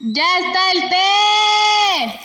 ¡Ya 0.00 0.24
está 0.40 0.72
el 0.72 0.90
té! 0.90 2.20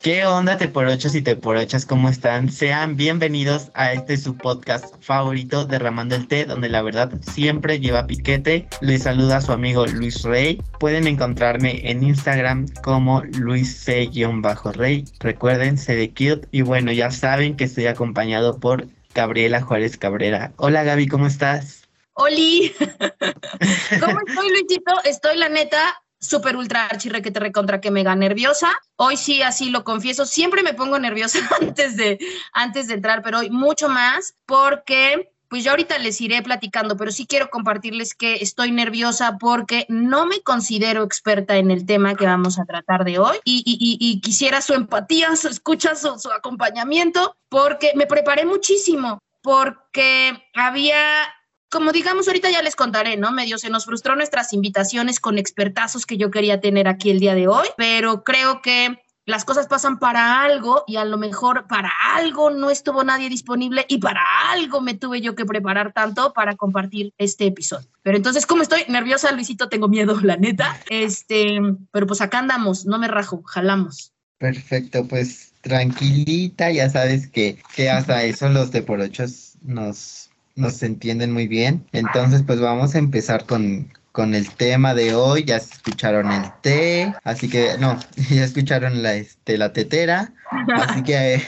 ¿Qué 0.00 0.24
onda, 0.24 0.56
te 0.56 0.66
por 0.66 0.86
ochos 0.86 1.14
y 1.14 1.20
te 1.20 1.36
por 1.36 1.56
ochas? 1.56 1.84
¿Cómo 1.84 2.08
están? 2.08 2.50
Sean 2.50 2.96
bienvenidos 2.96 3.70
a 3.74 3.92
este 3.92 4.16
su 4.16 4.34
podcast 4.34 4.94
favorito, 5.04 5.66
Derramando 5.66 6.16
el 6.16 6.26
Té, 6.26 6.46
donde 6.46 6.70
la 6.70 6.80
verdad 6.80 7.12
siempre 7.20 7.78
lleva 7.78 8.06
piquete. 8.06 8.66
Les 8.80 9.02
saluda 9.02 9.42
su 9.42 9.52
amigo 9.52 9.86
Luis 9.86 10.22
Rey. 10.22 10.62
Pueden 10.80 11.06
encontrarme 11.06 11.82
en 11.88 12.02
Instagram 12.02 12.66
como 12.82 13.22
Luis 13.24 13.76
C-Rey. 13.76 15.04
Recuerden, 15.20 15.76
se 15.76 15.96
de 15.96 16.08
cute. 16.08 16.48
Y 16.50 16.62
bueno, 16.62 16.92
ya 16.92 17.10
saben 17.10 17.56
que 17.56 17.64
estoy 17.64 17.88
acompañado 17.88 18.58
por 18.58 18.88
Gabriela 19.14 19.60
Juárez 19.60 19.98
Cabrera. 19.98 20.52
Hola 20.56 20.82
Gaby, 20.82 21.08
¿cómo 21.08 21.26
estás? 21.26 21.81
Oli. 22.14 22.74
¿Cómo 24.00 24.18
estoy, 24.26 24.50
Luisito? 24.50 24.92
Estoy 25.04 25.36
la 25.36 25.48
neta 25.48 26.02
súper 26.22 26.56
ultra 26.56 26.86
archirre 26.86 27.20
que 27.20 27.30
te 27.30 27.40
recontra 27.40 27.80
que 27.80 27.90
mega 27.90 28.14
nerviosa. 28.14 28.70
Hoy 28.96 29.16
sí, 29.16 29.42
así 29.42 29.70
lo 29.70 29.84
confieso, 29.84 30.24
siempre 30.24 30.62
me 30.62 30.72
pongo 30.72 30.98
nerviosa 30.98 31.38
antes 31.60 31.96
de, 31.96 32.18
antes 32.52 32.88
de 32.88 32.94
entrar, 32.94 33.22
pero 33.22 33.40
hoy 33.40 33.50
mucho 33.50 33.88
más 33.88 34.34
porque 34.46 35.28
pues 35.48 35.64
yo 35.64 35.72
ahorita 35.72 35.98
les 35.98 36.18
iré 36.22 36.40
platicando, 36.40 36.96
pero 36.96 37.10
sí 37.10 37.26
quiero 37.26 37.50
compartirles 37.50 38.14
que 38.14 38.36
estoy 38.36 38.72
nerviosa 38.72 39.36
porque 39.38 39.84
no 39.90 40.24
me 40.24 40.40
considero 40.40 41.02
experta 41.02 41.58
en 41.58 41.70
el 41.70 41.84
tema 41.84 42.14
que 42.14 42.24
vamos 42.24 42.58
a 42.58 42.64
tratar 42.64 43.04
de 43.04 43.18
hoy 43.18 43.36
y, 43.44 44.18
quisiera 44.22 44.62
su 44.62 44.72
empatía, 44.72 45.36
su 45.36 45.48
escucha, 45.48 45.94
su 45.94 46.32
acompañamiento, 46.34 47.36
porque 47.50 47.92
me 47.96 48.06
preparé 48.06 48.46
muchísimo, 48.46 49.18
porque 49.42 50.42
había 50.54 51.28
como 51.72 51.90
digamos, 51.90 52.28
ahorita 52.28 52.50
ya 52.50 52.60
les 52.60 52.76
contaré, 52.76 53.16
¿no? 53.16 53.32
Medio 53.32 53.56
se 53.56 53.70
nos 53.70 53.86
frustró 53.86 54.14
nuestras 54.14 54.52
invitaciones 54.52 55.18
con 55.20 55.38
expertazos 55.38 56.04
que 56.04 56.18
yo 56.18 56.30
quería 56.30 56.60
tener 56.60 56.86
aquí 56.86 57.10
el 57.10 57.18
día 57.18 57.34
de 57.34 57.48
hoy, 57.48 57.66
pero 57.78 58.24
creo 58.24 58.60
que 58.60 59.02
las 59.24 59.46
cosas 59.46 59.68
pasan 59.68 59.98
para 59.98 60.42
algo 60.42 60.84
y 60.86 60.96
a 60.96 61.06
lo 61.06 61.16
mejor 61.16 61.66
para 61.68 61.90
algo 62.14 62.50
no 62.50 62.70
estuvo 62.70 63.04
nadie 63.04 63.30
disponible 63.30 63.86
y 63.88 63.98
para 63.98 64.20
algo 64.50 64.82
me 64.82 64.92
tuve 64.94 65.22
yo 65.22 65.34
que 65.34 65.46
preparar 65.46 65.94
tanto 65.94 66.34
para 66.34 66.56
compartir 66.56 67.14
este 67.16 67.46
episodio. 67.46 67.88
Pero 68.02 68.18
entonces, 68.18 68.44
¿cómo 68.44 68.62
estoy? 68.62 68.84
Nerviosa, 68.88 69.32
Luisito, 69.32 69.70
tengo 69.70 69.88
miedo, 69.88 70.20
la 70.20 70.36
neta. 70.36 70.78
Este, 70.90 71.58
pero 71.90 72.06
pues 72.06 72.20
acá 72.20 72.40
andamos, 72.40 72.84
no 72.84 72.98
me 72.98 73.08
rajo, 73.08 73.42
jalamos. 73.44 74.12
Perfecto, 74.36 75.08
pues 75.08 75.54
tranquilita, 75.62 76.70
ya 76.70 76.90
sabes 76.90 77.28
que, 77.28 77.62
que 77.74 77.88
hasta 77.88 78.24
eso 78.24 78.50
los 78.50 78.72
de 78.72 78.82
por 78.82 79.00
ochos 79.00 79.54
nos 79.62 80.31
nos 80.54 80.82
entienden 80.82 81.32
muy 81.32 81.48
bien. 81.48 81.86
Entonces, 81.92 82.42
pues 82.46 82.60
vamos 82.60 82.94
a 82.94 82.98
empezar 82.98 83.46
con, 83.46 83.92
con 84.12 84.34
el 84.34 84.50
tema 84.50 84.94
de 84.94 85.14
hoy. 85.14 85.44
Ya 85.44 85.56
escucharon 85.56 86.30
el 86.30 86.44
té, 86.62 87.14
así 87.24 87.48
que 87.48 87.76
no, 87.78 87.98
ya 88.30 88.44
escucharon 88.44 89.02
la, 89.02 89.14
este, 89.14 89.58
la 89.58 89.72
tetera, 89.72 90.32
así 90.74 91.02
que 91.02 91.34
eh, 91.34 91.42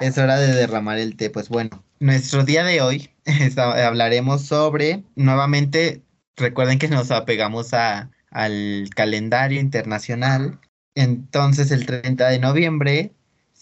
es 0.00 0.18
hora 0.18 0.38
de 0.38 0.54
derramar 0.54 0.98
el 0.98 1.16
té. 1.16 1.30
Pues 1.30 1.48
bueno, 1.48 1.84
nuestro 2.00 2.44
día 2.44 2.64
de 2.64 2.80
hoy 2.80 3.10
hablaremos 3.56 4.42
sobre, 4.42 5.04
nuevamente, 5.16 6.02
recuerden 6.36 6.78
que 6.78 6.88
nos 6.88 7.10
apegamos 7.10 7.74
a, 7.74 8.10
al 8.30 8.88
calendario 8.94 9.60
internacional. 9.60 10.60
Entonces, 10.96 11.70
el 11.72 11.86
30 11.86 12.28
de 12.28 12.38
noviembre 12.38 13.12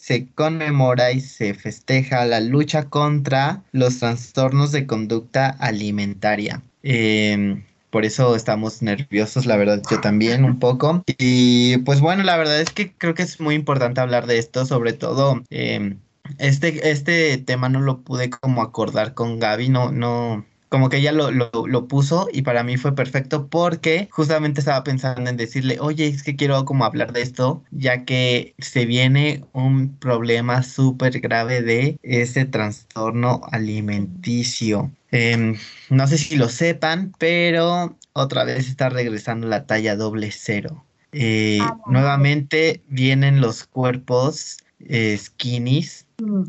se 0.03 0.27
conmemora 0.34 1.12
y 1.12 1.20
se 1.20 1.55
festeja 1.55 2.25
la 2.25 2.41
lucha 2.41 2.86
contra 2.86 3.62
los 3.70 4.00
trastornos 4.00 4.72
de 4.72 4.84
conducta 4.84 5.50
alimentaria. 5.61 6.61
Em, 6.83 7.62
por 7.91 8.05
eso 8.05 8.34
estamos 8.34 8.83
nerviosos, 8.83 9.46
la 9.46 9.57
verdad, 9.57 9.80
yo 9.89 10.01
también 10.01 10.45
un 10.45 10.58
poco. 10.58 11.05
Y 11.18 11.77
pues 11.85 12.01
bueno, 12.01 12.24
la 12.24 12.36
verdad 12.36 12.61
es 12.61 12.70
que 12.70 12.92
creo 12.92 13.14
que 13.14 13.23
es 13.23 13.39
muy 13.39 13.55
importante 13.55 14.01
hablar 14.01 14.27
de 14.27 14.39
esto, 14.39 14.67
sobre 14.67 14.92
todo 14.92 15.45
em, 15.51 16.01
este, 16.39 16.91
este 16.91 17.39
tema 17.39 17.68
no 17.68 17.80
lo 17.80 18.01
pude 18.01 18.29
como 18.29 18.62
acordar 18.62 19.14
con 19.14 19.39
Gaby, 19.39 19.68
no, 19.68 19.92
no, 19.92 20.45
como 20.73 20.89
que 20.89 20.97
ella 20.97 21.13
lo, 21.13 21.31
lo, 21.31 21.87
puso 21.87 22.29
y 22.33 22.41
para 22.41 22.63
mí 22.63 22.79
fue 22.79 22.95
perfecto 22.95 23.47
porque 23.49 24.09
justamente 24.11 24.61
estaba 24.61 24.83
pensando 24.83 25.29
en 25.29 25.37
decirle, 25.37 25.77
oye, 25.79 26.07
es 26.07 26.23
que 26.23 26.35
quiero 26.35 26.65
como 26.65 26.87
hablar 26.87 27.13
de 27.13 27.21
esto, 27.21 27.63
ya 27.73 28.07
que 28.07 28.55
se 28.57 28.87
viene 28.87 29.45
un 29.53 29.95
problema 29.99 30.63
súper 30.63 31.21
grave 31.21 31.61
de 31.61 31.99
ese 32.03 32.47
trastorno 32.47 33.43
alimenticio. 33.53 34.91
Em, 35.11 35.59
no 35.91 36.07
sé 36.07 36.17
si 36.17 36.37
lo 36.37 36.49
sepan, 36.49 37.13
pero 37.19 37.95
otra 38.15 38.45
vez 38.45 38.67
está 38.67 38.89
regresando 38.89 39.49
la 39.49 39.67
talla 39.67 39.95
doble 39.95 40.31
cero. 40.33 40.87
Eh, 41.13 41.59
ah, 41.61 41.77
nuevamente 41.87 42.81
vienen 42.89 43.43
los 43.43 43.65
cuerpos 43.65 44.57
eh, 44.81 45.19
skinnies. 45.19 46.07
Mm. 46.19 46.45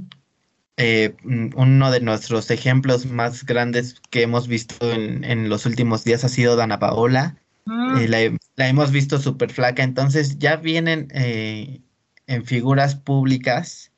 Eh, 0.77 1.15
mm, 1.23 1.49
uno 1.55 1.91
de 1.91 2.01
nuestros 2.01 2.49
ejemplos 2.49 3.05
más 3.05 3.45
grandes 3.45 4.01
que 4.09 4.23
hemos 4.23 4.47
visto 4.47 4.91
en, 4.91 5.49
los 5.49 5.65
últimos 5.65 6.03
días 6.03 6.23
ha 6.23 6.29
sido 6.29 6.55
Dana 6.55 6.79
Paola. 6.79 7.37
Mm. 7.65 7.97
Eh, 7.97 8.37
la, 8.55 8.67
hemos 8.67 8.91
visto 8.91 9.19
súper 9.19 9.51
flaca, 9.51 9.83
entonces 9.83 10.39
ya 10.39 10.55
vienen 10.55 11.09
eh, 11.13 11.81
en 12.27 12.45
figuras 12.45 12.95
públicas 12.95 13.89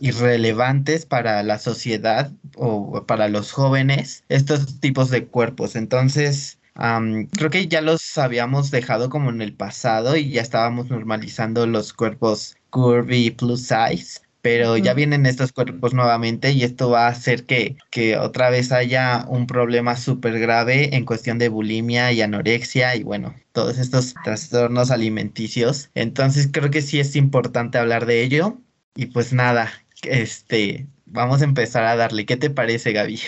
irrelevantes 0.00 1.04
para 1.04 1.42
la 1.42 1.58
sociedad 1.58 2.32
o 2.56 3.04
para 3.04 3.28
los 3.28 3.52
jóvenes 3.52 4.24
estos 4.30 4.80
tipos 4.80 5.10
de 5.10 5.26
cuerpos. 5.26 5.76
Entonces, 5.76 6.58
creo 6.74 7.50
que 7.50 7.68
ya 7.68 7.82
los 7.82 8.16
habíamos 8.16 8.70
dejado 8.70 9.10
como 9.10 9.28
en 9.28 9.42
el 9.42 9.52
pasado 9.52 10.16
y 10.16 10.30
ya 10.30 10.40
estábamos 10.40 10.88
normalizando 10.88 11.66
los 11.66 11.92
cuerpos 11.92 12.56
curvy 12.70 13.30
plus 13.30 13.68
size 13.68 14.25
pero 14.46 14.76
ya 14.76 14.94
vienen 14.94 15.26
estos 15.26 15.50
cuerpos 15.50 15.92
nuevamente 15.92 16.52
y 16.52 16.62
esto 16.62 16.88
va 16.88 17.08
a 17.08 17.10
hacer 17.10 17.46
que, 17.46 17.76
que 17.90 18.16
otra 18.16 18.48
vez 18.48 18.70
haya 18.70 19.24
un 19.28 19.48
problema 19.48 19.96
súper 19.96 20.38
grave 20.38 20.94
en 20.94 21.04
cuestión 21.04 21.40
de 21.40 21.48
bulimia 21.48 22.12
y 22.12 22.22
anorexia 22.22 22.94
y 22.94 23.02
bueno, 23.02 23.34
todos 23.50 23.76
estos 23.76 24.14
trastornos 24.22 24.92
alimenticios. 24.92 25.90
Entonces 25.96 26.48
creo 26.52 26.70
que 26.70 26.80
sí 26.80 27.00
es 27.00 27.16
importante 27.16 27.78
hablar 27.78 28.06
de 28.06 28.22
ello 28.22 28.60
y 28.94 29.06
pues 29.06 29.32
nada, 29.32 29.68
este, 30.02 30.86
vamos 31.06 31.40
a 31.40 31.44
empezar 31.44 31.82
a 31.82 31.96
darle. 31.96 32.24
¿Qué 32.24 32.36
te 32.36 32.48
parece, 32.48 32.92
Gaby? 32.92 33.18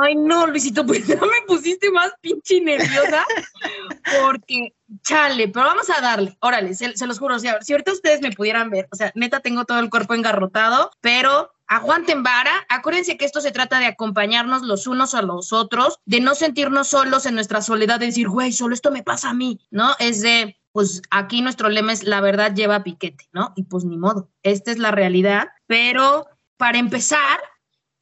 Ay, 0.00 0.14
no, 0.14 0.46
Luisito, 0.46 0.86
pues 0.86 1.06
ya 1.06 1.16
me 1.16 1.42
pusiste 1.46 1.90
más 1.90 2.12
pinche 2.20 2.60
nerviosa 2.60 3.24
porque, 4.20 4.74
chale, 5.02 5.48
pero 5.48 5.66
vamos 5.66 5.90
a 5.90 6.00
darle, 6.00 6.36
órale, 6.40 6.74
se, 6.74 7.06
los 7.06 7.18
juro, 7.18 7.36
o 7.36 7.38
sea, 7.38 7.60
si 7.62 7.72
ahorita 7.72 7.92
ustedes 7.92 8.20
me 8.20 8.32
pudieran 8.32 8.70
ver, 8.70 8.88
o 8.92 8.96
sea, 8.96 9.12
neta 9.14 9.40
tengo 9.40 9.64
todo 9.64 9.80
el 9.80 9.90
cuerpo 9.90 10.14
engarrotado, 10.14 10.90
pero 11.00 11.52
aguanten 11.66 12.22
vara, 12.22 12.52
acuérdense 12.68 13.16
que 13.16 13.24
esto 13.24 13.40
se 13.40 13.50
trata 13.50 13.78
de 13.78 13.86
acompañarnos 13.86 14.62
los 14.62 14.86
unos 14.86 15.14
a 15.14 15.22
los 15.22 15.52
otros, 15.52 15.98
de 16.04 16.20
no 16.20 16.34
sentirnos 16.34 16.88
solos 16.88 17.26
en 17.26 17.34
nuestra 17.34 17.62
soledad, 17.62 18.00
de 18.00 18.06
decir, 18.06 18.28
güey, 18.28 18.52
solo 18.52 18.74
esto 18.74 18.90
me 18.90 19.02
pasa 19.02 19.30
a 19.30 19.34
mí, 19.34 19.58
¿no? 19.70 19.94
Es 19.98 20.20
de, 20.20 20.58
pues 20.72 21.02
aquí 21.10 21.40
nuestro 21.40 21.68
lema 21.68 21.92
es 21.92 22.04
la 22.04 22.20
verdad 22.20 22.54
lleva 22.54 22.84
piquete, 22.84 23.28
¿no? 23.32 23.52
Y 23.56 23.64
pues 23.64 23.84
ni 23.84 23.96
modo, 23.96 24.30
esta 24.42 24.70
es 24.70 24.78
la 24.78 24.90
realidad, 24.90 25.48
pero 25.66 26.26
para 26.56 26.78
empezar, 26.78 27.40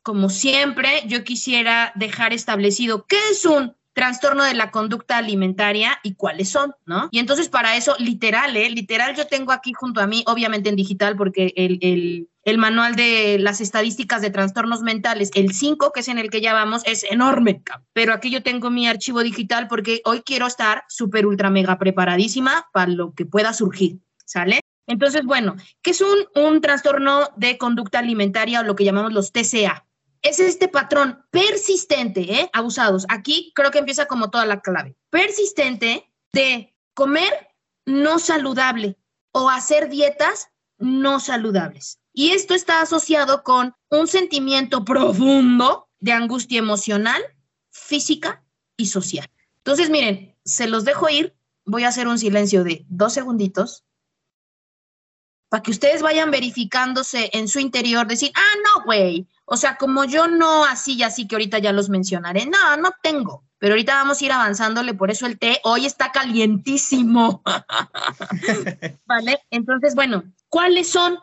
como 0.02 0.28
siempre, 0.28 1.02
yo 1.06 1.24
quisiera 1.24 1.92
dejar 1.94 2.32
establecido 2.32 3.06
qué 3.06 3.18
es 3.30 3.44
un 3.44 3.74
trastorno 3.92 4.44
de 4.44 4.54
la 4.54 4.70
conducta 4.70 5.18
alimentaria 5.18 5.98
y 6.02 6.14
cuáles 6.14 6.48
son, 6.48 6.74
¿no? 6.86 7.08
Y 7.10 7.18
entonces 7.18 7.48
para 7.48 7.76
eso, 7.76 7.94
literal, 7.98 8.56
¿eh? 8.56 8.70
Literal, 8.70 9.16
yo 9.16 9.26
tengo 9.26 9.52
aquí 9.52 9.72
junto 9.72 10.00
a 10.00 10.06
mí, 10.06 10.22
obviamente 10.26 10.68
en 10.68 10.76
digital, 10.76 11.16
porque 11.16 11.52
el, 11.56 12.26
el, 12.44 12.58
manual 12.58 12.96
de 12.96 13.38
las 13.38 13.60
estadísticas 13.60 14.22
de 14.22 14.30
trastornos 14.30 14.82
mentales, 14.82 15.30
el 15.34 15.52
5, 15.52 15.92
que 15.92 16.00
es 16.00 16.08
en 16.08 16.18
el 16.18 16.30
que 16.30 16.40
ya 16.40 16.54
vamos, 16.54 16.82
es 16.86 17.04
enorme, 17.10 17.62
pero 17.92 18.12
aquí 18.12 18.30
yo 18.30 18.42
tengo 18.42 18.70
mi 18.70 18.88
archivo 18.88 19.22
digital 19.22 19.68
porque 19.68 20.00
hoy 20.04 20.22
quiero 20.22 20.46
estar 20.46 20.84
súper, 20.88 21.26
ultra, 21.26 21.50
mega 21.50 21.78
preparadísima 21.78 22.68
para 22.72 22.90
lo 22.90 23.12
que 23.12 23.26
pueda 23.26 23.52
surgir, 23.52 23.98
¿sale? 24.24 24.60
Entonces, 24.86 25.24
bueno, 25.24 25.56
¿qué 25.82 25.90
es 25.90 26.00
un, 26.00 26.18
un 26.34 26.60
trastorno 26.60 27.28
de 27.36 27.58
conducta 27.58 27.98
alimentaria 27.98 28.60
o 28.60 28.64
lo 28.64 28.74
que 28.76 28.84
llamamos 28.84 29.12
los 29.12 29.30
TCA? 29.30 29.86
Es 30.22 30.40
este 30.40 30.68
patrón 30.68 31.24
persistente, 31.30 32.20
¿eh? 32.20 32.50
abusados. 32.52 33.06
Aquí 33.08 33.52
creo 33.54 33.70
que 33.70 33.78
empieza 33.78 34.06
como 34.06 34.30
toda 34.30 34.46
la 34.46 34.60
clave. 34.60 34.96
Persistente 35.10 36.12
de 36.32 36.74
comer 36.94 37.48
no 37.86 38.18
saludable 38.18 38.96
o 39.32 39.48
hacer 39.48 39.88
dietas 39.88 40.48
no 40.78 41.20
saludables. 41.20 42.00
Y 42.12 42.30
esto 42.30 42.54
está 42.54 42.80
asociado 42.80 43.42
con 43.42 43.74
un 43.90 44.06
sentimiento 44.06 44.84
profundo 44.84 45.88
de 46.00 46.12
angustia 46.12 46.58
emocional, 46.58 47.22
física 47.70 48.44
y 48.76 48.86
social. 48.86 49.30
Entonces, 49.58 49.90
miren, 49.90 50.36
se 50.44 50.66
los 50.66 50.84
dejo 50.84 51.08
ir. 51.08 51.36
Voy 51.64 51.84
a 51.84 51.88
hacer 51.88 52.08
un 52.08 52.18
silencio 52.18 52.64
de 52.64 52.84
dos 52.88 53.12
segunditos 53.12 53.84
para 55.50 55.62
que 55.62 55.72
ustedes 55.72 56.00
vayan 56.00 56.30
verificándose 56.30 57.28
en 57.32 57.48
su 57.48 57.58
interior, 57.58 58.06
decir, 58.06 58.30
ah, 58.34 58.56
no, 58.64 58.84
güey, 58.84 59.26
o 59.44 59.56
sea, 59.56 59.76
como 59.76 60.04
yo 60.04 60.28
no 60.28 60.64
así 60.64 60.94
y 60.94 61.02
así 61.02 61.26
que 61.26 61.34
ahorita 61.34 61.58
ya 61.58 61.72
los 61.72 61.88
mencionaré, 61.88 62.46
no, 62.46 62.76
no 62.76 62.92
tengo, 63.02 63.44
pero 63.58 63.74
ahorita 63.74 63.94
vamos 63.94 64.22
a 64.22 64.24
ir 64.24 64.32
avanzándole, 64.32 64.94
por 64.94 65.10
eso 65.10 65.26
el 65.26 65.38
té 65.38 65.60
hoy 65.64 65.86
está 65.86 66.12
calientísimo. 66.12 67.42
¿Vale? 69.06 69.40
Entonces, 69.50 69.96
bueno, 69.96 70.22
¿cuáles 70.48 70.88
son? 70.88 71.18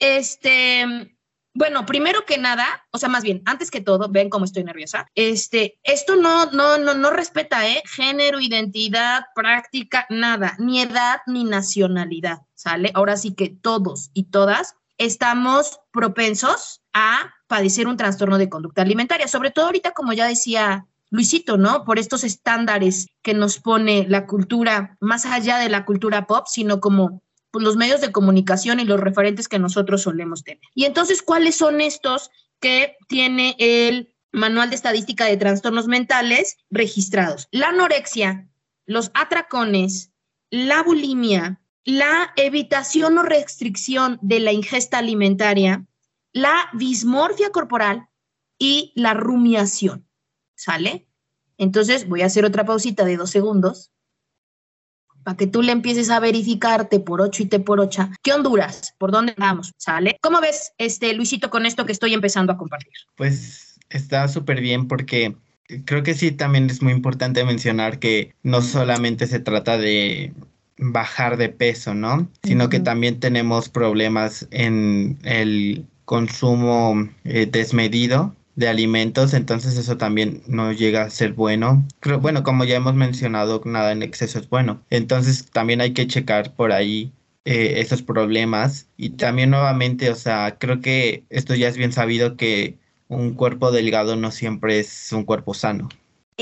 Este, 0.00 1.11
bueno, 1.54 1.84
primero 1.84 2.24
que 2.24 2.38
nada, 2.38 2.86
o 2.90 2.98
sea, 2.98 3.08
más 3.08 3.22
bien, 3.22 3.42
antes 3.44 3.70
que 3.70 3.80
todo, 3.80 4.08
ven 4.08 4.30
cómo 4.30 4.44
estoy 4.44 4.64
nerviosa. 4.64 5.06
Este, 5.14 5.78
esto 5.82 6.16
no, 6.16 6.46
no, 6.46 6.78
no, 6.78 6.94
no 6.94 7.10
respeta, 7.10 7.68
¿eh? 7.68 7.82
Género, 7.84 8.40
identidad, 8.40 9.26
práctica, 9.34 10.06
nada, 10.08 10.56
ni 10.58 10.80
edad 10.80 11.20
ni 11.26 11.44
nacionalidad, 11.44 12.38
¿sale? 12.54 12.90
Ahora 12.94 13.16
sí 13.16 13.34
que 13.34 13.50
todos 13.50 14.10
y 14.14 14.24
todas 14.24 14.76
estamos 14.96 15.80
propensos 15.92 16.82
a 16.94 17.34
padecer 17.48 17.86
un 17.86 17.96
trastorno 17.96 18.38
de 18.38 18.48
conducta 18.48 18.82
alimentaria, 18.82 19.28
sobre 19.28 19.50
todo 19.50 19.66
ahorita, 19.66 19.92
como 19.92 20.12
ya 20.14 20.26
decía 20.26 20.86
Luisito, 21.10 21.58
¿no? 21.58 21.84
Por 21.84 21.98
estos 21.98 22.24
estándares 22.24 23.08
que 23.20 23.34
nos 23.34 23.58
pone 23.58 24.06
la 24.08 24.26
cultura, 24.26 24.96
más 25.00 25.26
allá 25.26 25.58
de 25.58 25.68
la 25.68 25.84
cultura 25.84 26.26
pop, 26.26 26.46
sino 26.46 26.80
como 26.80 27.22
pues, 27.52 27.64
los 27.64 27.76
medios 27.76 28.00
de 28.00 28.10
comunicación 28.10 28.80
y 28.80 28.84
los 28.84 28.98
referentes 28.98 29.46
que 29.46 29.58
nosotros 29.58 30.02
solemos 30.02 30.42
tener. 30.42 30.60
Y 30.74 30.86
entonces, 30.86 31.22
¿cuáles 31.22 31.54
son 31.54 31.80
estos 31.80 32.30
que 32.60 32.96
tiene 33.08 33.54
el 33.58 34.14
Manual 34.32 34.70
de 34.70 34.76
Estadística 34.76 35.26
de 35.26 35.36
Trastornos 35.36 35.86
Mentales 35.86 36.56
registrados? 36.70 37.48
La 37.52 37.68
anorexia, 37.68 38.48
los 38.86 39.10
atracones, 39.14 40.12
la 40.50 40.82
bulimia, 40.82 41.60
la 41.84 42.32
evitación 42.36 43.18
o 43.18 43.22
restricción 43.22 44.18
de 44.22 44.40
la 44.40 44.52
ingesta 44.52 44.98
alimentaria, 44.98 45.86
la 46.32 46.70
dismorfia 46.72 47.50
corporal 47.50 48.08
y 48.58 48.92
la 48.96 49.12
rumiación. 49.12 50.08
¿Sale? 50.54 51.06
Entonces 51.58 52.08
voy 52.08 52.22
a 52.22 52.26
hacer 52.26 52.46
otra 52.46 52.64
pausita 52.64 53.04
de 53.04 53.16
dos 53.16 53.30
segundos 53.30 53.91
para 55.24 55.36
que 55.36 55.46
tú 55.46 55.62
le 55.62 55.72
empieces 55.72 56.10
a 56.10 56.20
verificarte 56.20 57.00
por 57.00 57.20
8 57.20 57.42
y 57.42 57.46
te 57.46 57.60
por 57.60 57.80
8. 57.80 58.10
¿Qué 58.22 58.32
Honduras? 58.32 58.94
¿Por 58.98 59.10
dónde 59.10 59.34
vamos? 59.36 59.72
¿Sale? 59.76 60.16
¿Cómo 60.20 60.40
ves, 60.40 60.72
este, 60.78 61.12
Luisito, 61.14 61.50
con 61.50 61.66
esto 61.66 61.86
que 61.86 61.92
estoy 61.92 62.14
empezando 62.14 62.52
a 62.52 62.56
compartir? 62.56 62.92
Pues 63.16 63.78
está 63.90 64.28
súper 64.28 64.60
bien 64.60 64.88
porque 64.88 65.34
creo 65.84 66.02
que 66.02 66.14
sí 66.14 66.32
también 66.32 66.68
es 66.70 66.82
muy 66.82 66.92
importante 66.92 67.44
mencionar 67.44 67.98
que 67.98 68.34
no 68.42 68.62
solamente 68.62 69.26
se 69.26 69.40
trata 69.40 69.78
de 69.78 70.32
bajar 70.78 71.36
de 71.36 71.48
peso, 71.48 71.94
¿no? 71.94 72.28
Sino 72.42 72.68
que 72.68 72.80
también 72.80 73.20
tenemos 73.20 73.68
problemas 73.68 74.48
en 74.50 75.18
el 75.22 75.86
consumo 76.04 77.08
eh, 77.24 77.46
desmedido 77.46 78.34
de 78.54 78.68
alimentos, 78.68 79.34
entonces 79.34 79.76
eso 79.76 79.96
también 79.96 80.42
no 80.46 80.72
llega 80.72 81.04
a 81.04 81.10
ser 81.10 81.32
bueno. 81.32 81.86
Bueno, 82.20 82.42
como 82.42 82.64
ya 82.64 82.76
hemos 82.76 82.94
mencionado, 82.94 83.62
nada 83.64 83.92
en 83.92 84.02
exceso 84.02 84.38
es 84.38 84.48
bueno. 84.48 84.82
Entonces 84.90 85.50
también 85.50 85.80
hay 85.80 85.92
que 85.94 86.06
checar 86.06 86.54
por 86.54 86.72
ahí 86.72 87.12
eh, 87.44 87.80
esos 87.80 88.02
problemas. 88.02 88.88
Y 88.96 89.10
también 89.10 89.50
nuevamente, 89.50 90.10
o 90.10 90.14
sea, 90.14 90.58
creo 90.58 90.80
que 90.80 91.24
esto 91.30 91.54
ya 91.54 91.68
es 91.68 91.76
bien 91.76 91.92
sabido 91.92 92.36
que 92.36 92.78
un 93.08 93.34
cuerpo 93.34 93.72
delgado 93.72 94.16
no 94.16 94.30
siempre 94.30 94.78
es 94.80 95.12
un 95.12 95.24
cuerpo 95.24 95.54
sano. 95.54 95.88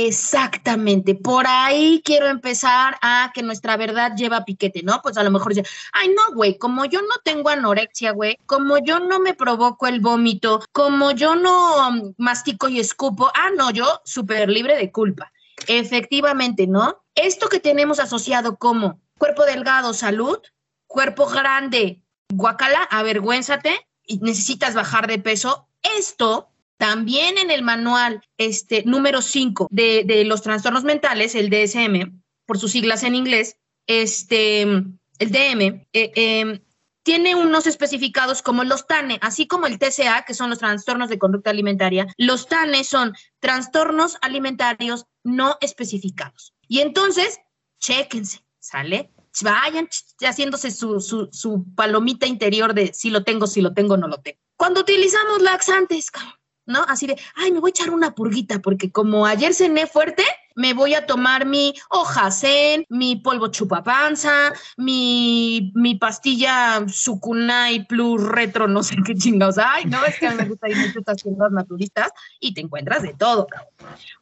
Exactamente, 0.06 1.14
por 1.14 1.46
ahí 1.46 2.00
quiero 2.02 2.26
empezar 2.28 2.96
a 3.02 3.30
que 3.34 3.42
nuestra 3.42 3.76
verdad 3.76 4.12
lleva 4.16 4.46
piquete, 4.46 4.82
¿no? 4.82 5.02
Pues 5.02 5.18
a 5.18 5.22
lo 5.22 5.30
mejor 5.30 5.54
dice, 5.54 5.68
ay, 5.92 6.08
no, 6.08 6.34
güey, 6.34 6.56
como 6.56 6.86
yo 6.86 7.02
no 7.02 7.16
tengo 7.22 7.50
anorexia, 7.50 8.12
güey, 8.12 8.38
como 8.46 8.78
yo 8.78 8.98
no 8.98 9.20
me 9.20 9.34
provoco 9.34 9.86
el 9.86 10.00
vómito, 10.00 10.64
como 10.72 11.10
yo 11.10 11.34
no 11.36 12.14
mastico 12.16 12.68
y 12.70 12.80
escupo, 12.80 13.30
ah, 13.34 13.50
no, 13.54 13.70
yo 13.72 14.00
súper 14.04 14.48
libre 14.48 14.74
de 14.76 14.90
culpa. 14.90 15.32
Efectivamente, 15.66 16.66
¿no? 16.66 17.02
Esto 17.14 17.50
que 17.50 17.60
tenemos 17.60 18.00
asociado 18.00 18.56
como 18.56 19.00
cuerpo 19.18 19.44
delgado, 19.44 19.92
salud, 19.92 20.38
cuerpo 20.86 21.26
grande, 21.26 22.02
guacala, 22.32 22.84
avergüénzate 22.84 23.86
y 24.06 24.18
necesitas 24.20 24.74
bajar 24.74 25.06
de 25.08 25.18
peso, 25.18 25.68
esto 25.82 26.49
también 26.80 27.36
en 27.36 27.50
el 27.50 27.60
manual 27.60 28.22
este, 28.38 28.84
número 28.86 29.20
5 29.20 29.68
de, 29.70 30.24
los 30.24 30.40
trastornos 30.40 30.82
mentales, 30.82 31.34
el 31.34 31.50
DSM, 31.50 32.22
por 32.46 32.58
sus 32.58 32.72
siglas 32.72 33.02
en 33.02 33.14
inglés, 33.14 33.58
este, 33.86 34.62
el 34.62 34.96
DM, 35.18 35.86
eh, 35.92 36.12
em, 36.14 36.60
tiene 37.02 37.34
unos 37.34 37.66
especificados 37.66 38.40
como 38.40 38.64
los 38.64 38.86
TANE, 38.86 39.18
así 39.20 39.46
como 39.46 39.66
el 39.66 39.78
TCA, 39.78 40.24
que 40.26 40.32
son 40.32 40.48
los 40.48 40.58
trastornos 40.58 41.10
de 41.10 41.18
conducta 41.18 41.50
alimentaria. 41.50 42.06
Los 42.16 42.48
TANE 42.48 42.82
son 42.82 43.14
trastornos 43.40 44.16
alimentarios 44.22 45.04
no 45.22 45.58
especificados. 45.60 46.54
Y 46.66 46.80
entonces, 46.80 47.40
chéquense, 47.78 48.42
¿sale? 48.58 49.12
Vayan 49.42 49.86
haciéndose 50.22 50.70
su, 50.70 50.98
su, 50.98 51.74
palomita 51.74 52.26
interior 52.26 52.72
de 52.72 52.94
si 52.94 53.10
lo 53.10 53.22
tengo, 53.22 53.46
si 53.46 53.60
lo 53.60 53.74
tengo, 53.74 53.98
no 53.98 54.08
lo 54.08 54.22
tengo. 54.22 54.38
Cuando 54.56 54.80
utilizamos 54.80 55.42
laxantes, 55.42 56.10
¿no? 56.70 56.84
Así 56.88 57.06
de, 57.06 57.18
ay, 57.34 57.52
me 57.52 57.60
voy 57.60 57.70
a 57.70 57.76
echar 57.76 57.90
una 57.90 58.14
purguita 58.14 58.60
porque 58.60 58.90
como 58.90 59.26
ayer 59.26 59.52
cené 59.54 59.86
fuerte, 59.86 60.24
me 60.54 60.74
voy 60.74 60.94
a 60.94 61.06
tomar 61.06 61.46
mi 61.46 61.74
hoja 61.90 62.30
zen, 62.30 62.84
mi 62.88 63.16
polvo 63.16 63.48
chupapanza, 63.48 64.52
mi, 64.76 65.72
mi 65.74 65.94
pastilla 65.96 66.84
Sucunai 66.88 67.86
Plus 67.86 68.22
Retro, 68.22 68.68
no 68.68 68.82
sé 68.82 68.96
qué 69.04 69.14
chingados. 69.14 69.58
Ay, 69.58 69.84
no, 69.86 70.04
es 70.04 70.18
que 70.18 70.26
a 70.26 70.30
mí 70.32 70.36
me 70.36 70.48
gusta 70.48 70.68
ir 70.68 70.76
estas 70.96 71.22
tiendas 71.22 71.52
naturistas 71.52 72.10
y 72.40 72.54
te 72.54 72.60
encuentras 72.60 73.02
de 73.02 73.14
todo. 73.14 73.46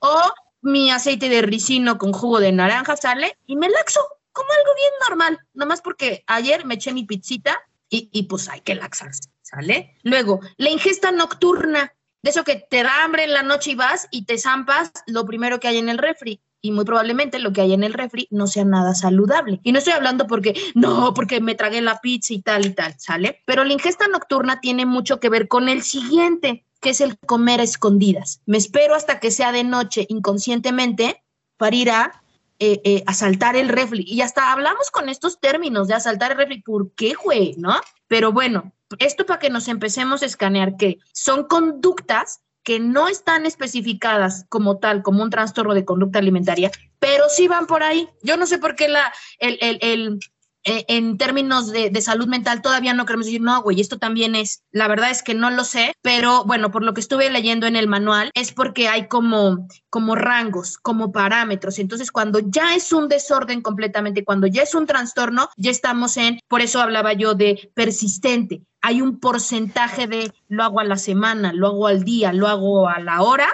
O 0.01 0.33
mi 0.63 0.91
aceite 0.91 1.29
de 1.29 1.43
ricino 1.43 1.99
con 1.99 2.13
jugo 2.13 2.41
de 2.41 2.53
naranja 2.53 2.97
sale 2.97 3.37
y 3.47 3.57
me 3.57 3.69
laxo 3.69 4.01
como 4.33 4.49
algo 4.53 4.75
bien 4.77 4.93
normal, 5.09 5.39
nomás 5.55 5.81
porque 5.81 6.23
ayer 6.27 6.65
me 6.65 6.75
eché 6.75 6.93
mi 6.93 7.05
pizzita 7.05 7.61
y, 7.91 8.09
y 8.13 8.25
pues 8.25 8.49
hay 8.49 8.61
que 8.61 8.77
laxarse, 8.77 9.31
¿sale? 9.43 9.97
Luego, 10.03 10.41
la 10.57 10.71
ingesta 10.71 11.11
nocturna 11.11 11.93
de 12.23 12.31
eso 12.31 12.45
que 12.45 12.57
te 12.57 12.83
da 12.83 13.05
hambre 13.05 13.25
en 13.25 13.33
la 13.33 13.43
noche 13.43 13.73
y 13.73 13.75
vas 13.75 14.09
y 14.11 14.25
te 14.25 14.39
zampas 14.39 14.93
lo 15.07 15.25
primero 15.25 15.61
que 15.61 15.69
hay 15.69 15.79
en 15.79 15.89
el 15.89 15.99
refri. 15.99 16.41
Y 16.61 16.73
muy 16.73 16.85
probablemente 16.85 17.39
lo 17.39 17.53
que 17.53 17.61
hay 17.61 17.73
en 17.73 17.85
el 17.85 17.93
refri 17.93 18.27
no 18.33 18.49
sea 18.49 18.65
nada 18.65 18.95
saludable. 18.95 19.61
Y 19.63 19.71
no 19.71 19.79
estoy 19.79 19.93
hablando 19.93 20.27
porque, 20.27 20.55
no, 20.75 21.15
porque 21.15 21.41
me 21.41 21.55
tragué 21.55 21.81
la 21.81 22.01
pizza 22.01 22.35
y 22.35 22.43
tal 22.43 22.67
y 22.67 22.71
tal, 22.71 22.95
¿sale? 22.99 23.43
Pero 23.47 23.63
la 23.63 23.73
ingesta 23.73 24.09
nocturna 24.09 24.61
tiene 24.61 24.85
mucho 24.85 25.21
que 25.21 25.29
ver 25.29 25.47
con 25.47 25.69
el 25.69 25.83
siguiente, 25.83 26.67
que 26.81 26.91
es 26.91 27.01
el 27.01 27.17
comer 27.19 27.61
a 27.61 27.63
escondidas. 27.63 28.43
Me 28.45 28.59
espero 28.59 28.97
hasta 28.97 29.21
que 29.21 29.31
sea 29.31 29.53
de 29.53 29.63
noche 29.63 30.07
inconscientemente 30.09 31.23
para 31.57 31.77
ir 31.77 31.91
a 31.91 32.23
eh, 32.59 32.81
eh, 32.83 33.05
asaltar 33.07 33.55
el 33.55 33.69
refri. 33.69 34.05
Y 34.05 34.21
hasta 34.23 34.51
hablamos 34.51 34.91
con 34.91 35.09
estos 35.09 35.39
términos 35.39 35.87
de 35.87 35.95
asaltar 35.95 36.33
el 36.33 36.39
refri. 36.39 36.61
¿Por 36.61 36.93
qué, 36.97 37.15
güey? 37.15 37.55
¿No? 37.57 37.77
Pero 38.09 38.33
bueno, 38.33 38.73
esto 38.99 39.27
para 39.27 39.39
que 39.39 39.51
nos 39.51 39.69
empecemos 39.69 40.23
a 40.23 40.27
escanear 40.27 40.77
que 40.77 40.99
son 41.13 41.45
conductas 41.45 42.41
que 42.63 42.81
no 42.81 43.09
están 43.09 43.47
especificadas 43.47 44.45
como 44.49 44.79
tal, 44.79 45.03
como 45.03 45.23
un 45.23 45.31
trastorno 45.31 45.75
de 45.75 45.85
conducta 45.85 46.19
alimentaria, 46.19 46.71
pero 46.99 47.25
sí 47.29 47.49
van 47.49 47.67
por 47.67 47.83
ahí. 47.83 48.09
Yo 48.23 48.37
no 48.37 48.47
sé 48.47 48.59
por 48.59 48.77
qué 48.77 48.89
la, 48.89 49.13
el, 49.39 49.59
el, 49.63 49.79
el 49.81 50.19
eh, 50.65 50.85
en 50.89 51.17
términos 51.19 51.71
de, 51.73 52.01
salud 52.01 52.27
mental 52.27 52.63
todavía 52.63 52.95
no 52.95 53.07
queremos 53.07 53.27
decir, 53.27 53.41
no, 53.41 53.63
güey, 53.63 53.81
esto 53.81 53.99
también 53.99 54.35
es, 54.35 54.63
la 54.71 54.89
verdad 54.89 55.11
es 55.11 55.23
que 55.23 55.35
no 55.35 55.51
lo 55.51 55.65
sé, 55.65 55.95
pero 56.03 56.45
bueno, 56.45 56.71
por 56.71 56.83
lo 56.83 56.95
que 56.95 57.01
estuve 57.01 57.31
leyendo 57.31 57.67
en 57.67 57.77
el 57.77 57.89
manual, 57.89 58.31
es 58.35 58.53
porque 58.53 58.89
hay 58.89 59.09
como, 59.09 59.69
como 59.91 60.15
rangos, 60.15 60.79
como 60.79 61.13
parámetros. 61.13 61.79
Entonces, 61.79 62.11
cuando 62.11 62.41
ya 62.41 62.75
es 62.75 62.93
un 62.93 63.09
desorden 63.09 63.63
completamente, 63.63 64.25
cuando 64.25 64.47
ya 64.47 64.63
es 64.63 64.75
un 64.75 64.87
trastorno, 64.87 65.49
ya 65.57 65.71
estamos 65.71 66.17
en, 66.17 66.41
por 66.49 66.61
eso 66.61 66.81
hablaba 66.81 67.13
yo 67.13 67.35
de 67.35 67.71
persistente. 67.75 68.63
Hay 68.81 69.01
un 69.01 69.19
porcentaje 69.21 70.07
de 70.07 70.33
lo 70.49 70.65
hago 70.65 70.81
a 70.81 70.85
la 70.85 70.97
semana, 70.97 71.53
lo 71.53 71.69
hago 71.69 71.87
al 71.87 72.05
día, 72.05 72.33
lo 72.33 72.47
hago 72.47 72.89
a 72.89 73.01
la 73.01 73.23
hora 73.23 73.49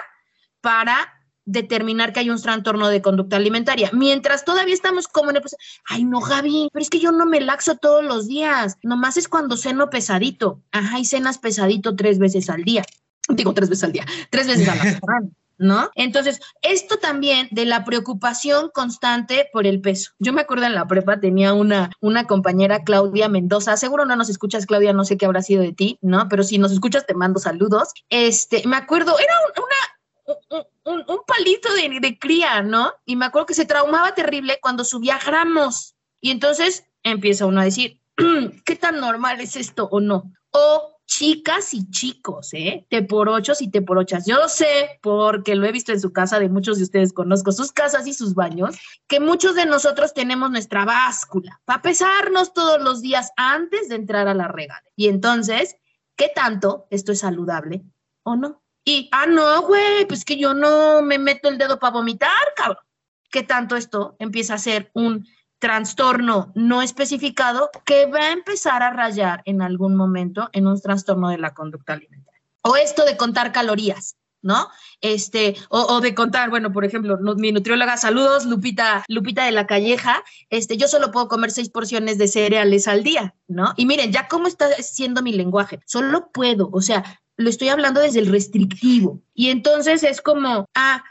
para 0.61 1.14
determinar 1.45 2.11
que 2.11 2.19
hay 2.19 2.29
un 2.29 2.41
trastorno 2.41 2.89
de 2.89 3.01
conducta 3.01 3.37
alimentaria. 3.37 3.89
Mientras 3.93 4.43
todavía 4.45 4.73
estamos 4.73 5.07
como 5.07 5.29
en 5.29 5.37
el 5.37 5.41
proceso, 5.41 5.61
ay 5.85 6.03
no, 6.03 6.21
Javi, 6.21 6.69
pero 6.73 6.83
es 6.83 6.89
que 6.89 6.99
yo 6.99 7.11
no 7.11 7.25
me 7.25 7.39
laxo 7.41 7.77
todos 7.77 8.03
los 8.03 8.27
días, 8.27 8.77
nomás 8.83 9.17
es 9.17 9.27
cuando 9.27 9.57
ceno 9.57 9.89
pesadito. 9.89 10.61
Ajá, 10.71 10.99
y 10.99 11.05
cenas 11.05 11.37
pesadito 11.37 11.95
tres 11.95 12.19
veces 12.19 12.49
al 12.49 12.63
día. 12.63 12.83
Digo 13.29 13.53
tres 13.53 13.69
veces 13.69 13.83
al 13.85 13.91
día, 13.91 14.05
tres 14.29 14.47
veces 14.47 14.67
a 14.67 14.75
la 14.75 14.83
semana. 14.99 15.29
¿no? 15.57 15.89
Entonces, 15.95 16.41
esto 16.61 16.97
también 16.97 17.47
de 17.51 17.65
la 17.65 17.85
preocupación 17.85 18.69
constante 18.73 19.49
por 19.53 19.65
el 19.65 19.81
peso. 19.81 20.11
Yo 20.19 20.33
me 20.33 20.41
acuerdo 20.41 20.65
en 20.65 20.75
la 20.75 20.85
prepa 20.85 21.19
tenía 21.19 21.53
una, 21.53 21.91
una 22.01 22.25
compañera, 22.25 22.83
Claudia 22.83 23.29
Mendoza, 23.29 23.77
seguro 23.77 24.05
no 24.05 24.15
nos 24.15 24.29
escuchas, 24.29 24.65
Claudia, 24.65 24.91
no 24.91 25.05
sé 25.05 25.17
qué 25.17 25.25
habrá 25.25 25.41
sido 25.41 25.61
de 25.61 25.71
ti, 25.71 25.97
¿no? 26.01 26.27
Pero 26.27 26.43
si 26.43 26.57
nos 26.57 26.73
escuchas, 26.73 27.05
te 27.05 27.13
mando 27.13 27.39
saludos. 27.39 27.93
Este, 28.09 28.67
me 28.67 28.75
acuerdo, 28.75 29.17
era 29.17 29.33
una 29.55 30.65
un, 30.85 31.03
palito 31.25 31.73
de, 31.73 32.17
cría, 32.19 32.61
¿no? 32.61 32.93
Y 33.05 33.15
me 33.15 33.25
acuerdo 33.25 33.47
que 33.47 33.53
se 33.53 33.65
traumaba 33.65 34.13
terrible 34.13 34.59
cuando 34.61 34.83
subía 34.83 35.19
gramos. 35.23 35.95
Y 36.21 36.31
entonces 36.31 36.85
empieza 37.03 37.45
uno 37.45 37.61
a 37.61 37.65
decir, 37.65 38.01
¿qué 38.65 38.75
tan 38.75 38.99
normal 38.99 39.41
es 39.41 39.55
esto 39.55 39.87
o 39.91 39.99
no? 39.99 40.31
O 40.51 40.95
chicas 41.07 41.73
y 41.73 41.89
chicos, 41.89 42.53
¿eh? 42.53 42.87
Te 42.89 43.03
por 43.03 43.29
ochos 43.29 43.61
y 43.61 43.69
te 43.69 43.81
por 43.81 43.97
ochas. 43.97 44.25
Yo 44.25 44.47
sé, 44.47 44.99
porque 45.01 45.55
lo 45.55 45.65
he 45.65 45.71
visto 45.71 45.91
en 45.91 46.01
su 46.01 46.11
casa, 46.11 46.39
de 46.39 46.49
muchos 46.49 46.77
de 46.77 46.83
ustedes 46.83 47.13
conozco 47.13 47.51
sus 47.51 47.71
casas 47.71 48.07
y 48.07 48.13
sus 48.13 48.33
baños, 48.33 48.75
que 49.07 49.19
muchos 49.19 49.55
de 49.55 49.65
nosotros 49.65 50.13
tenemos 50.13 50.49
nuestra 50.51 50.85
báscula 50.85 51.61
para 51.65 51.81
pesarnos 51.81 52.53
todos 52.53 52.81
los 52.81 53.01
días 53.01 53.31
antes 53.37 53.89
de 53.89 53.95
entrar 53.95 54.27
a 54.27 54.33
la 54.33 54.47
regada. 54.47 54.83
Y 54.95 55.07
entonces, 55.07 55.77
¿qué 56.15 56.31
tanto 56.33 56.87
esto 56.89 57.11
es 57.11 57.19
saludable 57.19 57.83
o 58.23 58.35
no? 58.35 58.64
Y, 58.85 59.09
ah, 59.11 59.25
no, 59.25 59.63
güey, 59.63 60.05
pues 60.07 60.23
que 60.23 60.37
yo 60.37 60.53
no 60.53 61.01
me 61.01 61.17
meto 61.17 61.49
el 61.49 61.57
dedo 61.57 61.79
para 61.79 61.93
vomitar, 61.93 62.29
cabrón. 62.55 62.83
¿Qué 63.31 63.43
tanto 63.43 63.75
esto 63.75 64.15
empieza 64.19 64.53
a 64.53 64.59
ser 64.59 64.91
un 64.93 65.27
trastorno 65.59 66.51
no 66.53 66.83
especificado 66.83 67.71
que 67.85 68.05
va 68.05 68.19
a 68.19 68.31
empezar 68.31 68.83
a 68.83 68.91
rayar 68.91 69.41
en 69.45 69.63
algún 69.63 69.95
momento 69.95 70.49
en 70.53 70.67
un 70.67 70.79
trastorno 70.79 71.29
de 71.29 71.39
la 71.39 71.55
conducta 71.55 71.93
alimentaria. 71.93 72.41
O 72.61 72.75
esto 72.75 73.05
de 73.05 73.17
contar 73.17 73.51
calorías, 73.51 74.15
¿no? 74.41 74.69
Este, 75.01 75.55
o, 75.69 76.01
de 76.01 76.13
contar, 76.13 76.51
bueno, 76.51 76.71
por 76.71 76.85
ejemplo, 76.85 77.17
mi 77.37 77.51
nutrióloga, 77.51 77.97
saludos, 77.97 78.45
Lupita, 78.45 79.03
Lupita 79.07 79.45
de 79.45 79.51
la 79.51 79.65
Calleja, 79.65 80.23
este, 80.51 80.77
yo 80.77 80.87
solo 80.87 81.11
puedo 81.11 81.27
comer 81.27 81.49
seis 81.49 81.69
porciones 81.69 82.19
de 82.19 82.27
cereales 82.27 82.87
al 82.87 83.03
día, 83.03 83.33
¿no? 83.47 83.73
Y 83.75 83.87
miren, 83.87 84.11
ya 84.11 84.27
cómo 84.27 84.47
está 84.47 84.69
siendo 84.83 85.23
mi 85.23 85.33
lenguaje, 85.33 85.79
solo 85.85 86.29
puedo, 86.31 86.69
o 86.71 86.81
sea, 86.81 87.21
lo 87.37 87.49
estoy 87.49 87.69
hablando 87.69 88.01
desde 88.01 88.19
el 88.19 88.27
restrictivo. 88.27 89.21
Y 89.33 89.49
entonces 89.49 90.03
es 90.03 90.21
como, 90.21 90.65
ah, 90.75 91.03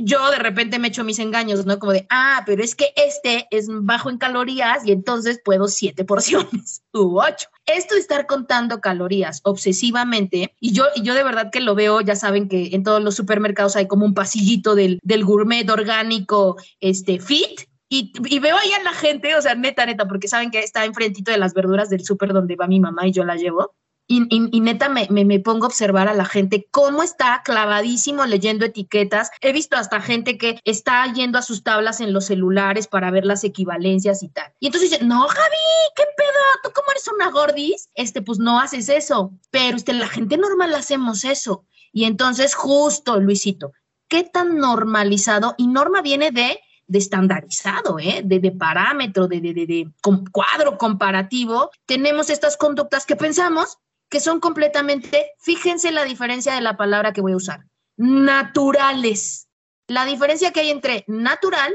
yo 0.00 0.30
de 0.30 0.38
repente 0.38 0.78
me 0.78 0.88
echo 0.88 1.04
mis 1.04 1.18
engaños, 1.18 1.66
¿no? 1.66 1.78
Como 1.78 1.92
de, 1.92 2.06
ah, 2.10 2.42
pero 2.46 2.62
es 2.62 2.74
que 2.74 2.92
este 2.96 3.46
es 3.50 3.66
bajo 3.68 4.10
en 4.10 4.18
calorías 4.18 4.84
y 4.86 4.92
entonces 4.92 5.40
puedo 5.44 5.68
siete 5.68 6.04
porciones 6.04 6.82
u 6.92 7.20
ocho. 7.20 7.48
Esto 7.66 7.94
de 7.94 8.00
estar 8.00 8.26
contando 8.26 8.80
calorías 8.80 9.40
obsesivamente, 9.44 10.54
y 10.60 10.72
yo, 10.72 10.84
y 10.94 11.02
yo 11.02 11.14
de 11.14 11.24
verdad 11.24 11.50
que 11.50 11.60
lo 11.60 11.74
veo, 11.74 12.00
ya 12.00 12.16
saben 12.16 12.48
que 12.48 12.70
en 12.72 12.82
todos 12.82 13.02
los 13.02 13.14
supermercados 13.14 13.76
hay 13.76 13.86
como 13.86 14.06
un 14.06 14.14
pasillito 14.14 14.74
del, 14.74 14.98
del 15.02 15.24
gourmet 15.24 15.68
orgánico, 15.68 16.56
este, 16.80 17.18
fit, 17.18 17.62
y, 17.90 18.12
y, 18.26 18.38
veo 18.38 18.54
ahí 18.54 18.70
a 18.72 18.82
la 18.82 18.92
gente, 18.92 19.34
o 19.34 19.40
sea, 19.40 19.54
neta, 19.54 19.86
neta, 19.86 20.06
porque 20.06 20.28
saben 20.28 20.50
que 20.50 20.58
está 20.58 20.84
enfrentito 20.84 21.30
de 21.30 21.38
las 21.38 21.54
verduras 21.54 21.88
del 21.88 22.04
súper 22.04 22.34
donde 22.34 22.54
va 22.54 22.66
mi 22.66 22.80
mamá 22.80 23.06
y 23.06 23.12
yo 23.12 23.24
la 23.24 23.36
llevo. 23.36 23.74
Y, 24.10 24.60
neta 24.60 24.88
me, 24.88 25.06
me, 25.10 25.38
pongo 25.38 25.64
a 25.64 25.68
observar 25.68 26.08
a 26.08 26.14
la 26.14 26.24
gente 26.24 26.66
cómo 26.70 27.02
está 27.02 27.42
clavadísimo 27.44 28.24
leyendo 28.24 28.64
etiquetas. 28.64 29.30
He 29.42 29.52
visto 29.52 29.76
hasta 29.76 30.00
gente 30.00 30.38
que 30.38 30.58
está 30.64 31.12
yendo 31.12 31.38
a 31.38 31.42
sus 31.42 31.62
tablas 31.62 32.00
en 32.00 32.14
los 32.14 32.24
celulares 32.24 32.86
para 32.86 33.10
ver 33.10 33.26
las 33.26 33.44
equivalencias 33.44 34.22
y 34.22 34.30
tal. 34.30 34.50
Y 34.60 34.66
entonces 34.66 34.90
dicen, 34.90 35.08
no, 35.08 35.28
Javi, 35.28 35.56
¿qué 35.94 36.04
pedo? 36.16 36.28
¿Tú 36.62 36.70
cómo 36.74 36.90
eres 36.90 37.06
una 37.08 37.30
gordis? 37.30 37.90
Este, 37.94 38.22
pues 38.22 38.38
no 38.38 38.58
haces 38.58 38.88
eso. 38.88 39.32
Pero 39.50 39.76
usted, 39.76 39.92
la 39.92 40.08
gente 40.08 40.38
normal 40.38 40.74
hacemos 40.74 41.24
eso. 41.24 41.66
Y 41.92 42.04
entonces, 42.04 42.54
justo, 42.54 43.20
Luisito, 43.20 43.72
¿qué 44.08 44.24
tan 44.24 44.56
normalizado? 44.56 45.54
Y 45.58 45.66
norma 45.66 46.00
viene 46.00 46.30
de 46.30 46.58
de 46.88 46.98
estandarizado, 46.98 47.98
¿eh? 47.98 48.22
de, 48.24 48.40
de 48.40 48.50
parámetro, 48.50 49.28
de, 49.28 49.42
de, 49.42 49.52
de, 49.52 49.66
de 49.66 49.88
cuadro 50.32 50.78
comparativo, 50.78 51.70
tenemos 51.84 52.30
estas 52.30 52.56
conductas 52.56 53.04
que 53.04 53.14
pensamos 53.14 53.76
que 54.08 54.20
son 54.20 54.40
completamente, 54.40 55.32
fíjense 55.38 55.90
la 55.92 56.04
diferencia 56.04 56.54
de 56.54 56.60
la 56.60 56.76
palabra 56.76 57.12
que 57.12 57.20
voy 57.20 57.32
a 57.32 57.36
usar, 57.36 57.66
naturales. 57.96 59.48
La 59.86 60.04
diferencia 60.04 60.52
que 60.52 60.60
hay 60.60 60.70
entre 60.70 61.04
natural 61.06 61.74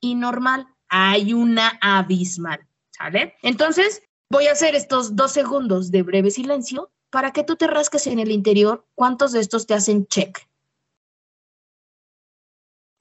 y 0.00 0.14
normal, 0.14 0.66
hay 0.88 1.32
una 1.32 1.78
abismal, 1.80 2.66
¿sale? 2.90 3.34
Entonces, 3.42 4.02
voy 4.30 4.46
a 4.46 4.52
hacer 4.52 4.74
estos 4.74 5.16
dos 5.16 5.32
segundos 5.32 5.90
de 5.90 6.02
breve 6.02 6.30
silencio 6.30 6.90
para 7.10 7.32
que 7.32 7.44
tú 7.44 7.56
te 7.56 7.66
rasques 7.66 8.06
en 8.06 8.18
el 8.18 8.30
interior 8.30 8.86
cuántos 8.94 9.32
de 9.32 9.40
estos 9.40 9.66
te 9.66 9.74
hacen 9.74 10.06
check. 10.06 10.46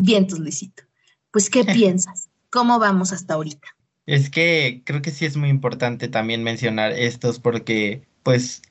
Bien, 0.01 0.27
Luisito. 0.38 0.83
Pues, 1.31 1.50
¿qué 1.50 1.63
piensas? 1.65 2.29
¿Cómo 2.50 2.79
vamos 2.79 3.12
hasta 3.12 3.33
ahorita? 3.33 3.67
Es 4.05 4.29
que 4.29 4.83
creo 4.86 5.01
que 5.01 5.12
sí 5.12 5.25
es 5.25 5.36
muy 5.36 5.50
importante 5.50 6.07
también 6.07 6.41
mencionar 6.41 6.93
estos 6.93 7.39
porque 7.39 8.07
pues 8.27 8.62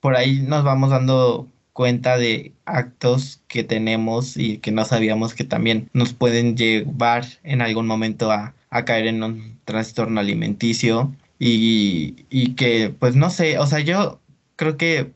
por 0.00 0.16
ahí 0.16 0.42
nos 0.42 0.64
vamos 0.64 0.90
dando 0.90 1.48
cuenta 1.72 2.18
de 2.18 2.52
actos 2.66 3.42
que 3.48 3.64
tenemos 3.64 4.36
y 4.36 4.58
que 4.58 4.70
no 4.70 4.84
sabíamos 4.84 5.32
que 5.32 5.44
también 5.44 5.88
nos 5.94 6.12
pueden 6.12 6.58
llevar 6.58 7.24
en 7.42 7.62
algún 7.62 7.86
momento 7.86 8.30
a, 8.30 8.54
caer 8.84 9.06
en 9.06 9.22
un 9.22 9.60
trastorno 9.64 10.20
alimenticio 10.20 11.14
y, 11.38 12.26
y, 12.28 12.54
que 12.54 12.90
pues 12.90 13.16
no 13.16 13.30
sé, 13.30 13.58
o 13.58 13.66
sea, 13.66 13.80
yo 13.80 14.20
creo 14.56 14.76
que 14.76 15.10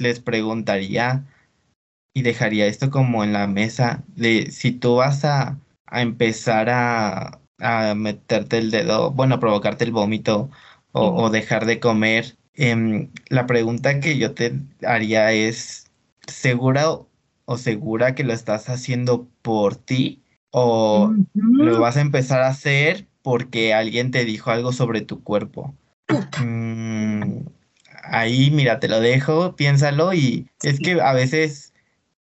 les 0.00 0.18
preguntaría 0.18 1.24
y 2.14 2.22
dejaría 2.22 2.66
esto 2.66 2.90
como 2.90 3.22
en 3.22 3.32
la 3.32 3.46
mesa 3.46 4.02
de 4.16 4.50
si 4.50 4.72
tú 4.72 4.96
vas 4.96 5.24
a, 5.24 5.60
a 5.86 6.02
empezar 6.02 6.70
a, 6.70 7.40
a 7.60 7.94
meterte 7.94 8.58
el 8.58 8.72
dedo, 8.72 9.12
bueno, 9.12 9.36
a 9.36 9.40
provocarte 9.40 9.84
el 9.84 9.92
vómito 9.92 10.50
o, 10.90 11.24
o 11.24 11.30
dejar 11.30 11.66
de 11.66 11.78
comer 11.78 12.37
Em, 12.60 13.10
la 13.28 13.46
pregunta 13.46 14.00
que 14.00 14.18
yo 14.18 14.34
te 14.34 14.52
haría 14.84 15.30
es, 15.30 15.86
¿segura 16.26 16.88
o 17.44 17.56
segura 17.56 18.16
que 18.16 18.24
lo 18.24 18.32
estás 18.32 18.68
haciendo 18.68 19.28
por 19.42 19.76
ti? 19.76 20.20
¿O 20.50 21.14
lo 21.34 21.78
vas 21.78 21.96
a 21.96 22.00
empezar 22.00 22.42
a 22.42 22.48
hacer 22.48 23.06
porque 23.22 23.74
alguien 23.74 24.10
te 24.10 24.24
dijo 24.24 24.50
algo 24.50 24.72
sobre 24.72 25.02
tu 25.02 25.22
cuerpo? 25.22 25.72
Mm, 26.42 27.46
ahí, 28.02 28.50
mira, 28.50 28.80
te 28.80 28.88
lo 28.88 29.00
dejo, 29.00 29.54
piénsalo 29.54 30.12
y 30.12 30.48
es 30.64 30.80
que 30.80 31.00
a 31.00 31.12
veces 31.12 31.72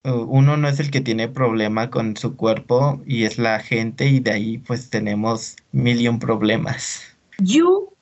uh, 0.05 0.13
uno 0.13 0.57
no 0.57 0.67
es 0.67 0.81
el 0.81 0.91
que 0.91 1.03
tiene 1.03 1.29
problema 1.29 1.91
con 1.91 2.17
su 2.17 2.37
cuerpo 2.37 3.03
y 3.05 3.25
es 3.25 3.37
la 3.37 3.61
gente 3.61 4.07
y 4.07 4.21
de 4.21 4.31
ahí 4.33 4.59
pues 4.59 4.89
tenemos 4.89 5.57
mil 5.73 6.01
y 6.01 6.09
un 6.09 6.19
problemas. 6.19 7.03
You 7.39 7.93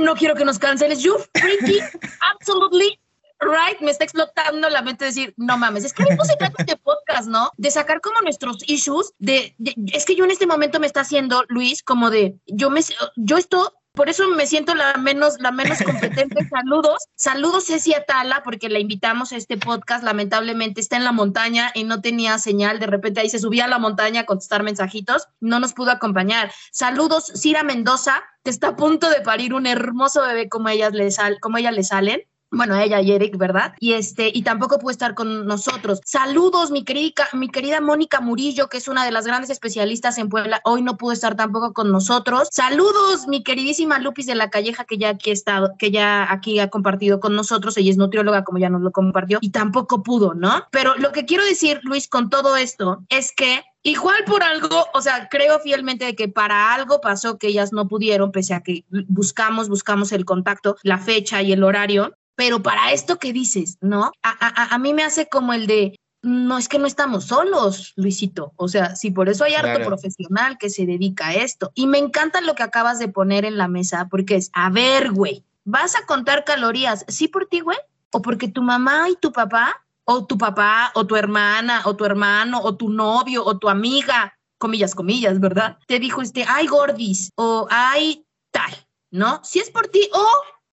no 0.00 0.14
quiero 0.14 0.34
que 0.34 0.44
nos 0.44 0.58
canceles. 0.58 1.02
You 1.02 1.16
freaking 1.34 1.84
absolutely 2.32 2.98
right, 3.42 3.80
me 3.80 3.90
está 3.90 4.04
explotando 4.04 4.68
la 4.68 4.82
mente 4.82 5.04
decir, 5.04 5.34
no 5.36 5.56
mames, 5.56 5.84
es 5.84 5.92
que 5.92 6.04
me 6.04 6.16
puse 6.16 6.36
trata 6.36 6.54
este 6.58 6.76
podcast, 6.76 7.28
¿no? 7.28 7.50
De 7.56 7.70
sacar 7.70 8.00
como 8.00 8.20
nuestros 8.20 8.58
issues, 8.68 9.12
de, 9.18 9.54
es 9.92 10.04
que 10.04 10.14
yo 10.14 10.24
en 10.24 10.30
este 10.30 10.46
momento 10.46 10.80
me 10.80 10.86
está 10.86 11.00
haciendo, 11.00 11.44
Luis, 11.48 11.82
como 11.82 12.10
de, 12.10 12.36
yo 12.46 12.70
me, 12.70 12.80
yo 13.16 13.36
esto, 13.36 13.74
por 13.94 14.08
eso 14.08 14.28
me 14.28 14.46
siento 14.46 14.74
la 14.74 14.94
menos, 14.94 15.38
la 15.40 15.52
menos 15.52 15.78
competente. 15.84 16.48
Saludos, 16.48 16.98
saludos 17.14 17.66
Ceci 17.66 17.94
Atala, 17.94 18.42
porque 18.42 18.68
la 18.68 18.78
invitamos 18.78 19.32
a 19.32 19.36
este 19.36 19.56
podcast. 19.56 20.02
Lamentablemente 20.02 20.80
está 20.80 20.96
en 20.96 21.04
la 21.04 21.12
montaña 21.12 21.70
y 21.74 21.84
no 21.84 22.00
tenía 22.00 22.38
señal. 22.38 22.78
De 22.78 22.86
repente 22.86 23.20
ahí 23.20 23.28
se 23.28 23.38
subía 23.38 23.66
a 23.66 23.68
la 23.68 23.78
montaña 23.78 24.22
a 24.22 24.26
contestar 24.26 24.62
mensajitos. 24.62 25.28
No 25.40 25.60
nos 25.60 25.74
pudo 25.74 25.90
acompañar. 25.90 26.52
Saludos, 26.72 27.32
Cira 27.34 27.62
Mendoza, 27.62 28.22
que 28.44 28.50
está 28.50 28.68
a 28.68 28.76
punto 28.76 29.10
de 29.10 29.20
parir 29.20 29.54
un 29.54 29.66
hermoso 29.66 30.22
bebé 30.22 30.48
como, 30.48 30.68
ellas 30.68 30.92
le 30.92 31.10
sal, 31.10 31.38
como 31.40 31.58
ella 31.58 31.70
le 31.70 31.84
salen 31.84 32.22
bueno, 32.52 32.76
ella 32.76 33.00
y 33.00 33.12
Eric, 33.12 33.36
¿verdad? 33.38 33.74
Y 33.80 33.94
este, 33.94 34.30
y 34.32 34.42
tampoco 34.42 34.78
puede 34.78 34.92
estar 34.92 35.14
con 35.14 35.46
nosotros. 35.46 36.00
Saludos, 36.04 36.70
mi 36.70 36.84
querida, 36.84 37.26
mi 37.32 37.48
querida 37.48 37.80
Mónica 37.80 38.20
Murillo, 38.20 38.68
que 38.68 38.76
es 38.76 38.88
una 38.88 39.04
de 39.04 39.10
las 39.10 39.26
grandes 39.26 39.50
especialistas 39.50 40.18
en 40.18 40.28
Puebla. 40.28 40.60
Hoy 40.64 40.82
no 40.82 40.98
pudo 40.98 41.12
estar 41.12 41.34
tampoco 41.34 41.72
con 41.72 41.90
nosotros. 41.90 42.48
Saludos, 42.52 43.26
mi 43.26 43.42
queridísima 43.42 43.98
Lupis 43.98 44.26
de 44.26 44.34
la 44.34 44.50
Calleja, 44.50 44.84
que 44.84 44.98
ya 44.98 45.08
aquí 45.08 45.30
ha 45.30 45.32
estado, 45.32 45.72
que 45.78 45.90
ya 45.90 46.30
aquí 46.30 46.58
ha 46.58 46.68
compartido 46.68 47.20
con 47.20 47.34
nosotros. 47.34 47.76
Ella 47.78 47.90
es 47.90 47.96
nutrióloga, 47.96 48.44
como 48.44 48.58
ya 48.58 48.68
nos 48.68 48.82
lo 48.82 48.92
compartió, 48.92 49.38
y 49.40 49.50
tampoco 49.50 50.02
pudo, 50.02 50.34
¿no? 50.34 50.64
Pero 50.70 50.94
lo 50.96 51.12
que 51.12 51.24
quiero 51.24 51.44
decir, 51.44 51.80
Luis, 51.84 52.06
con 52.06 52.28
todo 52.28 52.56
esto, 52.56 53.04
es 53.08 53.32
que 53.32 53.64
Igual 53.84 54.22
por 54.26 54.44
algo, 54.44 54.86
o 54.94 55.00
sea, 55.00 55.28
creo 55.28 55.58
fielmente 55.58 56.04
de 56.04 56.14
que 56.14 56.28
para 56.28 56.72
algo 56.72 57.00
pasó 57.00 57.36
que 57.36 57.48
ellas 57.48 57.72
no 57.72 57.88
pudieron, 57.88 58.30
pese 58.30 58.54
a 58.54 58.62
que 58.62 58.84
buscamos, 59.08 59.68
buscamos 59.68 60.12
el 60.12 60.24
contacto, 60.24 60.76
la 60.84 60.98
fecha 60.98 61.42
y 61.42 61.52
el 61.52 61.64
horario, 61.64 62.16
pero 62.34 62.62
para 62.62 62.92
esto 62.92 63.18
que 63.18 63.32
dices, 63.32 63.78
¿no? 63.80 64.12
A, 64.22 64.78
mí 64.78 64.94
me 64.94 65.04
hace 65.04 65.28
como 65.28 65.52
el 65.52 65.66
de, 65.66 65.98
no 66.22 66.58
es 66.58 66.68
que 66.68 66.78
no 66.78 66.86
estamos 66.86 67.26
solos, 67.26 67.92
Luisito. 67.96 68.52
O 68.56 68.68
sea, 68.68 68.96
si 68.96 69.10
por 69.10 69.28
eso 69.28 69.44
hay 69.44 69.54
harto 69.54 69.84
profesional 69.84 70.56
que 70.58 70.70
se 70.70 70.86
dedica 70.86 71.28
a 71.28 71.34
esto. 71.34 71.72
Y 71.74 71.86
me 71.86 71.98
encanta 71.98 72.40
lo 72.40 72.54
que 72.54 72.62
acabas 72.62 72.98
de 72.98 73.08
poner 73.08 73.44
en 73.44 73.58
la 73.58 73.68
mesa, 73.68 74.08
porque 74.10 74.36
es, 74.36 74.50
a 74.54 74.70
ver, 74.70 75.12
güey, 75.12 75.44
¿vas 75.64 75.96
a 75.96 76.06
contar 76.06 76.44
calorías? 76.44 77.04
¿Sí 77.08 77.28
por 77.28 77.46
ti, 77.46 77.60
güey? 77.60 77.78
¿O 78.12 78.22
porque 78.22 78.48
tu 78.48 78.62
mamá 78.62 79.08
y 79.10 79.16
tu 79.16 79.32
papá, 79.32 79.84
o 80.04 80.26
tu 80.26 80.38
papá, 80.38 80.92
o 80.94 81.06
tu 81.06 81.16
hermana, 81.16 81.82
o 81.84 81.96
tu 81.96 82.04
hermano, 82.04 82.60
o 82.62 82.76
tu 82.76 82.88
novio, 82.88 83.44
o 83.44 83.58
tu 83.58 83.68
amiga, 83.68 84.36
comillas, 84.58 84.94
comillas, 84.94 85.40
¿verdad? 85.40 85.78
Te 85.86 85.98
dijo 85.98 86.22
este, 86.22 86.44
ay, 86.48 86.66
gordis, 86.66 87.30
o 87.36 87.66
ay, 87.70 88.24
tal, 88.50 88.72
¿no? 89.10 89.40
Si 89.42 89.58
es 89.58 89.70
por 89.70 89.88
ti, 89.88 90.08
o 90.12 90.26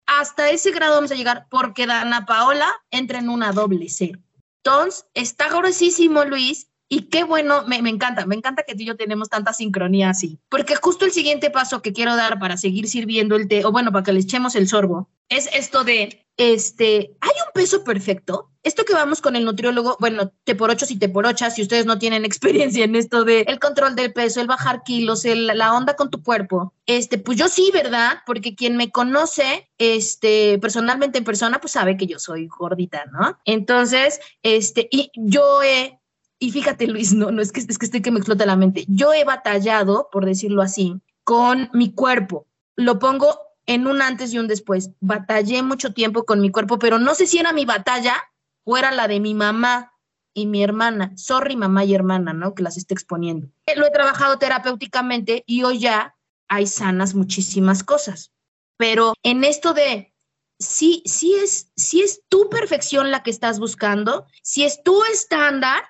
hasta 0.06 0.50
ese 0.50 0.70
grado 0.70 0.94
vamos 0.94 1.11
a 1.11 1.14
llegar 1.14 1.46
porque 1.50 1.87
Dana 1.87 2.26
Paola 2.26 2.73
entra 2.90 3.18
en 3.18 3.28
una 3.28 3.52
doble 3.52 3.87
cero. 3.88 4.20
Entonces, 4.62 5.06
está 5.14 5.49
gruesísimo, 5.49 6.25
Luis, 6.25 6.68
Y 6.88 7.08
qué 7.08 7.25
bueno, 7.25 7.64
me, 7.66 7.76
encanta, 7.76 8.26
me 8.26 8.34
encanta 8.34 8.62
que 8.62 8.75
tú 8.75 8.82
y 8.82 8.87
yo 8.87 8.96
tenemos 8.96 9.28
tanta 9.28 9.52
sincronía 9.52 10.11
así. 10.11 10.38
Porque 10.49 10.76
justo 10.76 11.06
el 11.06 11.12
siguiente 11.12 11.50
paso 11.50 11.82
que 11.82 11.92
quiero 11.92 12.14
dar 12.14 12.38
para 12.38 12.56
seguir 12.56 12.88
sirviendo 12.88 13.37
el 13.37 13.49
té, 13.49 13.64
o 13.64 13.73
bueno, 13.73 13.90
para 13.90 14.04
que 14.04 14.12
le 14.12 14.20
echemos 14.20 14.54
el 14.54 14.68
sorbo, 14.68 15.11
es 15.28 15.49
esto 15.52 15.82
de, 15.82 16.24
este, 16.37 17.17
¿hay 17.21 17.31
un 17.47 17.53
peso 17.53 17.85
perfecto? 17.85 18.50
Esto 18.62 18.85
que 18.85 18.95
vamos 18.95 19.21
con 19.21 19.37
el 19.37 19.45
nutriólogo, 19.45 19.97
bueno, 20.00 20.33
te 20.45 20.55
por 20.55 20.71
ocho 20.71 20.87
y 20.88 20.99
te 20.99 21.09
por 21.09 21.26
ocho, 21.26 21.50
si 21.50 21.62
ustedes 21.62 21.85
no 21.85 21.99
tienen 21.99 22.25
experiencia 22.25 22.85
en 22.85 22.97
esto 22.97 23.25
de 23.25 23.43
el 23.43 23.59
control 23.59 23.95
del 23.95 24.12
peso, 24.12 24.41
el 24.41 24.47
bajar 24.47 24.83
kilos, 24.85 25.25
la 25.25 25.75
onda 25.75 25.97
con 25.97 26.11
tu 26.11 26.23
cuerpo, 26.23 26.73
este, 26.87 27.19
pues 27.19 27.38
yo 27.38 27.49
sí, 27.49 27.71
¿verdad? 27.73 28.19
Porque 28.26 28.55
quien 28.55 28.76
me 28.76 28.91
conoce, 28.91 29.69
este, 29.79 30.59
personalmente 30.61 31.19
en 31.19 31.25
persona, 31.25 31.61
pues 31.61 31.73
sabe 31.73 31.97
que 31.97 32.07
yo 32.07 32.19
soy 32.19 32.47
gordita, 32.49 33.05
¿no? 33.12 33.38
Entonces, 33.45 34.21
este, 34.43 34.88
y 34.91 35.11
yo 35.14 35.62
he 35.62 36.00
y 36.41 36.50
fíjate, 36.50 36.87
Luis, 36.87 37.14
no, 37.14 37.31
no 37.31 37.41
es 37.41 37.53
que, 37.53 37.61
es 37.61 37.79
que 37.79 37.87
estoy 37.87 38.03
que 38.03 38.11
me 38.11 38.19
explota 38.19 38.45
la 38.45 38.57
mente. 38.57 38.85
Yo 38.88 39.14
he 39.14 39.25
batallado, 39.25 40.09
por 40.12 40.26
decirlo 40.26 40.61
así, 40.61 41.00
con 41.23 41.71
mi 41.73 41.95
cuerpo. 41.95 42.47
Lo 42.76 42.99
pongo 42.99 43.38
en 43.66 43.87
un 43.87 44.02
antes 44.02 44.33
y 44.33 44.38
un 44.38 44.49
después. 44.49 44.90
Batallé 45.00 45.62
mucho 45.62 45.92
tiempo 45.92 46.25
con 46.25 46.40
mi 46.40 46.50
cuerpo, 46.50 46.78
pero 46.78 46.99
no 46.99 47.14
sé 47.14 47.26
si 47.26 47.38
era 47.38 47.52
mi 47.52 47.64
batalla 47.64 48.23
o 48.64 48.76
era 48.76 48.90
la 48.92 49.09
de 49.09 49.21
mi 49.21 49.35
mamá 49.35 49.92
y 50.35 50.47
mi 50.47 50.62
hermana. 50.62 51.12
Sorry, 51.16 51.56
mamá 51.56 51.85
y 51.85 51.94
hermana, 51.94 52.33
¿no? 52.33 52.54
Que 52.54 52.62
las 52.62 52.76
esté 52.76 52.94
exponiendo. 52.94 53.49
Lo 53.76 53.87
he 53.87 53.90
trabajado 53.90 54.38
terapéuticamente 54.38 55.44
y 55.47 55.62
hoy 55.62 55.78
ya 55.78 56.16
hay 56.49 56.66
sanas 56.66 57.14
muchísimas 57.14 57.83
cosas. 57.85 58.33
Pero 58.76 59.14
en 59.23 59.44
esto 59.44 59.73
de 59.73 60.14
si, 60.59 61.02
si, 61.06 61.35
es, 61.35 61.71
si 61.76 62.02
es 62.02 62.23
tu 62.28 62.49
perfección 62.49 63.11
la 63.11 63.23
que 63.23 63.30
estás 63.30 63.59
buscando, 63.59 64.26
si 64.42 64.64
es 64.64 64.83
tu 64.83 65.02
estándar, 65.04 65.85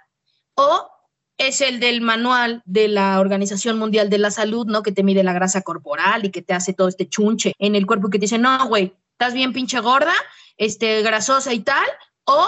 o 0.54 0.90
es 1.38 1.60
el 1.60 1.80
del 1.80 2.00
manual 2.00 2.62
de 2.64 2.88
la 2.88 3.20
Organización 3.20 3.78
Mundial 3.78 4.10
de 4.10 4.18
la 4.18 4.30
Salud, 4.30 4.66
¿no? 4.66 4.82
Que 4.82 4.92
te 4.92 5.02
mide 5.02 5.22
la 5.22 5.32
grasa 5.32 5.62
corporal 5.62 6.24
y 6.24 6.30
que 6.30 6.42
te 6.42 6.54
hace 6.54 6.72
todo 6.72 6.88
este 6.88 7.08
chunche 7.08 7.52
en 7.58 7.74
el 7.74 7.86
cuerpo 7.86 8.10
que 8.10 8.18
te 8.18 8.24
dice, 8.24 8.38
no, 8.38 8.66
güey, 8.68 8.94
estás 9.12 9.34
bien 9.34 9.52
pinche 9.52 9.80
gorda, 9.80 10.14
este, 10.56 11.02
grasosa 11.02 11.52
y 11.52 11.60
tal, 11.60 11.86
o, 12.24 12.46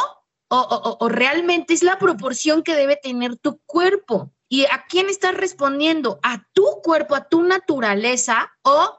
o, 0.48 0.96
o, 1.00 1.08
realmente 1.08 1.74
es 1.74 1.82
la 1.82 1.98
proporción 1.98 2.62
que 2.62 2.76
debe 2.76 2.96
tener 2.96 3.36
tu 3.36 3.60
cuerpo. 3.66 4.32
¿Y 4.48 4.64
a 4.66 4.84
quién 4.88 5.08
estás 5.08 5.34
respondiendo? 5.34 6.20
¿A 6.22 6.46
tu 6.52 6.64
cuerpo, 6.82 7.16
a 7.16 7.28
tu 7.28 7.42
naturaleza 7.42 8.52
o 8.62 8.96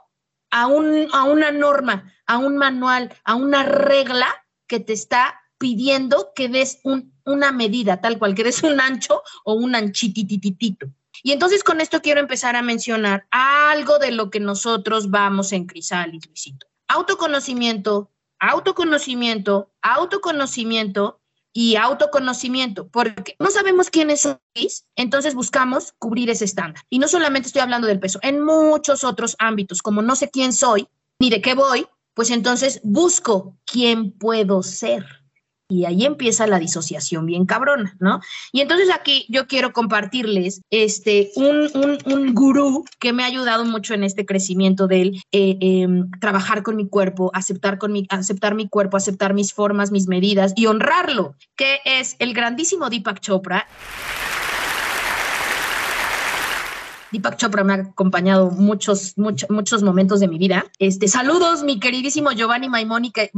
a, 0.51 0.67
un, 0.67 1.07
a 1.13 1.23
una 1.23 1.51
norma, 1.51 2.13
a 2.25 2.37
un 2.37 2.57
manual, 2.57 3.13
a 3.23 3.35
una 3.35 3.63
regla 3.63 4.27
que 4.67 4.81
te 4.81 4.91
está 4.91 5.39
pidiendo 5.57 6.31
que 6.35 6.49
des 6.49 6.79
un 6.83 7.13
una 7.27 7.51
medida 7.51 8.01
tal 8.01 8.17
cual, 8.17 8.33
que 8.33 8.43
des 8.43 8.63
un 8.63 8.79
ancho 8.79 9.21
o 9.43 9.53
un 9.53 9.75
anchitititito. 9.75 10.87
Y 11.23 11.31
entonces 11.31 11.63
con 11.63 11.81
esto 11.81 12.01
quiero 12.01 12.19
empezar 12.19 12.55
a 12.55 12.61
mencionar 12.61 13.27
algo 13.31 13.99
de 13.99 14.11
lo 14.11 14.29
que 14.29 14.39
nosotros 14.39 15.09
vamos 15.09 15.51
en 15.51 15.65
Crisalis, 15.65 16.25
Luisito. 16.25 16.67
Autoconocimiento, 16.87 18.09
autoconocimiento, 18.39 19.71
autoconocimiento 19.81 21.19
y 21.51 21.75
autoconocimiento, 21.75 22.87
porque 22.87 23.35
no 23.39 23.49
sabemos 23.49 23.89
quiénes 23.89 24.21
sois, 24.21 24.85
entonces 24.95 25.33
buscamos 25.33 25.93
cubrir 25.97 26.29
ese 26.29 26.45
estándar. 26.45 26.83
Y 26.89 26.99
no 26.99 27.07
solamente 27.07 27.47
estoy 27.47 27.61
hablando 27.61 27.87
del 27.87 27.99
peso, 27.99 28.19
en 28.21 28.41
muchos 28.41 29.03
otros 29.03 29.35
ámbitos, 29.39 29.81
como 29.81 30.01
no 30.01 30.15
sé 30.15 30.29
quién 30.29 30.53
soy 30.53 30.87
ni 31.19 31.31
de 31.31 31.41
qué 31.41 31.55
voy, 31.55 31.87
pues 32.13 32.29
entonces 32.29 32.79
busco 32.83 33.57
quién 33.65 34.11
puedo 34.11 34.61
ser. 34.61 35.26
Y 35.69 35.83
ahí 35.83 36.05
empieza 36.05 36.47
la 36.47 36.59
disociación 36.59 37.25
bien 37.25 37.45
cabrona, 37.45 37.97
¿no? 37.99 38.21
Y 38.53 38.61
entonces 38.61 38.89
aquí 38.89 39.25
yo 39.27 39.47
quiero 39.47 39.73
compartirles 39.73 40.61
este, 40.69 41.31
un, 41.35 41.69
un, 42.05 42.33
gurú 42.33 42.85
que 42.99 43.11
me 43.11 43.23
ha 43.23 43.25
ayudado 43.25 43.65
mucho 43.65 43.93
en 43.93 44.05
este 44.05 44.25
crecimiento 44.25 44.87
del 44.87 45.21
eh, 45.33 45.57
em, 45.59 46.09
trabajar 46.21 46.63
con 46.63 46.77
mi 46.77 46.87
cuerpo, 46.87 47.31
aceptar, 47.33 47.77
con 47.79 47.91
mi, 47.91 48.05
aceptar 48.09 48.55
mi 48.55 48.69
cuerpo, 48.69 48.95
aceptar 48.95 49.33
mis 49.33 49.53
formas, 49.53 49.91
mis 49.91 50.07
medidas 50.07 50.53
y 50.55 50.67
honrarlo, 50.67 51.35
que 51.57 51.79
es 51.83 52.15
el 52.19 52.33
grandísimo 52.33 52.89
Deepak 52.89 53.19
Chopra. 53.19 53.67
Deepak 57.11 57.37
Chopra 57.37 57.63
me 57.63 57.73
ha 57.73 57.75
acompañado 57.77 58.51
muchos, 58.51 59.17
muchos, 59.17 59.49
muchos 59.49 59.83
momentos 59.83 60.19
de 60.19 60.27
mi 60.27 60.37
vida. 60.37 60.65
Este, 60.79 61.07
saludos, 61.07 61.63
mi 61.63 61.79
queridísimo 61.79 62.31
Giovanni 62.31 62.69
Maimone, 62.69 63.11
que, 63.11 63.31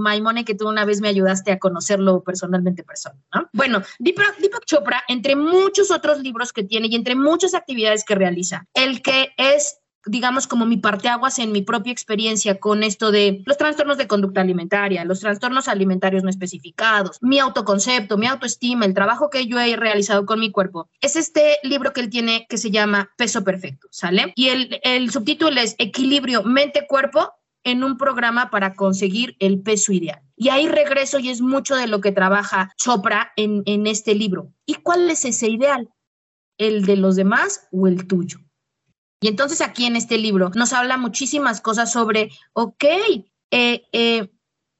que 0.45 0.55
tú 0.55 0.67
una 0.67 0.85
vez 0.85 1.01
me 1.01 1.07
ayudaste 1.07 1.51
a 1.51 1.59
conocerlo 1.59 2.23
personalmente 2.23 2.83
persona. 2.83 3.19
Bueno, 3.53 3.81
Deepak, 3.99 4.37
Deepak 4.39 4.65
Chopra, 4.65 5.03
entre 5.07 5.35
muchos 5.35 5.91
otros 5.91 6.19
libros 6.19 6.53
que 6.53 6.63
tiene 6.63 6.87
y 6.87 6.95
entre 6.95 7.15
muchas 7.15 7.53
actividades 7.53 8.03
que 8.03 8.15
realiza, 8.15 8.67
el 8.73 9.01
que 9.01 9.33
es 9.37 9.78
digamos, 10.05 10.47
como 10.47 10.65
mi 10.65 10.77
parteaguas 10.77 11.39
en 11.39 11.51
mi 11.51 11.61
propia 11.61 11.91
experiencia 11.91 12.59
con 12.59 12.83
esto 12.83 13.11
de 13.11 13.43
los 13.45 13.57
trastornos 13.57 13.97
de 13.97 14.07
conducta 14.07 14.41
alimentaria, 14.41 15.05
los 15.05 15.19
trastornos 15.19 15.67
alimentarios 15.67 16.23
no 16.23 16.29
especificados, 16.29 17.17
mi 17.21 17.39
autoconcepto, 17.39 18.17
mi 18.17 18.27
autoestima, 18.27 18.85
el 18.85 18.93
trabajo 18.93 19.29
que 19.29 19.45
yo 19.45 19.59
he 19.59 19.75
realizado 19.75 20.25
con 20.25 20.39
mi 20.39 20.51
cuerpo. 20.51 20.89
Es 21.01 21.15
este 21.15 21.57
libro 21.63 21.93
que 21.93 22.01
él 22.01 22.09
tiene 22.09 22.45
que 22.49 22.57
se 22.57 22.71
llama 22.71 23.11
Peso 23.17 23.43
Perfecto, 23.43 23.87
¿sale? 23.91 24.33
Y 24.35 24.49
el, 24.49 24.79
el 24.83 25.11
subtítulo 25.11 25.59
es 25.59 25.75
Equilibrio 25.77 26.43
mente-cuerpo 26.43 27.33
en 27.63 27.83
un 27.83 27.97
programa 27.97 28.49
para 28.49 28.73
conseguir 28.73 29.35
el 29.39 29.61
peso 29.61 29.91
ideal. 29.91 30.21
Y 30.35 30.49
ahí 30.49 30.67
regreso 30.67 31.19
y 31.19 31.29
es 31.29 31.41
mucho 31.41 31.75
de 31.75 31.87
lo 31.87 31.99
que 31.99 32.11
trabaja 32.11 32.71
Chopra 32.77 33.33
en, 33.35 33.63
en 33.65 33.87
este 33.87 34.15
libro. 34.15 34.53
¿Y 34.65 34.75
cuál 34.75 35.09
es 35.09 35.25
ese 35.25 35.49
ideal? 35.49 35.89
¿El 36.57 36.85
de 36.85 36.95
los 36.95 37.15
demás 37.15 37.67
o 37.71 37.87
el 37.87 38.07
tuyo? 38.07 38.39
Y 39.21 39.27
entonces 39.27 39.61
aquí 39.61 39.85
en 39.85 39.95
este 39.95 40.17
libro 40.17 40.51
nos 40.55 40.73
habla 40.73 40.97
muchísimas 40.97 41.59
cosas 41.61 41.91
sobre, 41.91 42.31
ok, 42.53 42.85
eh, 43.51 43.83
eh, 43.91 44.29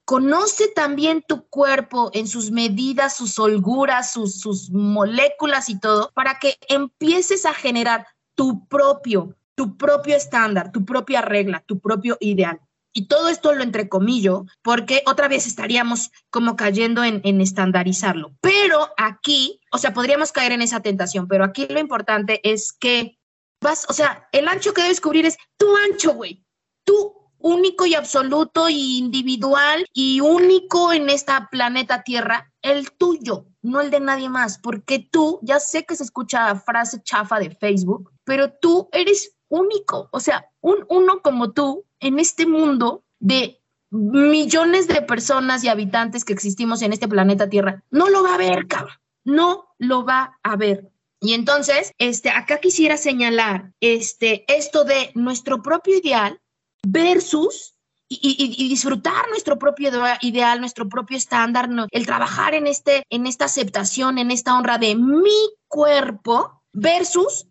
conoce 0.04 0.68
también 0.68 1.22
tu 1.26 1.46
cuerpo 1.48 2.10
en 2.14 2.26
sus 2.26 2.50
medidas, 2.50 3.16
sus 3.16 3.38
holguras, 3.38 4.12
sus, 4.12 4.40
sus 4.40 4.70
moléculas 4.70 5.68
y 5.68 5.78
todo, 5.78 6.10
para 6.14 6.38
que 6.38 6.56
empieces 6.68 7.44
a 7.44 7.52
generar 7.52 8.06
tu 8.34 8.66
propio, 8.66 9.36
tu 9.54 9.76
propio 9.76 10.16
estándar, 10.16 10.72
tu 10.72 10.84
propia 10.84 11.20
regla, 11.20 11.62
tu 11.66 11.78
propio 11.78 12.16
ideal. 12.20 12.60
Y 12.92 13.06
todo 13.06 13.28
esto 13.28 13.54
lo 13.54 13.62
entrecomillo 13.62 14.46
porque 14.62 15.02
otra 15.06 15.28
vez 15.28 15.46
estaríamos 15.46 16.10
como 16.30 16.56
cayendo 16.56 17.04
en, 17.04 17.20
en, 17.22 17.40
estandarizarlo. 17.40 18.32
Pero 18.40 18.88
aquí, 18.96 19.60
o 19.70 19.78
sea, 19.78 19.94
podríamos 19.94 20.32
caer 20.32 20.50
en 20.50 20.62
esa 20.62 20.80
tentación, 20.80 21.28
pero 21.28 21.44
aquí 21.44 21.68
lo 21.70 21.78
importante 21.78 22.40
es 22.42 22.72
que 22.72 23.19
vas, 23.60 23.86
o 23.88 23.92
sea, 23.92 24.28
el 24.32 24.48
ancho 24.48 24.72
que 24.72 24.82
debes 24.82 25.00
cubrir 25.00 25.26
es 25.26 25.36
tu 25.56 25.66
ancho, 25.76 26.12
güey. 26.12 26.44
Tú 26.84 27.20
único 27.40 27.86
y 27.86 27.94
absoluto 27.94 28.68
y 28.68 28.98
individual 28.98 29.86
y 29.92 30.20
único 30.20 30.92
en 30.92 31.10
esta 31.10 31.48
planeta 31.50 32.02
Tierra, 32.02 32.52
el 32.62 32.92
tuyo, 32.92 33.46
no 33.62 33.80
el 33.80 33.90
de 33.90 34.00
nadie 34.00 34.28
más, 34.28 34.58
porque 34.58 34.98
tú, 34.98 35.40
ya 35.42 35.58
sé 35.58 35.84
que 35.84 35.96
se 35.96 36.04
escucha 36.04 36.54
frase 36.56 37.02
chafa 37.02 37.38
de 37.38 37.50
Facebook, 37.50 38.12
pero 38.24 38.52
tú 38.52 38.88
eres 38.92 39.36
único, 39.48 40.08
o 40.12 40.20
sea, 40.20 40.46
un 40.60 40.84
uno 40.88 41.22
como 41.22 41.52
tú 41.52 41.84
en 41.98 42.18
este 42.18 42.46
mundo 42.46 43.04
de 43.18 43.60
millones 43.90 44.86
de 44.86 45.02
personas 45.02 45.64
y 45.64 45.68
habitantes 45.68 46.24
que 46.24 46.32
existimos 46.32 46.82
en 46.82 46.92
este 46.92 47.08
planeta 47.08 47.48
Tierra, 47.48 47.82
no 47.90 48.08
lo 48.08 48.22
va 48.22 48.34
a 48.34 48.38
ver, 48.38 48.66
cabrón, 48.68 48.96
no 49.24 49.74
lo 49.78 50.04
va 50.04 50.38
a 50.42 50.56
ver. 50.56 50.90
Y 51.20 51.34
entonces, 51.34 51.92
este, 51.98 52.30
acá 52.30 52.58
quisiera 52.58 52.96
señalar 52.96 53.72
este, 53.80 54.44
esto 54.52 54.84
de 54.84 55.12
nuestro 55.14 55.62
propio 55.62 55.98
ideal 55.98 56.40
versus 56.82 57.74
y, 58.12 58.68
disfrutar 58.68 59.28
nuestro 59.28 59.56
propio 59.56 59.90
ideal, 60.20 60.58
nuestro 60.58 60.88
propio 60.88 61.16
estándar, 61.16 61.68
el 61.92 62.06
trabajar 62.06 62.54
en, 62.54 62.66
este, 62.66 63.04
en 63.08 63.26
esta 63.26 63.44
aceptación, 63.44 64.18
en 64.18 64.32
esta 64.32 64.58
honra 64.58 64.78
de 64.78 64.96
mi 64.96 65.30
cuerpo 65.68 66.64
versus 66.72 67.46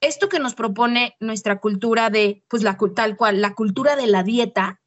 esto 0.00 0.28
que 0.28 0.40
nos 0.40 0.54
propone 0.54 1.14
nuestra 1.20 1.60
cultura 1.60 2.10
de, 2.10 2.42
pues 2.48 2.64
la 2.64 2.76
tal 2.94 3.16
cual, 3.16 3.40
la 3.40 3.54
cultura 3.54 3.94
de 3.94 4.08
la 4.08 4.24
dieta, 4.24 4.80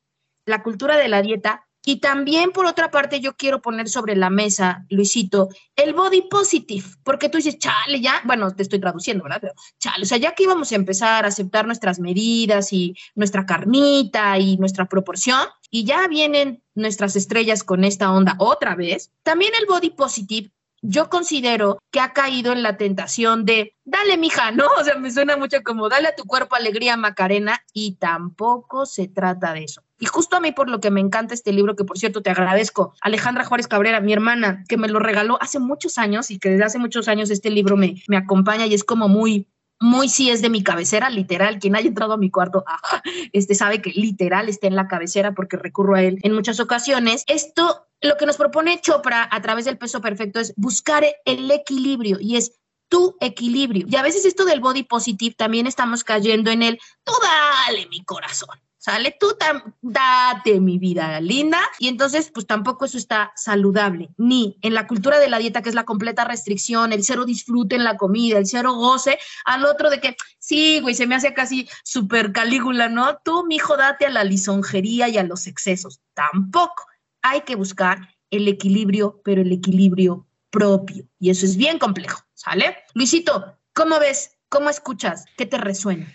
la 0.46 0.62
cultura 0.62 0.98
de 0.98 1.08
la 1.08 1.22
dieta 1.22 1.62
y 1.86 1.98
también, 1.98 2.52
por 2.52 2.65
otra 2.65 2.91
parte, 2.91 3.19
yo 3.19 3.36
quiero 3.36 3.62
poner 3.62 3.89
sobre 3.89 4.15
la 4.15 4.30
mesa, 4.30 4.86
Luisito, 4.89 5.50
el 5.76 5.93
body 5.93 6.24
positive, 6.30 6.88
porque 7.04 7.30
tú 7.30 7.38
dices, 7.38 7.60
chale, 7.60 8.00
ya, 8.00 8.22
bueno, 8.26 8.52
te 8.56 8.63
estoy 8.63 8.80
traduciendo, 8.80 9.24
¿verdad? 9.24 9.39
Pero 9.41 9.54
chale, 9.80 10.04
o 10.04 10.06
sea, 10.06 10.17
ya 10.17 10.34
que 10.34 10.43
íbamos 10.43 10.72
a 10.72 10.76
empezar 10.76 11.26
a 11.26 11.28
aceptar 11.28 11.65
nuestras 11.65 12.00
medidas 12.00 12.72
y 12.72 12.96
nuestra 13.15 13.46
carnita 13.46 14.38
y 14.39 14.58
nuestra 14.58 14.86
proporción, 14.86 15.48
y 15.69 15.84
ya 15.84 16.08
vienen 16.08 16.63
nuestras 16.76 17.15
estrellas 17.15 17.63
con 17.63 17.84
esta 17.84 18.12
onda 18.12 18.36
otra 18.38 18.76
vez, 18.76 19.12
también 19.24 19.52
el 19.60 19.65
body 19.65 19.89
positive 19.89 20.52
yo 20.84 21.10
considero 21.10 21.80
que 21.91 22.02
ha 22.02 22.12
caído 22.12 22.52
en 22.52 22.62
la 22.62 22.76
tentación 22.76 23.46
de, 23.46 23.74
dale, 23.86 24.17
mija, 24.17 24.52
¿no? 24.52 24.65
O 24.78 24.84
sea, 24.84 24.96
me 24.96 25.10
suena 25.10 25.38
mucho 25.38 25.63
como, 25.63 25.88
dale 25.88 26.10
a 26.10 26.15
tu 26.15 26.26
cuerpo 26.26 26.56
alegría, 26.56 26.98
Macarena, 26.98 27.63
y 27.74 27.96
tampoco 27.96 28.86
se 28.86 29.08
trata 29.08 29.54
de 29.54 29.63
eso. 29.63 29.82
Y 29.98 30.08
justo 30.08 30.36
a 30.36 30.41
mí 30.41 30.52
por 30.52 30.69
lo 30.69 30.82
que 30.82 30.91
me 30.91 31.00
encanta 31.00 31.34
este 31.34 31.54
libro, 31.54 31.78
que 31.78 31.86
por 31.86 31.98
cierto 31.98 32.22
te 32.22 32.30
agradezco, 32.30 32.93
Alejandra 33.00 33.46
Juárez 33.46 33.69
Cabrera, 33.69 34.02
mi 34.02 34.12
hermana, 34.12 34.65
que 34.67 34.76
me 34.76 34.89
lo 34.89 35.00
regaló 35.00 35.41
hace 35.41 35.60
muchos 35.60 35.98
años 35.98 36.30
y 36.30 36.38
que 36.38 36.50
desde 36.50 36.65
hace 36.65 36.80
muchos 36.80 37.08
años 37.08 37.30
este 37.30 37.50
libro 37.50 37.78
me, 37.78 38.04
me 38.10 38.17
acompaña 38.17 38.65
y 38.65 38.74
es 38.74 38.84
como 38.84 39.08
muy, 39.08 39.48
muy 39.84 40.08
sí 40.08 40.30
es 40.30 40.41
de 40.41 40.50
mi 40.50 40.63
cabecera, 40.63 41.10
literal. 41.10 41.60
Quien 41.60 41.76
haya 41.76 41.89
entrado 41.89 42.13
a 42.13 42.17
mi 42.17 42.32
cuarto, 42.32 42.63
este 43.34 43.54
sabe 43.54 43.82
que 43.82 43.91
literal 43.91 44.48
está 44.48 44.67
en 44.67 44.76
la 44.76 44.88
cabecera 44.88 45.34
porque 45.34 45.58
recurro 45.58 45.96
a 45.96 46.02
él 46.02 46.19
en 46.24 46.34
muchas 46.34 46.60
ocasiones. 46.62 47.26
Esto, 47.28 47.86
lo 48.02 48.15
que 48.15 48.26
nos 48.26 48.38
propone 48.38 48.80
Chopra 48.80 49.28
a 49.30 49.41
través 49.41 49.65
del 49.65 49.78
peso 49.78 50.00
perfecto 50.00 50.39
es 50.39 50.54
buscar 50.56 51.06
el 51.26 51.52
equilibrio 51.52 52.17
y 52.19 52.38
es 52.38 52.54
tu 52.88 53.17
equilibrio. 53.19 53.86
Y 53.89 53.96
a 53.98 54.04
veces 54.04 54.24
esto 54.24 54.46
del 54.46 54.62
body 54.62 54.84
positive 54.84 55.36
también 55.36 55.67
estamos 55.67 56.04
cayendo 56.04 56.50
en 56.50 56.63
el, 56.63 56.80
tú 57.04 57.12
dale 57.22 57.88
mi 57.88 58.06
corazón. 58.06 58.58
¿Sale? 58.84 59.15
Tú 59.17 59.28
date 59.82 60.60
mi 60.60 60.78
vida 60.78 61.22
linda 61.22 61.62
y 61.80 61.88
entonces 61.88 62.30
pues 62.34 62.46
tampoco 62.46 62.84
eso 62.84 62.98
está 62.98 63.32
saludable, 63.34 64.10
ni 64.17 64.58
en 64.62 64.74
la 64.74 64.88
cultura 64.88 65.19
de 65.19 65.30
la 65.30 65.38
dieta 65.38 65.62
que 65.62 65.69
es 65.69 65.76
la 65.76 65.86
completa 65.86 66.26
restricción, 66.26 66.91
el 66.91 67.06
cero 67.06 67.24
disfrute 67.24 67.78
en 67.78 67.86
la 67.86 67.96
comida, 67.96 68.38
el 68.38 68.46
cero 68.46 68.74
goce, 68.74 69.17
al 69.46 69.63
otro 69.63 69.89
de 69.89 70.02
que 70.02 70.17
sí, 70.38 70.82
güey, 70.82 70.96
se 70.96 71.08
me 71.08 71.15
hace 71.15 71.34
casi 71.34 71.69
súper 71.86 72.34
calígula, 72.34 72.89
¿no? 72.89 73.19
Tú, 73.24 73.46
mi 73.46 73.56
hijo, 73.56 73.78
date 73.78 74.06
a 74.06 74.10
la 74.10 74.26
lisonjería 74.26 75.08
y 75.08 75.17
a 75.17 75.24
los 75.24 75.48
excesos, 75.48 76.02
tampoco. 76.13 76.86
Hay 77.22 77.41
que 77.41 77.56
buscar 77.56 78.10
el 78.32 78.50
equilibrio, 78.50 79.22
pero 79.24 79.43
el 79.43 79.54
equilibrio 79.54 80.28
propio 80.50 81.06
y 81.19 81.30
eso 81.30 81.46
es 81.46 81.56
bien 81.56 81.80
complejo, 81.80 82.22
¿sale? 82.34 82.76
Luisito, 82.93 83.58
¿cómo 83.74 83.98
ves? 83.98 84.32
¿Cómo 84.50 84.69
escuchas? 84.69 85.24
¿Qué 85.38 85.46
te 85.46 85.58
resuena? 85.58 86.06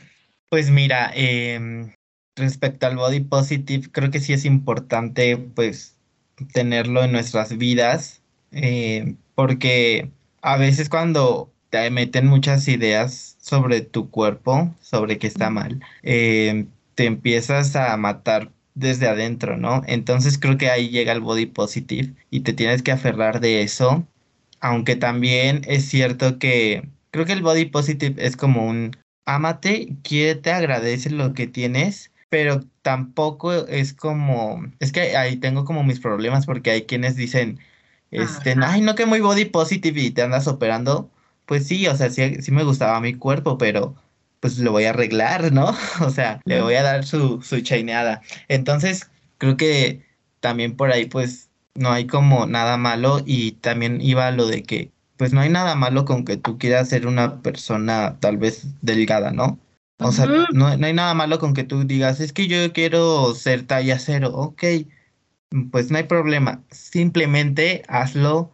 Pues 0.50 0.70
mira, 0.70 1.11
eh, 1.14 1.94
respecto 2.38 2.87
al 2.87 2.96
body 2.96 3.20
positive, 3.20 3.90
creo 3.90 4.11
que 4.11 4.20
sí 4.20 4.33
es 4.33 4.44
importante 4.44 5.37
pues 5.37 5.96
tenerlo 6.53 7.05
en 7.05 7.12
nuestras 7.12 7.57
vidas, 7.57 8.22
eh, 8.53 9.14
porque 9.35 10.11
a 10.42 10.57
veces 10.57 10.88
cuando 10.88 11.53
te 11.70 11.90
meten 11.90 12.27
muchas 12.27 12.66
ideas 12.68 13.37
sobre 13.40 13.81
tu 13.83 14.11
cuerpo, 14.11 14.74
sobre 14.81 15.18
que 15.18 15.27
está 15.27 15.51
mal, 15.51 15.81
eh, 16.03 16.66
te 16.94 17.05
empiezas 17.07 17.77
a 17.77 17.96
matar 17.96 18.51
desde 18.74 19.09
adentro, 19.09 19.57
¿no? 19.57 19.83
Entonces 19.87 20.38
creo 20.38 20.57
que 20.57 20.70
ahí 20.70 20.88
llega 20.88 21.12
el 21.12 21.20
body 21.20 21.46
positive 21.46 22.14
y 22.31 22.40
te 22.40 22.53
tienes 22.53 22.83
que 22.83 22.92
aferrar 22.92 23.40
de 23.40 23.62
eso, 23.62 24.07
aunque 24.61 24.96
también 24.96 25.62
es 25.66 25.87
cierto 25.88 26.38
que 26.38 26.88
creo 27.11 27.27
que 27.27 27.33
el 27.33 27.42
body 27.42 27.66
positive 27.66 28.24
es 28.24 28.37
como 28.37 28.66
un 28.66 28.96
ámate, 29.24 29.94
quiérete, 30.03 30.53
agradece 30.53 31.11
lo 31.11 31.35
que 31.35 31.46
tienes 31.46 32.12
pero 32.30 32.60
tampoco 32.82 33.52
es 33.66 33.94
como, 33.94 34.62
es 34.80 34.92
que 34.92 35.16
ahí 35.16 35.36
tengo 35.36 35.64
como 35.64 35.84
mis 35.84 36.00
problemas 36.00 36.46
porque 36.46 36.70
hay 36.70 36.82
quienes 36.86 37.16
dicen, 37.16 37.58
este, 38.10 38.54
ay, 38.62 38.80
no 38.80 38.94
que 38.94 39.06
muy 39.06 39.20
body 39.20 39.46
positive 39.46 40.00
y 40.00 40.10
te 40.10 40.22
andas 40.22 40.46
operando. 40.46 41.10
Pues 41.46 41.66
sí, 41.66 41.86
o 41.88 41.96
sea, 41.96 42.10
sí, 42.10 42.42
sí 42.42 42.52
me 42.52 42.64
gustaba 42.64 43.00
mi 43.00 43.14
cuerpo, 43.14 43.58
pero 43.58 43.94
pues 44.40 44.58
lo 44.58 44.72
voy 44.72 44.84
a 44.84 44.90
arreglar, 44.90 45.52
¿no? 45.52 45.74
O 46.00 46.10
sea, 46.10 46.40
le 46.44 46.60
voy 46.62 46.74
a 46.74 46.82
dar 46.82 47.04
su, 47.04 47.42
su 47.42 47.60
chaineada. 47.60 48.22
Entonces, 48.48 49.10
creo 49.38 49.56
que 49.56 50.04
también 50.40 50.76
por 50.76 50.92
ahí, 50.92 51.06
pues, 51.06 51.50
no 51.74 51.92
hay 51.92 52.06
como 52.06 52.46
nada 52.46 52.76
malo 52.76 53.22
y 53.24 53.52
también 53.52 54.00
iba 54.00 54.30
lo 54.32 54.46
de 54.46 54.62
que, 54.64 54.92
pues, 55.16 55.32
no 55.32 55.40
hay 55.40 55.48
nada 55.50 55.74
malo 55.76 56.04
con 56.04 56.24
que 56.24 56.36
tú 56.36 56.58
quieras 56.58 56.88
ser 56.88 57.06
una 57.06 57.42
persona 57.42 58.18
tal 58.20 58.36
vez 58.38 58.66
delgada, 58.82 59.30
¿no? 59.32 59.58
O 60.00 60.12
sea, 60.12 60.26
no, 60.52 60.66
hay 60.66 60.92
nada 60.92 61.14
malo 61.14 61.38
con 61.38 61.54
que 61.54 61.64
tú 61.64 61.84
digas, 61.84 62.20
es 62.20 62.32
que 62.32 62.46
yo 62.46 62.72
quiero 62.72 63.34
ser 63.34 63.66
talla 63.66 63.98
cero, 63.98 64.30
ok, 64.32 64.62
pues 65.72 65.90
no 65.90 65.98
hay 65.98 66.04
problema, 66.04 66.62
simplemente 66.70 67.82
hazlo 67.88 68.52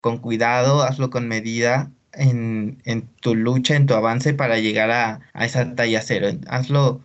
con 0.00 0.18
cuidado, 0.18 0.82
hazlo 0.82 1.10
con 1.10 1.28
medida 1.28 1.92
en, 2.12 2.82
en 2.84 3.06
tu 3.20 3.36
lucha, 3.36 3.76
en 3.76 3.86
tu 3.86 3.94
avance 3.94 4.34
para 4.34 4.58
llegar 4.58 4.90
a, 4.90 5.20
esa 5.44 5.74
talla 5.76 6.02
cero, 6.02 6.28
hazlo 6.48 7.04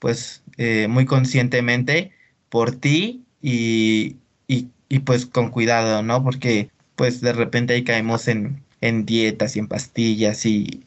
pues 0.00 0.42
eh, 0.56 0.88
muy 0.88 1.06
conscientemente 1.06 2.12
por 2.48 2.72
ti 2.72 3.24
y, 3.40 4.16
y, 4.48 4.70
y 4.88 5.00
pues 5.00 5.26
con 5.26 5.50
cuidado, 5.50 6.02
¿no? 6.02 6.24
Porque 6.24 6.70
pues 6.96 7.20
de 7.20 7.32
repente 7.32 7.74
ahí 7.74 7.84
caemos 7.84 8.26
en, 8.28 8.64
en 8.80 9.06
dietas 9.06 9.56
y 9.56 9.58
en 9.60 9.68
pastillas 9.68 10.46
y, 10.46 10.84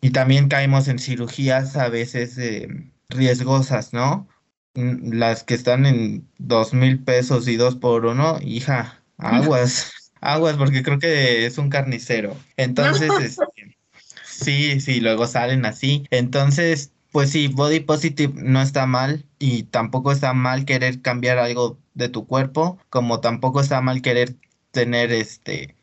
y 0.00 0.10
también 0.10 0.48
caemos 0.48 0.88
en 0.88 0.98
cirugías 0.98 1.76
a 1.76 1.88
veces 1.88 2.36
eh, 2.38 2.68
riesgosas, 3.08 3.92
¿no? 3.92 4.28
Mm, 4.74 5.14
las 5.14 5.42
que 5.42 5.54
están 5.54 5.86
en 5.86 6.28
dos 6.38 6.74
mil 6.74 7.02
pesos 7.02 7.48
y 7.48 7.56
dos 7.56 7.76
por 7.76 8.06
uno, 8.06 8.38
hija, 8.42 9.02
aguas, 9.16 9.92
aguas, 10.20 10.56
porque 10.56 10.82
creo 10.82 10.98
que 10.98 11.46
es 11.46 11.58
un 11.58 11.70
carnicero. 11.70 12.36
Entonces, 12.56 13.10
este, 13.20 13.76
sí, 14.24 14.80
sí, 14.80 15.00
luego 15.00 15.26
salen 15.26 15.64
así. 15.64 16.04
Entonces, 16.10 16.92
pues 17.12 17.30
sí, 17.30 17.48
body 17.48 17.80
positive 17.80 18.34
no 18.36 18.60
está 18.60 18.86
mal 18.86 19.24
y 19.38 19.64
tampoco 19.64 20.12
está 20.12 20.34
mal 20.34 20.66
querer 20.66 21.00
cambiar 21.00 21.38
algo 21.38 21.78
de 21.94 22.10
tu 22.10 22.26
cuerpo, 22.26 22.78
como 22.90 23.20
tampoco 23.20 23.60
está 23.60 23.80
mal 23.80 24.02
querer 24.02 24.36
tener 24.70 25.12
este 25.12 25.75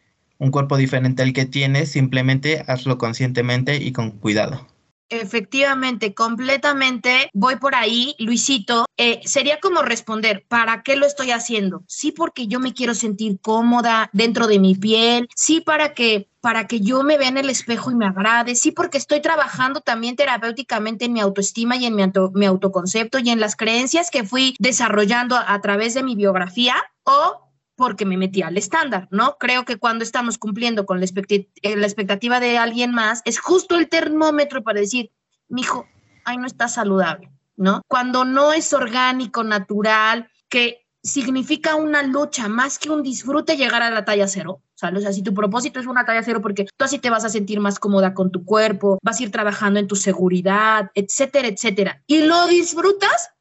un 0.43 0.51
cuerpo 0.51 0.77
diferente 0.77 1.23
al 1.23 1.33
que 1.33 1.45
tienes, 1.45 1.91
simplemente 1.91 2.63
hazlo 2.67 2.97
conscientemente 2.97 3.77
y 3.77 3.91
con 3.93 4.11
cuidado. 4.11 4.67
Efectivamente, 5.09 6.13
completamente 6.13 7.29
voy 7.33 7.57
por 7.57 7.75
ahí, 7.75 8.15
Luisito. 8.17 8.85
Eh, 8.97 9.21
sería 9.25 9.59
como 9.59 9.83
responder, 9.83 10.43
¿para 10.47 10.81
qué 10.81 10.95
lo 10.95 11.05
estoy 11.05 11.31
haciendo? 11.31 11.83
Sí, 11.87 12.11
porque 12.11 12.47
yo 12.47 12.59
me 12.59 12.73
quiero 12.73 12.95
sentir 12.95 13.39
cómoda 13.39 14.09
dentro 14.11 14.47
de 14.47 14.59
mi 14.59 14.75
piel, 14.75 15.27
sí, 15.35 15.61
para 15.61 15.93
que 15.93 16.27
para 16.41 16.67
que 16.67 16.81
yo 16.81 17.03
me 17.03 17.17
vea 17.17 17.29
en 17.29 17.37
el 17.37 17.49
espejo 17.49 17.89
y 17.89 17.95
me 17.95 18.05
agrade, 18.05 18.55
sí, 18.55 18.71
porque 18.71 18.97
estoy 18.97 19.21
trabajando 19.21 19.79
también 19.79 20.17
terapéuticamente 20.17 21.05
en 21.05 21.13
mi 21.13 21.21
autoestima 21.21 21.77
y 21.77 21.85
en 21.85 21.95
mi, 21.95 22.03
mi 22.33 22.45
autoconcepto 22.45 23.19
y 23.19 23.29
en 23.29 23.39
las 23.39 23.55
creencias 23.55 24.11
que 24.11 24.25
fui 24.25 24.53
desarrollando 24.59 25.37
a 25.37 25.61
través 25.61 25.93
de 25.93 26.03
mi 26.03 26.15
biografía, 26.15 26.75
o 27.05 27.43
porque 27.83 28.05
me 28.05 28.15
metí 28.15 28.41
al 28.41 28.57
estándar, 28.57 29.09
¿no? 29.11 29.35
Creo 29.37 29.65
que 29.65 29.75
cuando 29.75 30.05
estamos 30.05 30.37
cumpliendo 30.37 30.85
con 30.85 31.01
la, 31.01 31.05
eh, 31.05 31.75
la 31.75 31.85
expectativa 31.85 32.39
de 32.39 32.57
alguien 32.57 32.93
más, 32.93 33.21
es 33.25 33.39
justo 33.39 33.77
el 33.77 33.89
termómetro 33.89 34.63
para 34.63 34.79
decir, 34.79 35.11
mijo, 35.49 35.85
ahí 36.23 36.37
no 36.37 36.47
está 36.47 36.69
saludable, 36.69 37.29
¿no? 37.57 37.81
Cuando 37.89 38.23
no 38.23 38.53
es 38.53 38.71
orgánico, 38.71 39.43
natural, 39.43 40.29
que 40.47 40.85
significa 41.03 41.75
una 41.75 42.03
lucha 42.03 42.47
más 42.47 42.79
que 42.79 42.89
un 42.89 43.03
disfrute 43.03 43.57
llegar 43.57 43.83
a 43.83 43.89
la 43.89 44.05
talla 44.05 44.29
cero. 44.29 44.61
¿sabes? 44.75 44.99
O 44.99 45.01
sea, 45.01 45.11
si 45.11 45.21
tu 45.21 45.33
propósito 45.33 45.81
es 45.81 45.85
una 45.85 46.05
talla 46.05 46.23
cero 46.23 46.39
porque 46.41 46.63
tú 46.63 46.85
así 46.85 46.99
te 46.99 47.09
vas 47.09 47.25
a 47.25 47.29
sentir 47.29 47.59
más 47.59 47.79
cómoda 47.79 48.13
con 48.13 48.31
tu 48.31 48.45
cuerpo, 48.45 48.97
vas 49.03 49.19
a 49.19 49.23
ir 49.23 49.31
trabajando 49.31 49.81
en 49.81 49.89
tu 49.89 49.97
seguridad, 49.97 50.89
etcétera, 50.95 51.49
etcétera, 51.49 52.01
y 52.07 52.21
lo 52.21 52.47
disfrutas, 52.47 53.31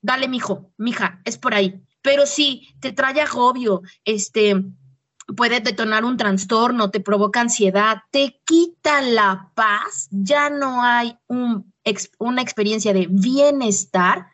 dale, 0.00 0.28
mijo, 0.28 0.72
mija, 0.78 1.20
es 1.26 1.36
por 1.36 1.52
ahí 1.52 1.82
pero 2.08 2.24
sí, 2.24 2.66
te 2.80 2.92
trae 2.92 3.20
agobio, 3.20 3.82
este, 4.02 4.64
puede 5.36 5.60
detonar 5.60 6.06
un 6.06 6.16
trastorno, 6.16 6.90
te 6.90 7.00
provoca 7.00 7.42
ansiedad, 7.42 7.98
te 8.10 8.40
quita 8.46 9.02
la 9.02 9.52
paz, 9.54 10.08
ya 10.10 10.48
no 10.48 10.82
hay 10.82 11.18
un, 11.26 11.70
una 12.18 12.40
experiencia 12.40 12.94
de 12.94 13.08
bienestar, 13.10 14.28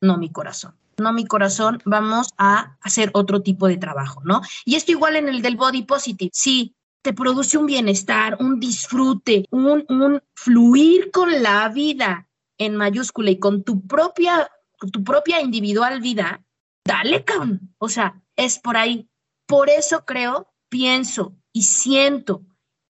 no 0.00 0.18
mi 0.18 0.32
corazón. 0.32 0.74
No, 0.98 1.12
mi 1.12 1.24
corazón, 1.24 1.80
vamos 1.84 2.30
a 2.36 2.76
hacer 2.80 3.10
otro 3.14 3.42
tipo 3.42 3.68
de 3.68 3.76
trabajo, 3.76 4.20
¿no? 4.24 4.40
Y 4.64 4.74
esto 4.74 4.90
igual 4.90 5.14
en 5.14 5.28
el 5.28 5.40
del 5.40 5.56
body 5.56 5.82
positive. 5.82 6.30
Sí, 6.32 6.74
te 7.00 7.12
produce 7.12 7.56
un 7.58 7.66
bienestar, 7.66 8.38
un 8.40 8.58
disfrute, 8.58 9.46
un, 9.50 9.84
un 9.88 10.20
fluir 10.34 11.12
con 11.12 11.44
la 11.44 11.68
vida 11.68 12.28
en 12.58 12.74
mayúscula 12.74 13.30
y 13.30 13.38
con 13.38 13.62
tu 13.62 13.86
propia, 13.86 14.50
tu 14.90 15.04
propia 15.04 15.40
individual 15.40 16.00
vida, 16.00 16.44
dale, 16.84 17.24
cabrón. 17.24 17.74
O 17.78 17.88
sea, 17.88 18.22
es 18.36 18.58
por 18.58 18.76
ahí. 18.76 19.08
Por 19.46 19.70
eso 19.70 20.04
creo, 20.04 20.52
pienso 20.68 21.36
y 21.52 21.62
siento 21.62 22.42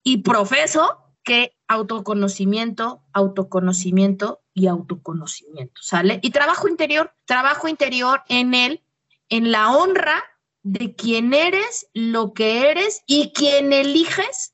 y 0.04 0.18
profeso 0.18 0.98
que 1.24 1.56
autoconocimiento, 1.68 3.04
autoconocimiento 3.14 4.42
y 4.54 4.68
autoconocimiento, 4.68 5.82
¿sale? 5.82 6.20
Y 6.22 6.32
trabajo 6.32 6.68
interior, 6.68 7.14
trabajo 7.26 7.68
interior 7.68 8.24
en 8.28 8.54
él, 8.54 8.84
en 9.30 9.52
la 9.52 9.72
honra 9.72 10.24
de 10.64 10.96
quién 10.96 11.34
eres, 11.34 11.88
lo 11.94 12.34
que 12.34 12.70
eres 12.70 13.04
y 13.08 13.32
quién 13.34 13.72
eliges 13.74 14.54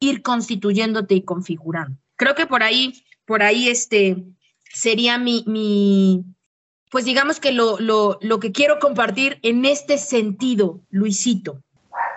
ir 0.00 0.22
constituyéndote 0.22 1.14
y 1.14 1.24
configurando. 1.24 1.98
Creo 2.16 2.34
que 2.34 2.46
por 2.46 2.62
ahí, 2.62 3.04
por 3.24 3.42
ahí 3.42 3.68
este 3.68 4.24
sería 4.72 5.18
mi, 5.18 5.44
mi, 5.46 6.24
pues 6.90 7.04
digamos 7.04 7.40
que 7.40 7.52
lo, 7.52 7.78
lo, 7.78 8.18
lo 8.20 8.40
que 8.40 8.52
quiero 8.52 8.78
compartir 8.78 9.38
en 9.42 9.64
este 9.64 9.98
sentido, 9.98 10.80
Luisito. 10.90 11.62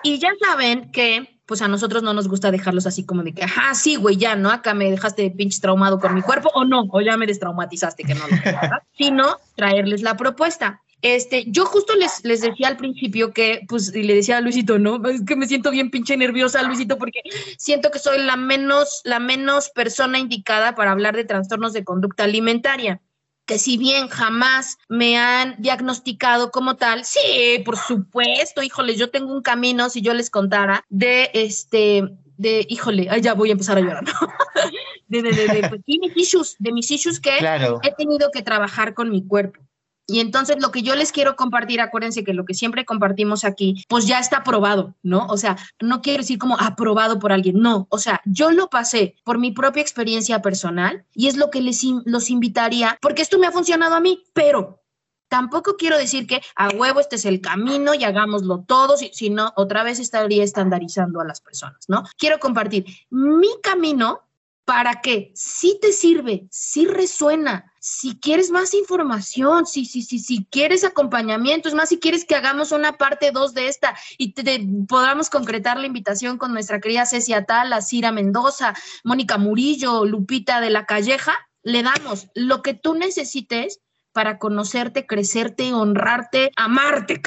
Y 0.02 0.18
ya 0.18 0.30
saben 0.40 0.90
que 0.90 1.40
pues 1.50 1.62
a 1.62 1.68
nosotros 1.68 2.04
no 2.04 2.14
nos 2.14 2.28
gusta 2.28 2.52
dejarlos 2.52 2.86
así 2.86 3.04
como 3.04 3.24
de 3.24 3.34
que, 3.34 3.42
ajá, 3.42 3.74
sí, 3.74 3.96
güey, 3.96 4.16
ya, 4.16 4.36
¿no? 4.36 4.52
Acá 4.52 4.72
me 4.72 4.88
dejaste 4.88 5.32
pinche 5.32 5.58
traumado 5.60 5.98
con 5.98 6.14
mi 6.14 6.22
cuerpo, 6.22 6.48
o 6.54 6.64
no, 6.64 6.86
o 6.92 7.00
ya 7.00 7.16
me 7.16 7.26
destraumatizaste, 7.26 8.04
que 8.04 8.14
no, 8.14 8.20
no 8.28 8.36
sino 8.96 9.36
traerles 9.56 10.02
la 10.02 10.16
propuesta. 10.16 10.80
Este, 11.02 11.46
yo 11.48 11.64
justo 11.64 11.96
les, 11.96 12.24
les 12.24 12.40
decía 12.40 12.68
al 12.68 12.76
principio 12.76 13.32
que, 13.32 13.62
pues, 13.68 13.92
y 13.92 14.04
le 14.04 14.14
decía 14.14 14.36
a 14.36 14.40
Luisito, 14.40 14.78
¿no? 14.78 15.04
Es 15.08 15.24
que 15.24 15.34
me 15.34 15.48
siento 15.48 15.72
bien 15.72 15.90
pinche 15.90 16.16
nerviosa, 16.16 16.62
Luisito, 16.62 16.98
porque 16.98 17.20
siento 17.58 17.90
que 17.90 17.98
soy 17.98 18.22
la 18.22 18.36
menos, 18.36 19.00
la 19.02 19.18
menos 19.18 19.70
persona 19.70 20.20
indicada 20.20 20.76
para 20.76 20.92
hablar 20.92 21.16
de 21.16 21.24
trastornos 21.24 21.72
de 21.72 21.82
conducta 21.82 22.22
alimentaria 22.22 23.00
que 23.46 23.58
si 23.58 23.76
bien 23.76 24.08
jamás 24.08 24.78
me 24.88 25.18
han 25.18 25.56
diagnosticado 25.58 26.50
como 26.50 26.76
tal, 26.76 27.04
sí, 27.04 27.62
por 27.64 27.76
supuesto, 27.76 28.62
híjole, 28.62 28.96
yo 28.96 29.10
tengo 29.10 29.32
un 29.32 29.42
camino, 29.42 29.90
si 29.90 30.02
yo 30.02 30.14
les 30.14 30.30
contara, 30.30 30.84
de 30.88 31.30
este, 31.34 32.08
de, 32.36 32.64
híjole, 32.68 33.08
ay, 33.10 33.20
ya 33.20 33.34
voy 33.34 33.50
a 33.50 33.52
empezar 33.52 33.76
a 33.76 33.80
llorar, 33.80 34.04
¿no? 34.04 34.12
de, 35.08 35.22
de, 35.22 35.32
de, 35.32 35.48
de, 35.48 35.68
pues, 35.68 35.82
mis 35.86 36.16
issues, 36.16 36.56
de 36.58 36.72
mis 36.72 36.90
issues 36.90 37.20
que 37.20 37.38
he 37.82 37.94
tenido 37.96 38.30
que 38.32 38.42
trabajar 38.42 38.94
con 38.94 39.10
mi 39.10 39.26
cuerpo. 39.26 39.60
Y 40.10 40.20
entonces 40.20 40.56
lo 40.60 40.70
que 40.70 40.82
yo 40.82 40.96
les 40.96 41.12
quiero 41.12 41.36
compartir, 41.36 41.80
acuérdense 41.80 42.24
que 42.24 42.34
lo 42.34 42.44
que 42.44 42.54
siempre 42.54 42.84
compartimos 42.84 43.44
aquí, 43.44 43.84
pues 43.88 44.06
ya 44.06 44.18
está 44.18 44.38
aprobado, 44.38 44.94
¿no? 45.02 45.26
O 45.28 45.36
sea, 45.36 45.56
no 45.80 46.02
quiero 46.02 46.22
decir 46.22 46.38
como 46.38 46.58
aprobado 46.58 47.18
por 47.18 47.32
alguien, 47.32 47.60
no, 47.60 47.86
o 47.90 47.98
sea, 47.98 48.20
yo 48.24 48.50
lo 48.50 48.68
pasé 48.68 49.14
por 49.24 49.38
mi 49.38 49.52
propia 49.52 49.82
experiencia 49.82 50.42
personal 50.42 51.04
y 51.14 51.28
es 51.28 51.36
lo 51.36 51.50
que 51.50 51.60
les 51.60 51.80
los 52.04 52.28
invitaría, 52.28 52.98
porque 53.00 53.22
esto 53.22 53.38
me 53.38 53.46
ha 53.46 53.52
funcionado 53.52 53.94
a 53.94 54.00
mí, 54.00 54.24
pero 54.34 54.82
tampoco 55.28 55.76
quiero 55.76 55.96
decir 55.96 56.26
que 56.26 56.42
a 56.56 56.68
huevo 56.70 57.00
este 57.00 57.16
es 57.16 57.24
el 57.24 57.40
camino 57.40 57.94
y 57.94 58.04
hagámoslo 58.04 58.64
todos, 58.66 59.00
sino 59.12 59.52
otra 59.56 59.84
vez 59.84 60.00
estaría 60.00 60.42
estandarizando 60.42 61.20
a 61.20 61.24
las 61.24 61.40
personas, 61.40 61.84
¿no? 61.88 62.02
Quiero 62.18 62.38
compartir 62.38 62.84
mi 63.10 63.48
camino 63.62 64.22
para 64.70 65.00
que 65.00 65.32
si 65.34 65.80
te 65.80 65.92
sirve, 65.92 66.46
si 66.48 66.86
resuena, 66.86 67.72
si 67.80 68.20
quieres 68.20 68.52
más 68.52 68.72
información, 68.72 69.66
si, 69.66 69.84
si, 69.84 70.02
si, 70.02 70.20
si 70.20 70.44
quieres 70.44 70.84
acompañamiento, 70.84 71.68
es 71.68 71.74
más, 71.74 71.88
si 71.88 71.98
quieres 71.98 72.24
que 72.24 72.36
hagamos 72.36 72.70
una 72.70 72.92
parte 72.92 73.32
2 73.32 73.52
de 73.52 73.66
esta 73.66 73.96
y 74.16 74.32
te, 74.32 74.64
podamos 74.86 75.28
concretar 75.28 75.76
la 75.76 75.88
invitación 75.88 76.38
con 76.38 76.52
nuestra 76.52 76.80
querida 76.80 77.04
Cecia 77.04 77.46
Tala, 77.46 77.82
Cira 77.82 78.12
Mendoza, 78.12 78.72
Mónica 79.02 79.38
Murillo, 79.38 80.04
Lupita 80.04 80.60
de 80.60 80.70
la 80.70 80.86
Calleja, 80.86 81.36
le 81.64 81.82
damos 81.82 82.28
lo 82.36 82.62
que 82.62 82.74
tú 82.74 82.94
necesites 82.94 83.80
para 84.12 84.38
conocerte, 84.38 85.04
crecerte, 85.04 85.74
honrarte, 85.74 86.52
amarte, 86.54 87.20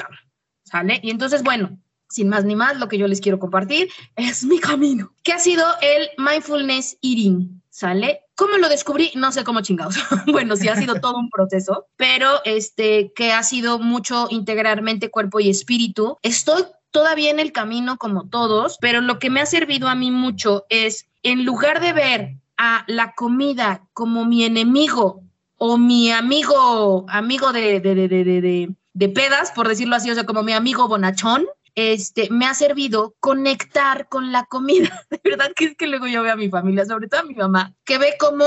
¿sale? 0.62 0.98
Y 1.02 1.10
entonces, 1.10 1.42
bueno, 1.42 1.78
sin 2.14 2.28
más 2.28 2.44
ni 2.44 2.54
más, 2.54 2.78
lo 2.78 2.88
que 2.88 2.96
yo 2.96 3.08
les 3.08 3.20
quiero 3.20 3.40
compartir 3.40 3.90
es 4.14 4.44
mi 4.44 4.60
camino, 4.60 5.12
que 5.24 5.32
ha 5.32 5.40
sido 5.40 5.66
el 5.82 6.10
mindfulness 6.16 6.96
eating, 7.02 7.60
¿sale? 7.70 8.20
¿Cómo 8.36 8.56
lo 8.56 8.68
descubrí? 8.68 9.10
No 9.16 9.32
sé 9.32 9.42
cómo 9.42 9.62
chingados. 9.62 9.96
bueno, 10.28 10.54
sí 10.54 10.68
ha 10.68 10.76
sido 10.76 10.94
todo 11.00 11.18
un 11.18 11.28
proceso, 11.28 11.88
pero 11.96 12.40
este 12.44 13.12
que 13.16 13.32
ha 13.32 13.42
sido 13.42 13.80
mucho 13.80 14.28
integralmente 14.30 15.10
cuerpo 15.10 15.40
y 15.40 15.50
espíritu. 15.50 16.16
Estoy 16.22 16.62
todavía 16.92 17.30
en 17.30 17.40
el 17.40 17.50
camino 17.50 17.96
como 17.98 18.28
todos, 18.28 18.78
pero 18.80 19.00
lo 19.00 19.18
que 19.18 19.28
me 19.28 19.40
ha 19.40 19.46
servido 19.46 19.88
a 19.88 19.96
mí 19.96 20.12
mucho 20.12 20.66
es 20.68 21.08
en 21.24 21.44
lugar 21.44 21.80
de 21.80 21.92
ver 21.92 22.36
a 22.56 22.84
la 22.86 23.12
comida 23.14 23.88
como 23.92 24.24
mi 24.24 24.44
enemigo 24.44 25.20
o 25.56 25.78
mi 25.78 26.12
amigo, 26.12 27.06
amigo 27.08 27.52
de, 27.52 27.80
de, 27.80 27.94
de, 27.96 28.08
de, 28.08 28.74
de 28.92 29.08
pedas, 29.08 29.50
por 29.50 29.66
decirlo 29.66 29.96
así, 29.96 30.12
o 30.12 30.14
sea, 30.14 30.24
como 30.24 30.44
mi 30.44 30.52
amigo 30.52 30.86
bonachón, 30.86 31.46
este, 31.74 32.28
me 32.30 32.46
ha 32.46 32.54
servido 32.54 33.14
conectar 33.20 34.08
con 34.08 34.32
la 34.32 34.44
comida. 34.44 35.06
De 35.10 35.20
verdad 35.24 35.52
que 35.54 35.66
es 35.66 35.76
que 35.76 35.86
luego 35.86 36.06
yo 36.06 36.22
veo 36.22 36.32
a 36.32 36.36
mi 36.36 36.48
familia, 36.48 36.84
sobre 36.84 37.08
todo 37.08 37.20
a 37.20 37.24
mi 37.24 37.34
mamá, 37.34 37.74
que 37.84 37.98
ve 37.98 38.16
cómo 38.18 38.44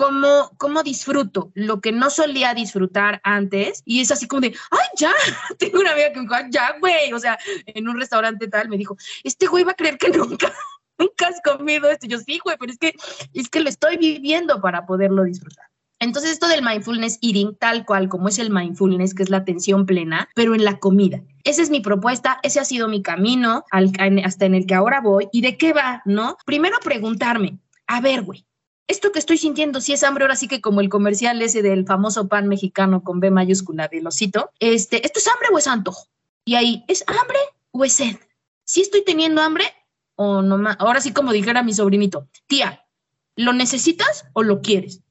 cómo, 0.00 0.50
cómo 0.56 0.82
disfruto 0.82 1.52
lo 1.54 1.82
que 1.82 1.92
no 1.92 2.08
solía 2.08 2.54
disfrutar 2.54 3.20
antes 3.22 3.82
y 3.84 4.00
es 4.00 4.10
así 4.10 4.26
como 4.26 4.40
de, 4.40 4.54
ay, 4.70 4.86
ya, 4.96 5.12
tengo 5.58 5.80
una 5.80 5.92
amiga 5.92 6.12
que 6.12 6.20
me 6.20 6.22
dijo, 6.22 6.36
ya, 6.50 6.76
güey, 6.80 7.12
o 7.12 7.18
sea, 7.18 7.38
en 7.66 7.86
un 7.86 7.98
restaurante 7.98 8.48
tal 8.48 8.70
me 8.70 8.78
dijo, 8.78 8.96
este 9.24 9.46
güey 9.46 9.62
va 9.62 9.72
a 9.72 9.76
creer 9.76 9.98
que 9.98 10.08
nunca, 10.08 10.52
nunca 10.98 11.28
has 11.28 11.40
comido 11.42 11.90
esto. 11.90 12.06
Yo 12.06 12.18
sí, 12.18 12.40
güey, 12.42 12.56
pero 12.58 12.72
es 12.72 12.78
que, 12.78 12.94
es 13.34 13.50
que 13.50 13.60
lo 13.60 13.68
estoy 13.68 13.98
viviendo 13.98 14.60
para 14.62 14.86
poderlo 14.86 15.24
disfrutar. 15.24 15.69
Entonces, 16.00 16.32
esto 16.32 16.48
del 16.48 16.64
mindfulness 16.64 17.18
eating, 17.20 17.54
tal 17.56 17.84
cual 17.84 18.08
como 18.08 18.28
es 18.28 18.38
el 18.38 18.50
mindfulness, 18.50 19.14
que 19.14 19.22
es 19.22 19.30
la 19.30 19.36
atención 19.36 19.86
plena, 19.86 20.28
pero 20.34 20.54
en 20.54 20.64
la 20.64 20.78
comida. 20.78 21.22
Esa 21.44 21.62
es 21.62 21.70
mi 21.70 21.80
propuesta, 21.80 22.38
ese 22.42 22.58
ha 22.58 22.64
sido 22.64 22.88
mi 22.88 23.02
camino 23.02 23.64
hasta 23.70 24.46
en 24.46 24.54
el 24.54 24.66
que 24.66 24.74
ahora 24.74 25.00
voy. 25.00 25.28
¿Y 25.30 25.42
de 25.42 25.56
qué 25.56 25.72
va? 25.72 26.02
¿No? 26.06 26.36
Primero 26.46 26.78
preguntarme, 26.82 27.58
a 27.86 28.00
ver, 28.00 28.22
güey, 28.22 28.46
esto 28.90 29.12
que 29.12 29.20
estoy 29.20 29.38
sintiendo, 29.38 29.80
si 29.80 29.92
es 29.92 30.02
hambre, 30.02 30.24
ahora 30.24 30.34
sí 30.34 30.48
que 30.48 30.60
como 30.60 30.80
el 30.80 30.88
comercial 30.88 31.40
ese 31.42 31.62
del 31.62 31.86
famoso 31.86 32.26
pan 32.26 32.48
mexicano 32.48 33.04
con 33.04 33.20
B 33.20 33.30
mayúscula 33.30 33.86
del 33.86 34.06
osito, 34.06 34.50
este, 34.58 35.06
¿esto 35.06 35.20
es 35.20 35.28
hambre 35.28 35.48
o 35.52 35.58
es 35.58 35.68
antojo? 35.68 36.08
Y 36.44 36.56
ahí, 36.56 36.84
¿es 36.88 37.04
hambre 37.06 37.38
o 37.70 37.84
es 37.84 37.92
sed? 37.92 38.16
Si 38.64 38.80
estoy 38.80 39.04
teniendo 39.04 39.42
hambre 39.42 39.64
o 40.16 40.42
no 40.42 40.58
más, 40.58 40.76
ahora 40.80 41.00
sí 41.00 41.12
como 41.12 41.32
dijera 41.32 41.62
mi 41.62 41.72
sobrinito, 41.72 42.28
tía, 42.46 42.84
¿lo 43.36 43.52
necesitas 43.52 44.24
o 44.32 44.42
lo 44.42 44.60
quieres? 44.60 45.02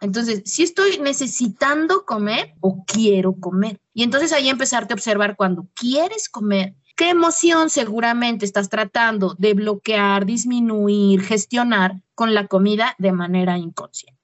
Entonces, 0.00 0.42
si 0.44 0.62
estoy 0.62 0.98
necesitando 0.98 2.04
comer 2.04 2.54
o 2.60 2.84
quiero 2.84 3.34
comer. 3.34 3.78
Y 3.94 4.02
entonces 4.02 4.32
ahí 4.32 4.48
empezarte 4.48 4.92
a 4.92 4.96
observar 4.96 5.36
cuando 5.36 5.68
quieres 5.74 6.28
comer, 6.28 6.74
qué 6.96 7.10
emoción 7.10 7.70
seguramente 7.70 8.44
estás 8.44 8.68
tratando 8.68 9.34
de 9.38 9.54
bloquear, 9.54 10.26
disminuir, 10.26 11.22
gestionar 11.22 12.02
con 12.14 12.34
la 12.34 12.46
comida 12.46 12.94
de 12.98 13.12
manera 13.12 13.58
inconsciente. 13.58 14.20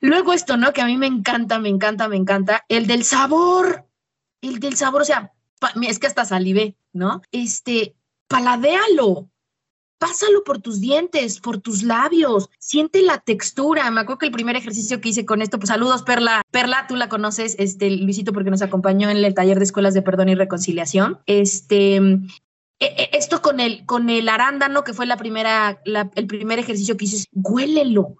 Luego 0.00 0.34
esto, 0.34 0.56
¿no? 0.56 0.72
Que 0.72 0.82
a 0.82 0.86
mí 0.86 0.98
me 0.98 1.06
encanta, 1.06 1.58
me 1.58 1.70
encanta, 1.70 2.08
me 2.08 2.16
encanta, 2.16 2.64
el 2.68 2.86
del 2.86 3.04
sabor, 3.04 3.86
el 4.42 4.60
del 4.60 4.76
sabor, 4.76 5.02
o 5.02 5.04
sea, 5.06 5.32
es 5.82 5.98
que 5.98 6.06
hasta 6.06 6.26
salivé, 6.26 6.76
¿no? 6.92 7.22
Este, 7.32 7.96
paladéalo, 8.28 9.30
pásalo 9.98 10.44
por 10.44 10.60
tus 10.60 10.80
dientes, 10.80 11.40
por 11.40 11.58
tus 11.58 11.82
labios, 11.82 12.48
siente 12.58 13.02
la 13.02 13.18
textura. 13.18 13.90
Me 13.90 14.00
acuerdo 14.00 14.18
que 14.18 14.26
el 14.26 14.32
primer 14.32 14.56
ejercicio 14.56 15.00
que 15.00 15.10
hice 15.10 15.26
con 15.26 15.42
esto, 15.42 15.58
pues 15.58 15.68
saludos 15.68 16.02
Perla, 16.02 16.42
Perla, 16.50 16.86
tú 16.88 16.96
la 16.96 17.08
conoces, 17.08 17.56
este 17.58 17.90
Luisito 17.90 18.32
porque 18.32 18.50
nos 18.50 18.62
acompañó 18.62 19.10
en 19.10 19.18
el 19.18 19.34
taller 19.34 19.58
de 19.58 19.64
escuelas 19.64 19.94
de 19.94 20.02
perdón 20.02 20.28
y 20.28 20.34
reconciliación. 20.34 21.20
Este 21.26 21.96
e, 21.96 22.86
e, 22.86 23.10
esto 23.12 23.42
con 23.42 23.60
el 23.60 23.84
con 23.86 24.08
el 24.08 24.28
arándano 24.28 24.84
que 24.84 24.94
fue 24.94 25.06
la 25.06 25.16
primera 25.16 25.82
el 25.84 26.26
primer 26.26 26.58
ejercicio 26.58 26.96
que 26.96 27.06
hice, 27.06 27.26
huélelo. 27.32 28.16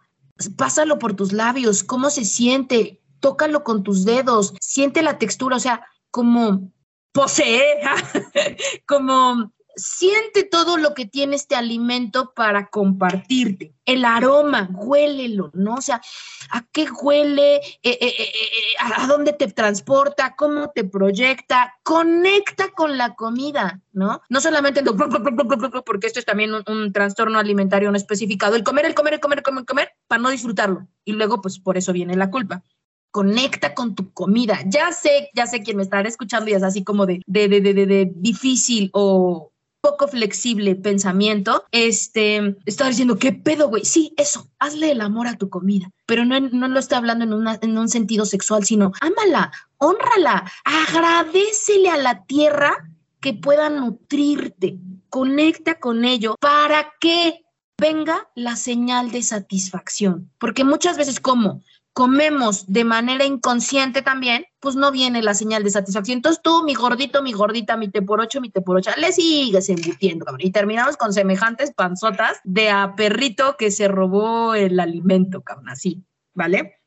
Pásalo 0.56 0.98
por 0.98 1.14
tus 1.14 1.32
labios, 1.32 1.82
cómo 1.82 2.10
se 2.10 2.24
siente, 2.24 3.00
tócalo 3.18 3.64
con 3.64 3.82
tus 3.82 4.04
dedos, 4.04 4.54
siente 4.60 5.02
la 5.02 5.18
textura, 5.18 5.56
o 5.56 5.60
sea, 5.60 5.84
como 6.12 6.72
posee, 7.12 7.80
como 8.86 9.52
siente 9.78 10.44
todo 10.44 10.76
lo 10.76 10.94
que 10.94 11.06
tiene 11.06 11.36
este 11.36 11.54
alimento 11.54 12.32
para 12.34 12.66
compartirte. 12.66 13.74
El 13.84 14.04
aroma, 14.04 14.68
huélelo, 14.74 15.50
¿no? 15.54 15.76
O 15.76 15.80
sea, 15.80 16.00
¿a 16.50 16.64
qué 16.72 16.86
huele? 16.90 17.56
Eh, 17.56 17.98
eh, 18.00 18.14
eh, 18.18 18.30
¿A 18.80 19.06
dónde 19.06 19.32
te 19.32 19.48
transporta? 19.48 20.34
¿Cómo 20.36 20.70
te 20.74 20.84
proyecta? 20.84 21.74
Conecta 21.82 22.70
con 22.72 22.98
la 22.98 23.14
comida, 23.14 23.80
¿no? 23.92 24.20
No 24.28 24.40
solamente 24.40 24.80
el 24.80 24.86
porque 25.84 26.06
esto 26.06 26.18
es 26.18 26.26
también 26.26 26.52
un, 26.66 26.92
trastorno 26.92 27.38
alimentario 27.38 27.90
no 27.90 27.96
especificado, 27.96 28.56
el 28.56 28.64
comer, 28.64 28.84
el 28.84 28.94
comer, 28.94 29.14
el 29.14 29.20
comer, 29.20 29.38
el 29.38 29.44
comer, 29.44 29.60
el 29.62 29.66
comer, 29.66 29.90
para 30.06 30.20
no 30.20 30.30
disfrutarlo. 30.30 30.86
Y 31.04 31.12
luego, 31.12 31.40
pues 31.40 31.58
por 31.58 31.78
eso 31.78 31.92
viene 31.92 32.16
la 32.16 32.30
culpa 32.30 32.62
conecta 33.10 33.74
con 33.74 33.94
tu 33.94 34.12
comida. 34.12 34.60
Ya 34.66 34.92
sé, 34.92 35.30
ya 35.34 35.46
sé 35.46 35.62
quién 35.62 35.78
me 35.78 35.82
estará 35.82 36.08
escuchando 36.08 36.50
y 36.50 36.52
es 36.52 36.62
así 36.62 36.84
como 36.84 37.06
de, 37.06 37.22
de, 37.26 37.48
de, 37.48 37.60
de, 37.60 37.86
de 37.86 38.12
difícil 38.14 38.90
o, 38.92 39.50
poco 39.80 40.08
flexible 40.08 40.74
pensamiento, 40.74 41.64
este, 41.72 42.56
estaba 42.66 42.90
diciendo, 42.90 43.18
¿qué 43.18 43.32
pedo, 43.32 43.68
güey? 43.68 43.84
Sí, 43.84 44.12
eso, 44.16 44.48
hazle 44.58 44.90
el 44.90 45.00
amor 45.00 45.26
a 45.28 45.36
tu 45.36 45.48
comida, 45.48 45.90
pero 46.06 46.24
no, 46.24 46.40
no 46.40 46.68
lo 46.68 46.78
está 46.78 46.96
hablando 46.96 47.24
en, 47.24 47.32
una, 47.32 47.58
en 47.62 47.78
un 47.78 47.88
sentido 47.88 48.24
sexual, 48.24 48.64
sino 48.64 48.92
ámala, 49.00 49.52
honrala, 49.78 50.50
agradecele 50.64 51.90
a 51.90 51.96
la 51.96 52.24
tierra 52.24 52.90
que 53.20 53.34
pueda 53.34 53.70
nutrirte, 53.70 54.78
conecta 55.10 55.78
con 55.78 56.04
ello 56.04 56.34
para 56.40 56.92
que 57.00 57.44
venga 57.80 58.28
la 58.34 58.56
señal 58.56 59.10
de 59.12 59.22
satisfacción, 59.22 60.30
porque 60.38 60.64
muchas 60.64 60.96
veces 60.96 61.20
como 61.20 61.62
comemos 61.98 62.72
de 62.72 62.84
manera 62.84 63.24
inconsciente 63.24 64.02
también, 64.02 64.46
pues 64.60 64.76
no 64.76 64.92
viene 64.92 65.20
la 65.20 65.34
señal 65.34 65.64
de 65.64 65.70
satisfacción. 65.70 66.18
Entonces 66.18 66.40
tú, 66.40 66.62
mi 66.62 66.74
gordito, 66.74 67.24
mi 67.24 67.32
gordita, 67.32 67.76
mi 67.76 67.88
te 67.88 68.02
por 68.02 68.20
ocho, 68.20 68.40
mi 68.40 68.50
te 68.50 68.60
por 68.60 68.76
ocho, 68.76 68.92
le 68.98 69.10
sigues 69.10 69.68
embutiendo, 69.68 70.24
cabrón. 70.24 70.42
Y 70.44 70.52
terminamos 70.52 70.96
con 70.96 71.12
semejantes 71.12 71.72
panzotas 71.74 72.38
de 72.44 72.70
a 72.70 72.94
perrito 72.94 73.56
que 73.58 73.72
se 73.72 73.88
robó 73.88 74.54
el 74.54 74.78
alimento, 74.78 75.42
cabrón, 75.42 75.70
así, 75.70 76.04
¿vale? 76.34 76.77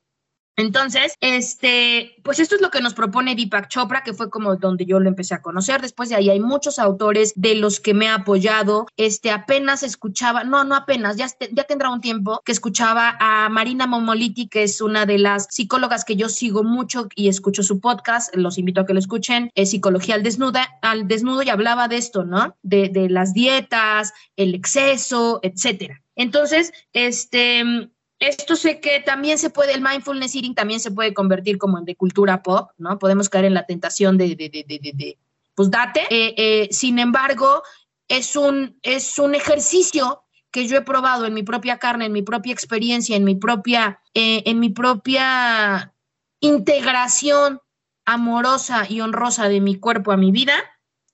Entonces, 0.58 1.16
este, 1.22 2.16
pues 2.24 2.40
esto 2.40 2.56
es 2.56 2.62
lo 2.62 2.70
que 2.72 2.82
nos 2.82 2.94
propone 2.94 3.36
Deepak 3.36 3.70
Chopra, 3.70 4.04
que 4.04 4.14
fue 4.14 4.30
como 4.30 4.56
donde 4.58 4.86
yo 4.86 5.00
lo 5.00 5.10
empecé 5.10 5.34
a 5.34 5.42
conocer. 5.42 5.82
Después 5.82 6.10
de 6.10 6.16
ahí 6.16 6.30
hay 6.30 6.40
muchos 6.40 6.78
autores 6.78 7.34
de 7.36 7.56
los 7.56 7.80
que 7.80 7.94
me 7.94 8.10
ha 8.10 8.16
apoyado. 8.16 8.88
Este, 8.98 9.32
apenas 9.32 9.84
escuchaba, 9.84 10.44
no, 10.44 10.64
no 10.64 10.76
apenas, 10.76 11.18
ya, 11.18 11.28
ya 11.52 11.64
tendrá 11.64 11.90
un 11.90 12.02
tiempo 12.02 12.42
que 12.46 12.52
escuchaba 12.52 13.18
a 13.20 13.50
Marina 13.50 13.88
Momoliti, 13.88 14.48
que 14.48 14.64
es 14.64 14.82
una 14.82 15.06
de 15.06 15.18
las 15.18 15.48
psicólogas 15.50 16.06
que 16.06 16.16
yo 16.16 16.30
sigo 16.30 16.64
mucho 16.64 17.08
y 17.16 17.30
escucho 17.30 17.64
su 17.64 17.80
podcast. 17.80 18.36
Los 18.36 18.58
invito 18.58 18.82
a 18.82 18.86
que 18.86 18.94
lo 18.94 19.00
escuchen. 19.00 19.50
Es 19.56 19.72
Psicología 19.72 20.16
al 20.16 20.24
al 20.82 21.08
Desnudo 21.08 21.44
y 21.44 21.50
hablaba 21.50 21.88
de 21.88 21.98
esto, 21.98 22.24
¿no? 22.24 22.56
De, 22.62 22.90
de 22.90 23.10
las 23.10 23.34
dietas, 23.34 24.14
el 24.36 24.54
exceso, 24.54 25.40
etcétera. 25.44 26.02
Entonces, 26.16 26.72
este, 26.94 27.90
esto 28.22 28.56
sé 28.56 28.80
que 28.80 29.00
también 29.00 29.40
se 29.40 29.50
puede, 29.50 29.74
el 29.74 29.82
mindfulness 29.82 30.36
eating 30.36 30.54
también 30.54 30.80
se 30.80 30.92
puede 30.92 31.12
convertir 31.14 31.58
como 31.58 31.80
en 31.80 31.86
de 31.86 31.96
cultura 31.96 32.44
pop, 32.44 32.70
¿no? 32.78 33.00
Podemos 33.00 33.30
caer 33.30 33.46
en 33.46 33.56
la 33.56 33.66
tentación 33.66 34.18
de, 34.18 34.36
de, 34.36 34.50
de, 34.50 34.64
de, 34.64 35.18
pues 35.56 35.72
date. 35.72 36.02
Eh, 36.12 36.36
eh, 36.38 36.68
sin 36.72 37.00
embargo, 37.00 37.64
es 38.08 38.36
un, 38.36 38.78
es 38.84 39.18
un 39.18 39.34
ejercicio 39.34 40.24
que 40.52 40.68
yo 40.68 40.78
he 40.78 40.82
probado 40.82 41.26
en 41.26 41.34
mi 41.34 41.42
propia 41.42 41.80
carne, 41.80 42.06
en 42.06 42.12
mi 42.12 42.22
propia 42.22 42.54
experiencia, 42.54 43.16
en 43.16 43.24
mi 43.24 43.36
propia, 43.36 44.02
eh, 44.14 44.44
en 44.46 44.60
mi 44.60 44.70
propia 44.70 45.92
integración 46.42 47.60
amorosa 48.06 48.86
y 48.88 49.02
honrosa 49.02 49.50
de 49.50 49.62
mi 49.62 49.80
cuerpo 49.80 50.12
a 50.12 50.18
mi 50.18 50.32
vida, 50.32 50.54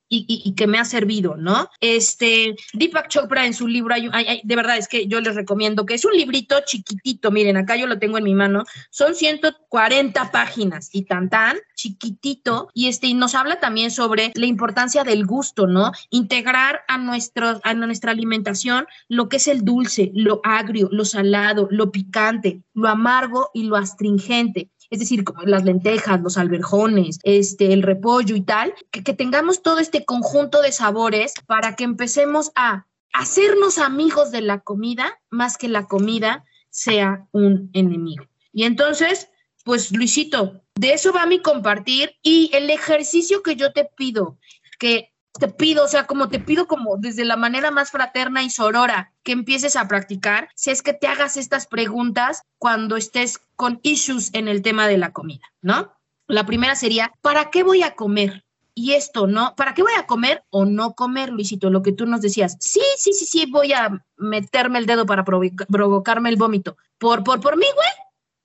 y, 0.10 0.54
que 0.56 0.68
me 0.68 0.80
ha 0.80 0.86
servido, 0.86 1.36
¿no? 1.36 1.70
Este, 1.82 2.56
Deepak 2.74 3.10
Chopra 3.10 3.46
en 3.46 3.54
su 3.54 3.68
libro, 3.68 3.94
hay, 3.94 4.42
de 4.44 4.56
verdad 4.56 4.78
es 4.78 4.88
que 4.88 5.08
yo 5.08 5.20
les 5.22 5.36
recomiendo 5.36 5.86
que 5.86 5.96
es 5.96 6.06
un 6.06 6.14
librito 6.14 6.56
chiquitito, 6.66 7.32
miren, 7.32 7.58
acá 7.58 7.76
yo 7.76 7.88
lo 7.88 8.00
tengo 8.00 8.18
en 8.18 8.24
mi 8.24 8.34
mano, 8.34 8.64
son 8.90 9.16
140 9.16 10.32
páginas 10.32 10.90
y 10.94 11.04
tan 11.04 11.30
tan 11.30 11.58
chiquitito 11.76 12.70
y 12.74 12.88
este 12.88 13.08
y 13.08 13.14
nos 13.14 13.36
habla 13.36 13.60
también 13.60 13.92
sobre 13.92 14.32
la 14.36 14.46
importancia 14.46 15.04
del 15.04 15.26
gusto, 15.26 15.68
¿no? 15.68 15.92
Integrar 16.10 16.82
a 16.88 16.98
nuestro 16.98 17.60
a 17.64 17.74
nuestra 17.74 18.12
alimentación 18.12 18.88
lo 19.08 19.30
que 19.30 19.38
es 19.38 19.48
el 19.48 19.64
dulce, 19.64 20.12
lo 20.14 20.42
agrio, 20.44 20.90
lo 20.92 21.06
salado, 21.06 21.68
lo 21.72 21.92
picante, 21.92 22.64
lo 22.74 22.88
amargo 22.88 23.50
y 23.54 23.64
lo 23.64 23.76
astringente 23.76 24.70
es 24.90 25.00
decir, 25.00 25.24
las 25.46 25.64
lentejas, 25.64 26.22
los 26.22 26.38
alberjones, 26.38 27.20
este, 27.24 27.74
el 27.74 27.84
repollo 27.84 28.36
y 28.36 28.42
tal, 28.42 28.74
que, 28.92 29.04
que 29.04 29.14
tengamos 29.14 29.62
todo 29.62 29.80
este 29.80 30.06
conjunto 30.06 30.62
de 30.62 30.72
sabores 30.72 31.34
para 31.46 31.76
que 31.76 31.84
empecemos 31.84 32.52
a 32.56 32.88
hacernos 33.14 33.78
amigos 33.78 34.32
de 34.32 34.42
la 34.42 34.60
comida 34.60 35.20
más 35.30 35.58
que 35.58 35.68
la 35.68 35.86
comida 35.88 36.46
sea 36.70 37.28
un 37.32 37.70
enemigo. 37.74 38.26
Y 38.54 38.64
entonces, 38.64 39.30
pues 39.64 39.92
Luisito, 39.92 40.62
de 40.76 40.94
eso 40.94 41.12
va 41.12 41.26
mi 41.26 41.42
compartir 41.42 42.16
y 42.22 42.52
el 42.54 42.70
ejercicio 42.70 43.42
que 43.42 43.56
yo 43.56 43.74
te 43.74 43.90
pido, 43.96 44.38
que 44.80 45.12
te 45.38 45.48
pido, 45.48 45.86
o 45.86 45.88
sea, 45.88 46.06
como 46.06 46.30
te 46.30 46.40
pido 46.40 46.68
como 46.68 46.98
desde 46.98 47.26
la 47.26 47.38
manera 47.38 47.72
más 47.72 47.92
fraterna 47.92 48.44
y 48.44 48.50
sorora 48.50 49.14
que 49.24 49.32
empieces 49.32 49.76
a 49.76 49.88
practicar, 49.88 50.50
si 50.56 50.72
es 50.72 50.82
que 50.82 50.94
te 50.94 51.08
hagas 51.08 51.38
estas 51.38 51.68
preguntas 51.68 52.42
cuando 52.58 52.98
estés 52.98 53.40
con 53.56 53.80
issues 53.84 54.30
en 54.34 54.48
el 54.48 54.62
tema 54.62 54.88
de 54.88 54.98
la 54.98 55.14
comida, 55.14 55.46
¿no? 55.62 55.94
La 56.28 56.46
primera 56.46 56.76
sería, 56.76 57.14
¿para 57.22 57.50
qué 57.50 57.64
voy 57.64 57.84
a 57.84 57.96
comer? 57.96 58.44
Y 58.74 58.94
esto, 58.94 59.26
¿no? 59.26 59.56
¿Para 59.56 59.74
qué 59.74 59.82
voy 59.82 59.94
a 59.98 60.06
comer 60.06 60.44
o 60.52 60.66
no 60.66 60.94
comer, 60.94 61.30
Luisito? 61.30 61.72
Lo 61.72 61.82
que 61.82 61.94
tú 61.94 62.06
nos 62.06 62.22
decías. 62.22 62.58
Sí, 62.60 62.82
sí, 62.98 63.12
sí, 63.12 63.26
sí, 63.26 63.46
voy 63.50 63.74
a 63.74 64.06
meterme 64.18 64.78
el 64.78 64.86
dedo 64.86 65.08
para 65.08 65.24
provocarme 65.24 66.30
el 66.30 66.36
vómito. 66.36 66.78
¿Por, 67.00 67.24
por, 67.24 67.40
por 67.40 67.58
mí, 67.58 67.66
güey? 67.74 67.90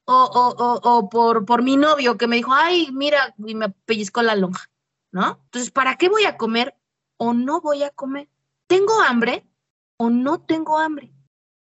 O, 0.07 0.15
o, 0.15 0.81
o, 0.83 1.09
por, 1.11 1.45
por 1.45 1.63
mi 1.63 1.77
novio 1.77 2.17
que 2.17 2.27
me 2.27 2.37
dijo, 2.37 2.53
ay, 2.55 2.89
mira, 2.93 3.35
y 3.47 3.55
me 3.55 3.69
pellizcó 3.71 4.23
la 4.23 4.35
lonja, 4.35 4.71
¿no? 5.11 5.39
Entonces, 5.45 5.71
¿para 5.71 5.97
qué 5.97 6.09
voy 6.09 6.25
a 6.25 6.39
comer 6.39 6.75
o 7.25 7.35
no 7.35 7.61
voy 7.61 7.85
a 7.85 7.91
comer. 7.91 8.29
¿Tengo 8.67 9.01
hambre 9.01 9.47
o 9.97 10.11
no 10.11 10.41
tengo 10.41 10.77
hambre? 10.77 11.13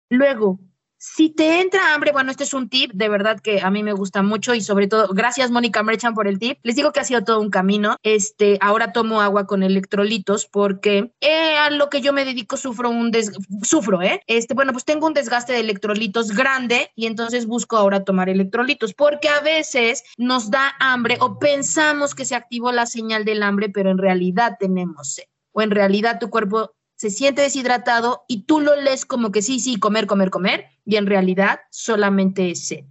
Luego, 0.09 0.59
si 0.96 1.29
te 1.29 1.61
entra 1.61 1.92
hambre, 1.92 2.12
bueno, 2.12 2.31
este 2.31 2.44
es 2.44 2.55
un 2.55 2.70
tip 2.70 2.92
de 2.94 3.11
verdad 3.11 3.38
que 3.40 3.61
a 3.61 3.70
mí 3.70 3.83
me 3.83 3.92
gusta 3.92 4.23
mucho 4.23 4.55
y 4.55 4.62
sobre 4.62 4.88
todo, 4.88 5.09
gracias 5.12 5.51
Mónica 5.51 5.83
Merchan 5.83 6.14
por 6.14 6.27
el 6.27 6.38
tip. 6.38 6.59
Les 6.62 6.77
digo 6.77 6.92
que 6.92 7.01
ha 7.01 7.05
sido 7.05 7.25
todo 7.25 7.40
un 7.40 7.51
camino. 7.51 7.96
Este, 8.03 8.57
ahora 8.62 8.92
tomo 8.92 9.20
agua 9.20 9.46
con 9.46 9.62
electrolitos 9.62 10.46
porque 10.46 11.12
eh, 11.20 11.59
a 11.59 11.68
lo 11.68 11.90
que 11.90 12.01
yo 12.01 12.14
me 12.14 12.25
dedico 12.25 12.57
sufro 12.57 12.88
un 12.88 13.11
des 13.11 13.31
sufro, 13.62 14.01
¿eh? 14.01 14.23
Este, 14.29 14.55
bueno, 14.55 14.73
pues 14.73 14.87
tengo 14.87 15.07
un 15.07 15.12
desgaste 15.12 15.53
de 15.53 15.61
electrolitos 15.61 16.29
grande 16.33 16.90
y 16.96 17.05
entonces 17.05 17.44
busco 17.44 17.77
ahora 17.77 18.03
tomar 18.03 18.31
electrolitos 18.31 18.94
porque 18.94 19.29
a 19.29 19.40
veces 19.40 20.05
nos 20.16 20.51
da 20.51 20.73
hambre 20.81 21.18
o 21.20 21.38
pensamos 21.38 22.14
que 22.14 22.25
se 22.25 22.35
activó 22.35 22.73
la 22.73 22.87
señal 22.87 23.27
del 23.27 23.42
hambre, 23.42 23.68
pero 23.68 23.90
en 23.90 23.99
realidad 23.99 24.57
tenemos 24.59 25.12
sed 25.12 25.30
o 25.53 25.63
en 25.63 25.71
realidad 25.71 26.19
tu 26.21 26.31
cuerpo 26.31 26.73
se 26.97 27.11
siente 27.11 27.43
deshidratado 27.43 28.25
y 28.29 28.43
tú 28.43 28.61
lo 28.61 28.77
lees 28.77 29.07
como 29.07 29.33
que 29.33 29.41
sí, 29.41 29.59
sí, 29.59 29.79
comer, 29.79 30.07
comer, 30.07 30.31
comer, 30.31 30.67
y 30.85 30.97
en 30.97 31.07
realidad 31.07 31.61
solamente 31.71 32.51
es 32.51 32.67
sed. 32.67 32.85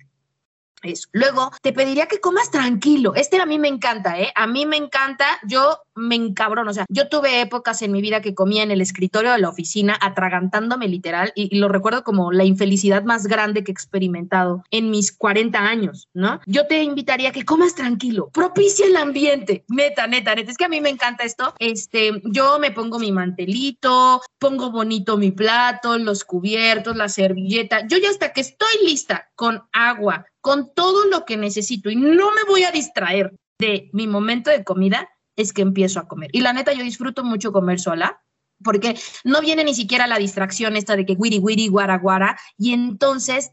Eso. 0.84 1.08
Luego, 1.12 1.52
te 1.62 1.74
pediría 1.74 2.08
que 2.08 2.20
comas 2.20 2.52
tranquilo. 2.52 3.14
Este 3.16 3.40
a 3.40 3.46
mí 3.46 3.60
me 3.60 3.68
encanta, 3.68 4.20
¿eh? 4.20 4.32
A 4.36 4.48
mí 4.48 4.66
me 4.66 4.78
encanta, 4.78 5.26
yo 5.46 5.80
me 5.96 6.16
encabrono. 6.16 6.72
O 6.72 6.74
sea, 6.74 6.86
yo 6.90 7.10
tuve 7.10 7.42
épocas 7.42 7.82
en 7.82 7.92
mi 7.92 8.02
vida 8.02 8.22
que 8.22 8.34
comía 8.34 8.64
en 8.64 8.72
el 8.72 8.82
escritorio 8.82 9.32
de 9.32 9.40
la 9.40 9.50
oficina, 9.50 9.98
atragantándome 10.02 10.88
literal, 10.88 11.32
y, 11.36 11.58
lo 11.60 11.68
recuerdo 11.68 12.04
como 12.04 12.32
la 12.32 12.46
infelicidad 12.46 13.04
más 13.04 13.28
grande 13.28 13.64
que 13.64 13.72
he 13.72 13.74
experimentado 13.74 14.64
en 14.72 14.90
mis 14.90 15.12
40 15.12 15.60
años, 15.60 16.08
¿no? 16.14 16.40
Yo 16.46 16.68
te 16.68 16.84
invitaría 16.84 17.30
a 17.30 17.32
que 17.32 17.46
comas 17.46 17.76
tranquilo, 17.76 18.30
propicia 18.34 18.86
el 18.86 18.96
ambiente. 18.96 19.66
Neta, 19.68 20.08
neta, 20.08 20.36
neta. 20.36 20.52
Es 20.52 20.58
que 20.58 20.66
a 20.66 20.70
mí 20.70 20.82
me 20.82 20.90
encanta 20.90 21.24
esto. 21.24 21.54
Este, 21.60 22.22
yo 22.24 22.60
me 22.60 22.72
pongo 22.72 23.00
mi 23.00 23.12
mantelito, 23.12 24.22
pongo 24.38 24.72
bonito 24.72 25.18
mi 25.18 25.32
plato, 25.32 25.98
los 25.98 26.24
cubiertos, 26.24 26.96
la 26.96 27.10
servilleta. 27.10 27.86
Yo 27.88 27.98
ya 27.98 28.10
hasta 28.10 28.32
que 28.32 28.42
estoy 28.42 28.70
lista 28.86 29.30
con 29.36 29.64
agua, 29.72 30.26
con 30.42 30.74
todo 30.74 31.06
lo 31.06 31.26
que 31.26 31.38
necesito 31.38 31.90
y 31.90 31.96
no 31.96 32.32
me 32.32 32.44
voy 32.48 32.64
a 32.64 32.72
distraer 32.72 33.34
de 33.60 33.90
mi 33.94 34.08
momento 34.08 34.50
de 34.50 34.64
comida, 34.64 35.10
es 35.36 35.54
que 35.54 35.62
empiezo 35.62 36.00
a 36.00 36.08
comer. 36.08 36.30
Y 36.34 36.42
la 36.42 36.54
neta, 36.54 36.74
yo 36.74 36.84
disfruto 36.84 37.24
mucho 37.24 37.52
comer 37.52 37.80
sola, 37.80 38.22
porque 38.64 38.98
no 39.24 39.42
viene 39.42 39.64
ni 39.64 39.74
siquiera 39.74 40.08
la 40.08 40.18
distracción 40.18 40.76
esta 40.76 40.96
de 40.96 41.06
que 41.06 41.14
wiri 41.14 41.40
wiri, 41.40 41.68
guara 41.68 41.98
guara, 41.98 42.38
y 42.58 42.74
entonces 42.74 43.52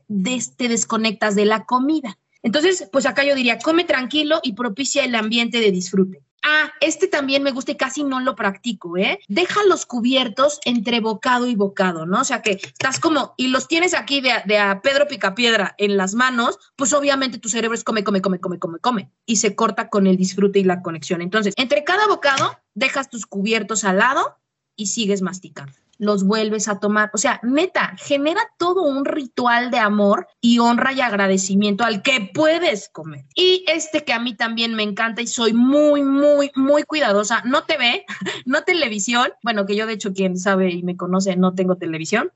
te 0.56 0.68
desconectas 0.68 1.34
de 1.34 1.44
la 1.44 1.64
comida. 1.64 2.18
Entonces, 2.42 2.88
pues 2.92 3.06
acá 3.06 3.24
yo 3.24 3.34
diría, 3.34 3.58
come 3.58 3.84
tranquilo 3.84 4.40
y 4.42 4.52
propicia 4.52 5.04
el 5.04 5.14
ambiente 5.14 5.60
de 5.60 5.72
disfrute. 5.72 6.22
Ah, 6.42 6.72
este 6.80 7.08
también 7.08 7.42
me 7.42 7.50
gusta 7.50 7.72
y 7.72 7.76
casi 7.76 8.04
no 8.04 8.20
lo 8.20 8.36
practico, 8.36 8.96
¿eh? 8.96 9.18
Deja 9.28 9.64
los 9.64 9.86
cubiertos 9.86 10.60
entre 10.64 11.00
bocado 11.00 11.46
y 11.46 11.54
bocado, 11.54 12.06
¿no? 12.06 12.20
O 12.20 12.24
sea 12.24 12.42
que 12.42 12.52
estás 12.52 13.00
como, 13.00 13.34
y 13.36 13.48
los 13.48 13.68
tienes 13.68 13.94
aquí 13.94 14.20
de, 14.20 14.32
de 14.46 14.58
a 14.58 14.80
Pedro 14.80 15.08
Picapiedra 15.08 15.74
en 15.78 15.96
las 15.96 16.14
manos, 16.14 16.58
pues 16.76 16.92
obviamente 16.92 17.38
tu 17.38 17.48
cerebro 17.48 17.74
es 17.74 17.84
come, 17.84 18.04
come, 18.04 18.20
come, 18.20 18.38
come, 18.38 18.58
come, 18.58 18.78
come, 18.78 19.10
y 19.24 19.36
se 19.36 19.56
corta 19.56 19.88
con 19.88 20.06
el 20.06 20.16
disfrute 20.16 20.58
y 20.60 20.64
la 20.64 20.82
conexión. 20.82 21.22
Entonces, 21.22 21.54
entre 21.56 21.84
cada 21.84 22.06
bocado, 22.06 22.58
dejas 22.74 23.10
tus 23.10 23.26
cubiertos 23.26 23.84
al 23.84 23.98
lado 23.98 24.38
y 24.76 24.86
sigues 24.86 25.22
masticando 25.22 25.85
los 25.98 26.24
vuelves 26.24 26.68
a 26.68 26.78
tomar. 26.78 27.10
O 27.14 27.18
sea, 27.18 27.40
neta, 27.42 27.94
genera 27.98 28.40
todo 28.58 28.82
un 28.82 29.04
ritual 29.04 29.70
de 29.70 29.78
amor 29.78 30.28
y 30.40 30.58
honra 30.58 30.92
y 30.92 31.00
agradecimiento 31.00 31.84
al 31.84 32.02
que 32.02 32.30
puedes 32.32 32.88
comer. 32.88 33.24
Y 33.34 33.64
este 33.68 34.04
que 34.04 34.12
a 34.12 34.20
mí 34.20 34.34
también 34.34 34.74
me 34.74 34.82
encanta 34.82 35.22
y 35.22 35.26
soy 35.26 35.52
muy, 35.52 36.02
muy, 36.02 36.50
muy 36.54 36.82
cuidadosa. 36.82 37.42
No 37.44 37.64
te 37.64 37.76
ve, 37.76 38.04
no 38.46 38.62
televisión. 38.62 39.32
Bueno, 39.42 39.66
que 39.66 39.76
yo 39.76 39.86
de 39.86 39.94
hecho, 39.94 40.12
quien 40.12 40.38
sabe 40.38 40.70
y 40.70 40.82
me 40.82 40.96
conoce, 40.96 41.36
no 41.36 41.54
tengo 41.54 41.76
televisión. 41.76 42.32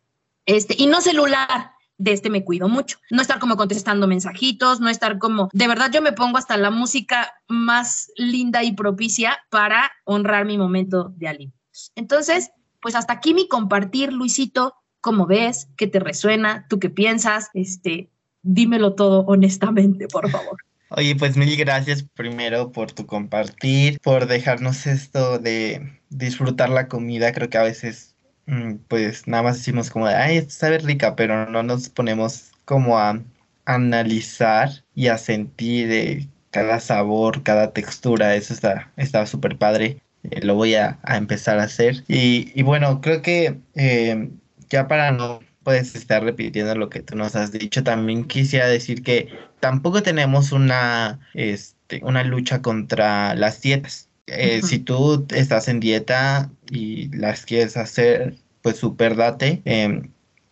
Este, 0.46 0.74
y 0.78 0.86
no 0.86 1.00
celular 1.00 1.72
de 2.00 2.12
este 2.12 2.30
me 2.30 2.44
cuido 2.44 2.68
mucho. 2.68 2.98
No 3.10 3.20
estar 3.20 3.38
como 3.38 3.56
contestando 3.56 4.06
mensajitos, 4.06 4.80
no 4.80 4.88
estar 4.88 5.18
como, 5.18 5.50
de 5.52 5.68
verdad 5.68 5.90
yo 5.92 6.00
me 6.00 6.12
pongo 6.12 6.38
hasta 6.38 6.56
la 6.56 6.70
música 6.70 7.34
más 7.46 8.10
linda 8.16 8.64
y 8.64 8.72
propicia 8.72 9.38
para 9.50 9.92
honrar 10.04 10.46
mi 10.46 10.56
momento 10.56 11.12
de 11.16 11.28
alimentos. 11.28 11.92
Entonces, 11.94 12.50
pues 12.80 12.94
hasta 12.94 13.14
aquí 13.14 13.34
mi 13.34 13.48
compartir, 13.48 14.12
Luisito. 14.12 14.74
¿Cómo 15.00 15.26
ves? 15.26 15.68
¿Qué 15.76 15.86
te 15.86 15.98
resuena? 15.98 16.66
¿Tú 16.68 16.78
qué 16.78 16.90
piensas? 16.90 17.48
Este, 17.54 18.10
dímelo 18.42 18.94
todo 18.94 19.24
honestamente, 19.26 20.08
por 20.08 20.30
favor. 20.30 20.56
Oye, 20.90 21.14
pues 21.14 21.36
mil 21.36 21.56
gracias 21.56 22.02
primero 22.02 22.72
por 22.72 22.90
tu 22.90 23.06
compartir, 23.06 24.00
por 24.00 24.26
dejarnos 24.26 24.86
esto 24.86 25.38
de 25.38 26.00
disfrutar 26.08 26.68
la 26.68 26.88
comida. 26.88 27.32
Creo 27.32 27.48
que 27.48 27.58
a 27.58 27.62
veces, 27.62 28.16
mm, 28.46 28.74
pues 28.88 29.28
nada 29.28 29.44
más 29.44 29.58
decimos 29.58 29.90
como, 29.90 30.06
ay, 30.06 30.38
esto 30.38 30.52
sabe 30.52 30.78
rica, 30.78 31.14
pero 31.14 31.48
no 31.48 31.62
nos 31.62 31.88
ponemos 31.88 32.50
como 32.64 32.98
a 32.98 33.22
analizar 33.66 34.70
y 34.94 35.06
a 35.06 35.18
sentir 35.18 35.92
eh, 35.92 36.28
cada 36.50 36.80
sabor, 36.80 37.44
cada 37.44 37.72
textura. 37.72 38.34
Eso 38.34 38.54
está 38.96 39.26
súper 39.26 39.56
padre. 39.58 40.02
Eh, 40.24 40.44
lo 40.44 40.54
voy 40.54 40.74
a, 40.74 40.98
empezar 41.04 41.58
a 41.58 41.64
hacer. 41.64 42.04
Y, 42.08 42.62
bueno, 42.62 43.00
creo 43.00 43.22
que 43.22 43.60
eh, 43.74 44.30
ya 44.68 44.88
para 44.88 45.12
no 45.12 45.40
puedes 45.62 45.94
estar 45.94 46.22
repitiendo 46.22 46.74
lo 46.74 46.88
que 46.88 47.00
tú 47.02 47.16
nos 47.16 47.36
has 47.36 47.52
dicho. 47.52 47.82
También 47.82 48.24
quisiera 48.24 48.66
decir 48.66 49.02
que 49.02 49.28
tampoco 49.60 50.02
tenemos 50.02 50.52
una, 50.52 51.20
este, 51.34 52.00
una 52.02 52.24
lucha 52.24 52.62
contra 52.62 53.34
las 53.34 53.60
dietas. 53.60 54.08
Eh, 54.26 54.62
si 54.62 54.78
tú 54.78 55.26
estás 55.34 55.68
en 55.68 55.80
dieta 55.80 56.50
y 56.70 57.08
las 57.16 57.44
quieres 57.44 57.76
hacer, 57.76 58.36
pues 58.62 58.76
super 58.76 59.16
date. 59.16 59.60
Em, 59.64 60.10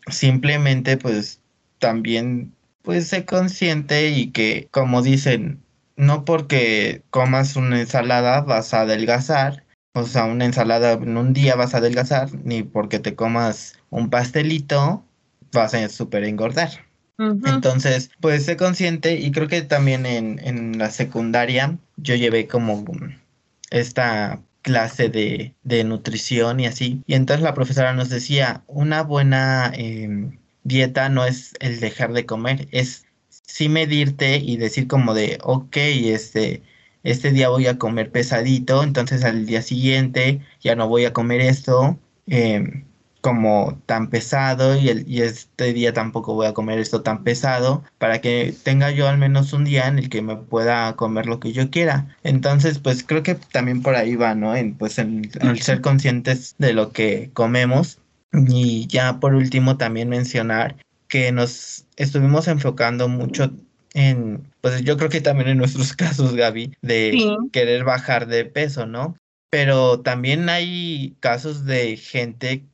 simplemente 0.08 0.96
pues 0.96 1.40
también 1.78 2.54
pues 2.82 3.08
sé 3.08 3.24
consciente 3.24 4.08
y 4.08 4.30
que 4.30 4.68
como 4.70 5.02
dicen, 5.02 5.62
no 5.98 6.24
porque 6.24 7.02
comas 7.10 7.56
una 7.56 7.80
ensalada 7.80 8.40
vas 8.40 8.72
a 8.72 8.82
adelgazar, 8.82 9.64
o 9.94 10.04
sea, 10.04 10.24
una 10.24 10.44
ensalada 10.44 10.92
en 10.92 11.16
un 11.18 11.34
día 11.34 11.56
vas 11.56 11.74
a 11.74 11.78
adelgazar, 11.78 12.30
ni 12.44 12.62
porque 12.62 13.00
te 13.00 13.14
comas 13.14 13.78
un 13.90 14.08
pastelito 14.08 15.04
vas 15.52 15.74
a 15.74 15.88
super 15.88 16.24
engordar. 16.24 16.70
Entonces, 17.18 18.12
pues 18.20 18.44
sé 18.44 18.56
consciente 18.56 19.16
y 19.16 19.32
creo 19.32 19.48
que 19.48 19.62
también 19.62 20.06
en, 20.06 20.38
en, 20.38 20.78
la 20.78 20.90
secundaria 20.90 21.76
yo 21.96 22.14
llevé 22.14 22.46
como 22.46 22.84
esta 23.70 24.40
clase 24.62 25.08
de, 25.08 25.52
de, 25.64 25.82
nutrición 25.82 26.60
y 26.60 26.66
así. 26.66 27.02
Y 27.08 27.14
entonces 27.14 27.42
la 27.42 27.54
profesora 27.54 27.92
nos 27.92 28.08
decía, 28.08 28.62
una 28.68 29.02
buena 29.02 29.72
em, 29.74 30.38
dieta 30.62 31.08
no 31.08 31.24
es 31.24 31.54
el 31.58 31.80
dejar 31.80 32.12
de 32.12 32.24
comer, 32.24 32.68
es 32.70 33.04
sí 33.48 33.68
medirte 33.68 34.36
y 34.36 34.56
decir 34.58 34.86
como 34.86 35.14
de, 35.14 35.38
ok, 35.42 35.76
este, 35.76 36.62
este 37.02 37.32
día 37.32 37.48
voy 37.48 37.66
a 37.66 37.78
comer 37.78 38.12
pesadito, 38.12 38.82
entonces 38.84 39.24
al 39.24 39.46
día 39.46 39.62
siguiente 39.62 40.40
ya 40.60 40.76
no 40.76 40.88
voy 40.88 41.06
a 41.06 41.12
comer 41.12 41.40
esto 41.40 41.98
em, 42.26 42.84
como 43.20 43.80
tan 43.86 44.10
pesado 44.10 44.76
y, 44.76 44.90
el, 44.90 45.08
y 45.08 45.22
este 45.22 45.72
día 45.72 45.92
tampoco 45.92 46.34
voy 46.34 46.46
a 46.46 46.54
comer 46.54 46.78
esto 46.78 47.02
tan 47.02 47.24
pesado 47.24 47.82
para 47.98 48.20
que 48.20 48.54
tenga 48.62 48.90
yo 48.90 49.08
al 49.08 49.18
menos 49.18 49.52
un 49.52 49.64
día 49.64 49.88
en 49.88 49.98
el 49.98 50.08
que 50.10 50.22
me 50.22 50.36
pueda 50.36 50.94
comer 50.96 51.26
lo 51.26 51.40
que 51.40 51.52
yo 51.52 51.70
quiera. 51.70 52.16
Entonces, 52.22 52.78
pues 52.78 53.02
creo 53.02 53.22
que 53.22 53.34
también 53.34 53.82
por 53.82 53.96
ahí 53.96 54.14
va, 54.14 54.34
¿no? 54.34 54.54
En, 54.54 54.74
pues 54.74 54.98
en, 54.98 55.30
el 55.40 55.60
ser 55.62 55.80
conscientes 55.80 56.54
de 56.58 56.72
lo 56.74 56.92
que 56.92 57.30
comemos. 57.34 57.98
Y 58.32 58.86
ya 58.88 59.20
por 59.20 59.34
último 59.34 59.78
también 59.78 60.10
mencionar 60.10 60.76
que 61.08 61.32
nos 61.32 61.86
estuvimos 61.96 62.48
enfocando 62.48 63.08
mucho 63.08 63.50
en, 63.94 64.52
pues 64.60 64.82
yo 64.82 64.96
creo 64.96 65.08
que 65.08 65.20
también 65.20 65.48
en 65.48 65.58
nuestros 65.58 65.92
casos, 65.96 66.34
Gaby, 66.34 66.76
de 66.82 67.36
querer 67.52 67.84
bajar 67.84 68.26
de 68.26 68.44
peso, 68.44 68.86
¿no? 68.86 69.16
Pero 69.50 70.00
también 70.00 70.48
hay 70.48 71.16
casos 71.20 71.64
de 71.64 71.96
gente 71.96 72.64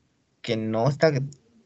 que 0.42 0.56
no 0.56 0.88
está 0.88 1.12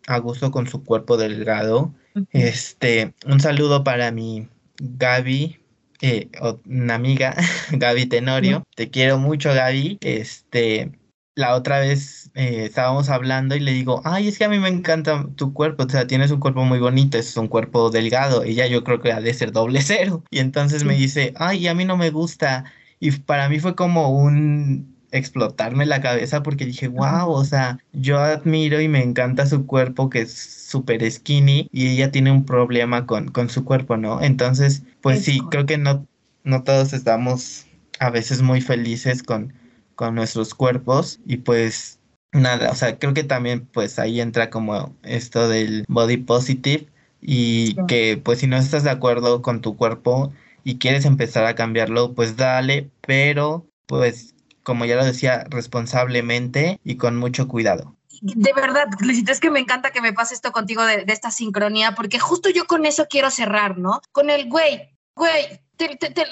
a 0.07 0.19
gusto 0.19 0.51
con 0.51 0.66
su 0.66 0.85
cuerpo 0.85 1.16
delgado. 1.16 1.95
Este, 2.33 3.14
un 3.27 3.41
saludo 3.41 3.85
para 3.85 4.11
mi 4.11 4.49
Gaby, 4.81 5.59
eh, 6.01 6.29
una 6.66 6.95
amiga, 6.95 7.35
Gaby 7.73 8.07
Tenorio. 8.07 8.64
Te 8.75 8.91
quiero 8.91 9.19
mucho, 9.19 9.53
Gaby. 9.55 9.99
Este, 10.01 10.93
la 11.39 11.55
otra 11.55 11.78
vez 11.78 12.32
eh, 12.34 12.64
estábamos 12.64 13.09
hablando 13.09 13.55
y 13.55 13.61
le 13.61 13.72
digo, 13.72 14.03
ay, 14.05 14.26
es 14.26 14.39
que 14.39 14.45
a 14.45 14.49
mí 14.49 14.59
me 14.59 14.68
encanta 14.68 15.24
tu 15.36 15.53
cuerpo, 15.53 15.84
o 15.84 15.89
sea, 15.89 16.05
tienes 16.09 16.32
un 16.32 16.41
cuerpo 16.41 16.64
muy 16.64 16.80
bonito, 16.80 17.16
es 17.16 17.36
un 17.36 17.47
cuerpo 17.47 17.91
delgado, 17.91 18.45
y 18.45 18.55
ya 18.55 18.66
yo 18.66 18.82
creo 18.82 19.01
que 19.01 19.12
ha 19.12 19.20
de 19.20 19.32
ser 19.32 19.53
doble 19.53 19.80
cero. 19.82 20.24
Y 20.30 20.41
entonces 20.41 20.82
me 20.82 20.97
dice, 20.97 21.32
ay, 21.36 21.68
a 21.68 21.74
mí 21.74 21.84
no 21.84 21.97
me 21.97 22.11
gusta. 22.11 22.64
Y 22.99 23.12
para 23.12 23.49
mí 23.49 23.61
fue 23.61 23.76
como 23.76 24.11
un 24.11 24.97
explotarme 25.12 25.86
la 25.86 26.01
cabeza 26.01 26.43
porque 26.43 26.66
dije, 26.66 26.89
wow, 26.89 27.30
o 27.30 27.45
sea, 27.45 27.78
yo 27.93 28.18
admiro 28.18 28.80
y 28.80 28.89
me 28.89 29.05
encanta 29.05 29.47
su 29.47 29.64
cuerpo 29.64 30.11
que 30.11 30.22
es 30.22 30.34
súper 30.34 31.09
skinny 31.09 31.68
y 31.72 31.89
ella 31.89 32.11
tiene 32.11 32.32
un 32.32 32.45
problema 32.47 33.07
con, 33.07 33.28
con 33.28 33.49
su 33.49 33.64
cuerpo, 33.64 33.97
¿no? 33.97 34.20
Entonces, 34.22 34.82
pues 35.01 35.24
sí, 35.24 35.41
creo 35.53 35.66
que 35.66 35.78
no, 35.78 36.05
no 36.43 36.64
todos 36.64 36.93
estamos 36.93 37.66
a 38.01 38.11
veces 38.11 38.43
muy 38.43 38.61
felices 38.61 39.22
con 39.22 39.53
con 39.99 40.14
nuestros 40.14 40.55
cuerpos 40.55 41.18
y 41.26 41.38
pues 41.38 41.99
nada, 42.30 42.70
o 42.70 42.74
sea, 42.76 43.01
creo 43.01 43.14
que 43.14 43.24
también 43.24 43.66
pues 43.66 43.99
ahí 43.99 44.20
entra 44.20 44.49
como 44.49 44.94
esto 45.03 45.49
del 45.49 45.84
body 45.88 46.18
positive 46.18 46.86
y 47.20 47.74
que 47.88 48.16
pues 48.22 48.38
si 48.38 48.46
no 48.46 48.57
estás 48.57 48.84
de 48.84 48.90
acuerdo 48.90 49.42
con 49.42 49.61
tu 49.61 49.76
cuerpo 49.76 50.32
y 50.62 50.78
quieres 50.78 51.05
empezar 51.05 51.46
a 51.46 51.57
cambiarlo, 51.57 52.14
pues 52.14 52.36
dale, 52.36 52.92
pero 53.01 53.66
pues 53.86 54.36
como 54.62 54.84
ya 54.84 54.94
lo 54.94 55.05
decía, 55.05 55.44
responsablemente 55.51 56.78
y 56.84 56.94
con 56.96 57.16
mucho 57.16 57.49
cuidado. 57.49 57.96
De 58.22 58.53
verdad, 58.53 58.86
Luisito, 59.01 59.32
es 59.32 59.40
que 59.40 59.51
me 59.51 59.59
encanta 59.59 59.90
que 59.90 60.01
me 60.01 60.12
pase 60.12 60.34
esto 60.34 60.53
contigo 60.53 60.84
de, 60.84 61.05
de 61.07 61.12
esta 61.12 61.32
sincronía, 61.32 61.96
porque 61.96 62.20
justo 62.20 62.51
yo 62.51 62.66
con 62.66 62.86
eso 62.86 63.07
quiero 63.11 63.30
cerrar, 63.30 63.78
¿no? 63.78 64.01
Con 64.12 64.30
el 64.30 64.49
güey, 64.49 64.96
güey, 65.16 65.61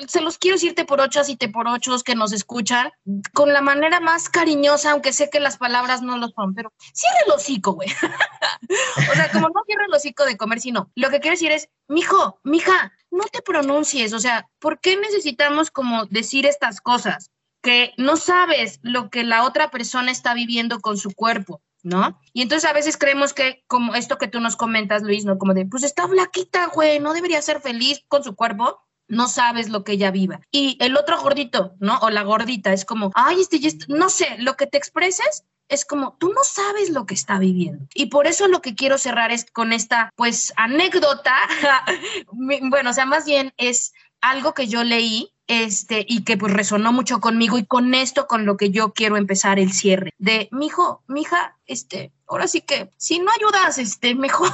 se 0.09 0.21
los 0.21 0.39
quiero 0.39 0.57
decirte 0.57 0.85
por 0.85 1.01
ochos 1.01 1.29
y 1.29 1.37
te 1.37 1.49
por 1.49 1.69
ochos 1.69 2.03
que 2.03 2.15
nos 2.15 2.33
escuchan 2.33 2.91
con 3.33 3.53
la 3.53 3.61
manera 3.61 4.01
más 4.01 4.29
cariñosa, 4.29 4.91
aunque 4.93 5.13
sé 5.13 5.31
que 5.31 5.41
las 5.41 5.57
palabras 5.57 6.03
no 6.03 6.19
lo 6.19 6.29
son, 6.29 6.55
pero 6.55 6.73
cierre 6.93 7.19
el 7.27 7.33
hocico, 7.33 7.73
güey. 7.75 7.89
o 9.11 9.15
sea, 9.15 9.31
como 9.31 9.49
no 9.49 9.63
cierre 9.67 9.85
el 9.87 9.95
hocico 9.95 10.25
de 10.25 10.37
comer, 10.37 10.61
sino 10.61 10.91
lo 10.95 11.11
que 11.11 11.21
quiero 11.21 11.35
decir 11.35 11.53
es, 11.53 11.69
mijo, 11.89 12.41
mija, 12.45 12.93
no 13.11 13.25
te 13.25 13.43
pronuncies, 13.43 14.13
o 14.13 14.19
sea, 14.19 14.49
¿por 14.59 14.81
qué 14.81 14.97
necesitamos 14.97 15.71
como 15.71 16.07
decir 16.07 16.47
estas 16.47 16.81
cosas? 16.81 17.31
Que 17.63 17.93
no 17.97 18.17
sabes 18.17 18.81
lo 18.83 19.11
que 19.11 19.25
la 19.25 19.45
otra 19.45 19.71
persona 19.71 20.11
está 20.11 20.35
viviendo 20.35 20.81
con 20.81 20.97
su 20.99 21.13
cuerpo. 21.13 21.63
¿no? 21.83 22.21
Y 22.33 22.43
entonces 22.43 22.69
a 22.69 22.73
veces 22.73 22.97
creemos 22.97 23.33
que, 23.33 23.63
como 23.69 23.95
esto 23.95 24.19
que 24.19 24.27
tú 24.27 24.41
nos 24.41 24.57
comentas, 24.57 25.03
Luis, 25.03 25.25
¿no? 25.25 25.39
Como 25.39 25.55
de, 25.55 25.67
pues 25.67 25.85
está 25.85 26.09
flaquita, 26.09 26.67
güey, 26.67 26.99
no 26.99 27.15
debería 27.15 27.41
ser 27.41 27.61
feliz 27.61 28.03
con 28.09 28.25
su 28.25 28.35
cuerpo 28.35 28.86
no 29.09 29.29
sabes 29.29 29.69
lo 29.69 29.85
que 29.85 29.93
ella 29.93 30.11
viva. 30.11 30.41
Y 30.51 30.77
el 30.81 30.97
otro 30.97 31.21
gordito, 31.21 31.75
¿no? 31.81 31.99
O 31.99 32.11
la 32.11 32.23
gordita 32.23 32.73
es 32.73 32.85
como, 32.85 33.11
ay, 33.15 33.41
este, 33.41 33.61
no 33.89 34.09
sé, 34.09 34.37
lo 34.39 34.57
que 34.57 34.67
te 34.67 34.79
expreses 34.79 35.45
es 35.69 35.85
como, 35.85 36.17
tú 36.19 36.33
no 36.33 36.45
sabes 36.45 36.91
lo 36.91 37.07
que 37.07 37.15
está 37.15 37.39
viviendo. 37.39 37.87
Y 37.95 38.07
por 38.07 38.27
eso 38.27 38.47
lo 38.49 38.63
que 38.63 38.75
quiero 38.75 38.99
cerrar 38.99 39.33
es 39.33 39.51
con 39.51 39.73
esta, 39.73 40.11
pues, 40.15 40.53
anécdota, 40.57 41.35
bueno, 42.33 42.91
o 42.91 42.93
sea, 42.93 43.07
más 43.07 43.25
bien 43.25 43.53
es 43.57 43.93
algo 44.21 44.55
que 44.55 44.67
yo 44.69 44.85
leí 44.85 45.33
este, 45.47 46.05
y 46.09 46.25
que 46.25 46.37
pues 46.37 46.53
resonó 46.53 46.93
mucho 46.93 47.21
conmigo 47.21 47.59
y 47.59 47.67
con 47.67 47.95
esto, 47.95 48.27
con 48.27 48.47
lo 48.47 48.57
que 48.57 48.71
yo 48.71 48.93
quiero 48.93 49.17
empezar 49.17 49.59
el 49.59 49.73
cierre, 49.73 50.13
de, 50.19 50.49
mijo, 50.51 51.03
mija, 51.07 51.57
este, 51.67 52.13
ahora 52.27 52.49
sí 52.49 52.61
que, 52.63 52.91
si 52.97 53.21
no 53.21 53.31
ayudas, 53.31 53.79
este, 53.79 54.15
mejor, 54.15 54.51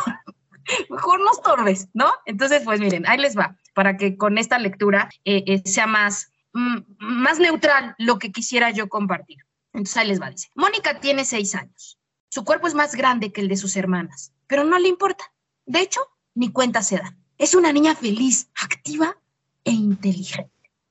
mejor 0.90 1.20
no 1.20 1.32
estorbes, 1.32 1.88
¿no? 1.92 2.12
Entonces, 2.26 2.62
pues 2.64 2.80
miren, 2.80 3.06
ahí 3.06 3.18
les 3.18 3.36
va 3.36 3.56
para 3.74 3.96
que 3.96 4.16
con 4.16 4.38
esta 4.38 4.58
lectura 4.58 5.08
eh, 5.24 5.44
eh, 5.46 5.62
sea 5.64 5.86
más, 5.86 6.30
mm, 6.52 6.78
más 6.98 7.38
neutral 7.38 7.94
lo 7.98 8.18
que 8.18 8.32
quisiera 8.32 8.70
yo 8.70 8.88
compartir. 8.88 9.38
Entonces 9.72 9.96
ahí 9.96 10.08
les 10.08 10.20
va, 10.20 10.30
dice, 10.30 10.48
Mónica 10.54 11.00
tiene 11.00 11.24
seis 11.24 11.54
años. 11.54 11.98
Su 12.28 12.44
cuerpo 12.44 12.66
es 12.66 12.74
más 12.74 12.94
grande 12.94 13.32
que 13.32 13.40
el 13.40 13.48
de 13.48 13.56
sus 13.56 13.76
hermanas, 13.76 14.32
pero 14.46 14.64
no 14.64 14.78
le 14.78 14.88
importa. 14.88 15.24
De 15.66 15.80
hecho, 15.80 16.00
ni 16.34 16.50
cuenta 16.50 16.82
se 16.82 16.96
da. 16.96 17.16
Es 17.38 17.54
una 17.54 17.72
niña 17.72 17.94
feliz, 17.94 18.50
activa 18.54 19.16
e 19.64 19.70
inteligente. 19.70 20.50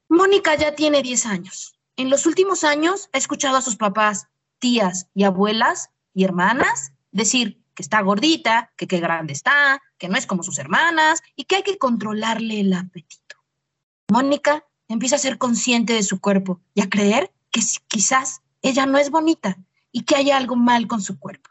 Mónica 0.10 0.56
ya 0.56 0.76
tiene 0.76 1.02
10 1.02 1.26
años. 1.26 1.80
En 1.96 2.10
los 2.10 2.26
últimos 2.26 2.64
años 2.64 3.10
ha 3.14 3.18
escuchado 3.18 3.58
a 3.58 3.62
sus 3.62 3.76
papás, 3.76 4.28
tías 4.60 5.08
y 5.14 5.24
abuelas 5.24 5.90
y 6.14 6.24
hermanas 6.24 6.94
decir 7.12 7.61
que 7.74 7.84
está 7.84 8.02
gordita, 8.02 8.72
que 8.78 8.88
qué 8.88 9.00
grande 9.00 9.34
está, 9.34 9.82
que 9.98 10.10
no 10.10 10.18
es 10.18 10.26
como 10.26 10.44
sus 10.44 10.60
hermanas 10.60 11.22
y 11.36 11.46
que 11.46 11.58
hay 11.58 11.64
que 11.64 11.78
controlarle 11.78 12.60
el 12.60 12.74
apetito. 12.74 13.38
Mónica 14.10 14.66
empieza 14.88 15.16
a 15.16 15.20
ser 15.20 15.38
consciente 15.38 15.94
de 15.94 16.04
su 16.04 16.20
cuerpo 16.20 16.62
y 16.74 16.82
a 16.82 16.90
creer 16.90 17.34
que 17.50 17.62
quizás 17.88 18.42
ella 18.62 18.86
no 18.86 18.98
es 18.98 19.10
bonita 19.10 19.58
y 19.92 20.04
que 20.04 20.16
hay 20.16 20.32
algo 20.32 20.56
mal 20.56 20.88
con 20.88 21.02
su 21.02 21.20
cuerpo. 21.20 21.50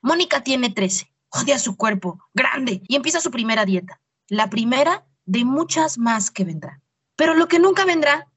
Mónica 0.00 0.42
tiene 0.42 0.70
13, 0.70 1.12
odia 1.30 1.58
su 1.58 1.76
cuerpo, 1.76 2.18
grande, 2.34 2.82
y 2.88 2.96
empieza 2.96 3.20
su 3.20 3.30
primera 3.30 3.64
dieta. 3.64 4.00
La 4.28 4.50
primera 4.50 5.06
de 5.24 5.44
muchas 5.44 5.98
más 5.98 6.30
que 6.30 6.44
vendrán. 6.44 6.82
Pero 7.16 7.34
lo 7.34 7.48
que 7.48 7.58
nunca 7.58 7.84
vendrá 7.84 8.28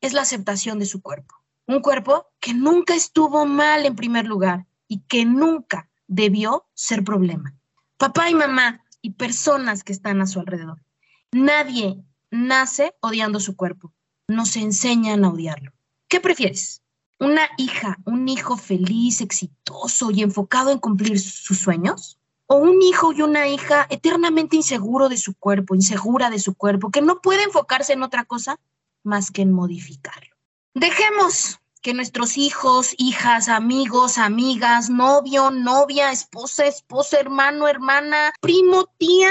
es 0.00 0.12
la 0.12 0.22
aceptación 0.22 0.78
de 0.78 0.86
su 0.86 1.02
cuerpo. 1.02 1.34
Un 1.66 1.80
cuerpo 1.80 2.26
que 2.40 2.54
nunca 2.54 2.94
estuvo 2.94 3.46
mal 3.46 3.84
en 3.86 3.96
primer 3.96 4.26
lugar 4.26 4.66
y 4.86 5.00
que 5.00 5.24
nunca 5.24 5.90
debió 6.08 6.66
ser 6.74 7.04
problema. 7.04 7.54
Papá 7.96 8.28
y 8.28 8.34
mamá 8.34 8.84
y 9.00 9.10
personas 9.10 9.84
que 9.84 9.92
están 9.92 10.20
a 10.20 10.26
su 10.26 10.40
alrededor. 10.40 10.82
Nadie 11.30 12.02
nace 12.30 12.94
odiando 13.00 13.38
su 13.38 13.54
cuerpo, 13.54 13.92
nos 14.26 14.56
enseñan 14.56 15.24
a 15.24 15.30
odiarlo. 15.30 15.72
¿Qué 16.08 16.20
prefieres? 16.20 16.82
¿Una 17.20 17.42
hija, 17.58 17.98
un 18.04 18.28
hijo 18.28 18.56
feliz, 18.56 19.20
exitoso 19.20 20.10
y 20.10 20.22
enfocado 20.22 20.70
en 20.70 20.78
cumplir 20.78 21.20
sus 21.20 21.58
sueños? 21.58 22.18
¿O 22.46 22.56
un 22.56 22.80
hijo 22.80 23.12
y 23.12 23.22
una 23.22 23.46
hija 23.46 23.86
eternamente 23.90 24.56
inseguro 24.56 25.08
de 25.08 25.18
su 25.18 25.34
cuerpo, 25.34 25.74
insegura 25.74 26.30
de 26.30 26.38
su 26.38 26.54
cuerpo, 26.54 26.90
que 26.90 27.02
no 27.02 27.20
puede 27.20 27.42
enfocarse 27.42 27.92
en 27.92 28.02
otra 28.02 28.24
cosa 28.24 28.58
más 29.02 29.30
que 29.30 29.42
en 29.42 29.52
modificarlo? 29.52 30.34
Dejemos 30.74 31.57
que 31.80 31.94
nuestros 31.94 32.36
hijos, 32.36 32.94
hijas, 32.98 33.48
amigos, 33.48 34.18
amigas, 34.18 34.90
novio, 34.90 35.50
novia, 35.50 36.12
esposa, 36.12 36.66
esposa, 36.66 37.18
hermano, 37.20 37.68
hermana, 37.68 38.32
primo, 38.40 38.86
tía, 38.98 39.30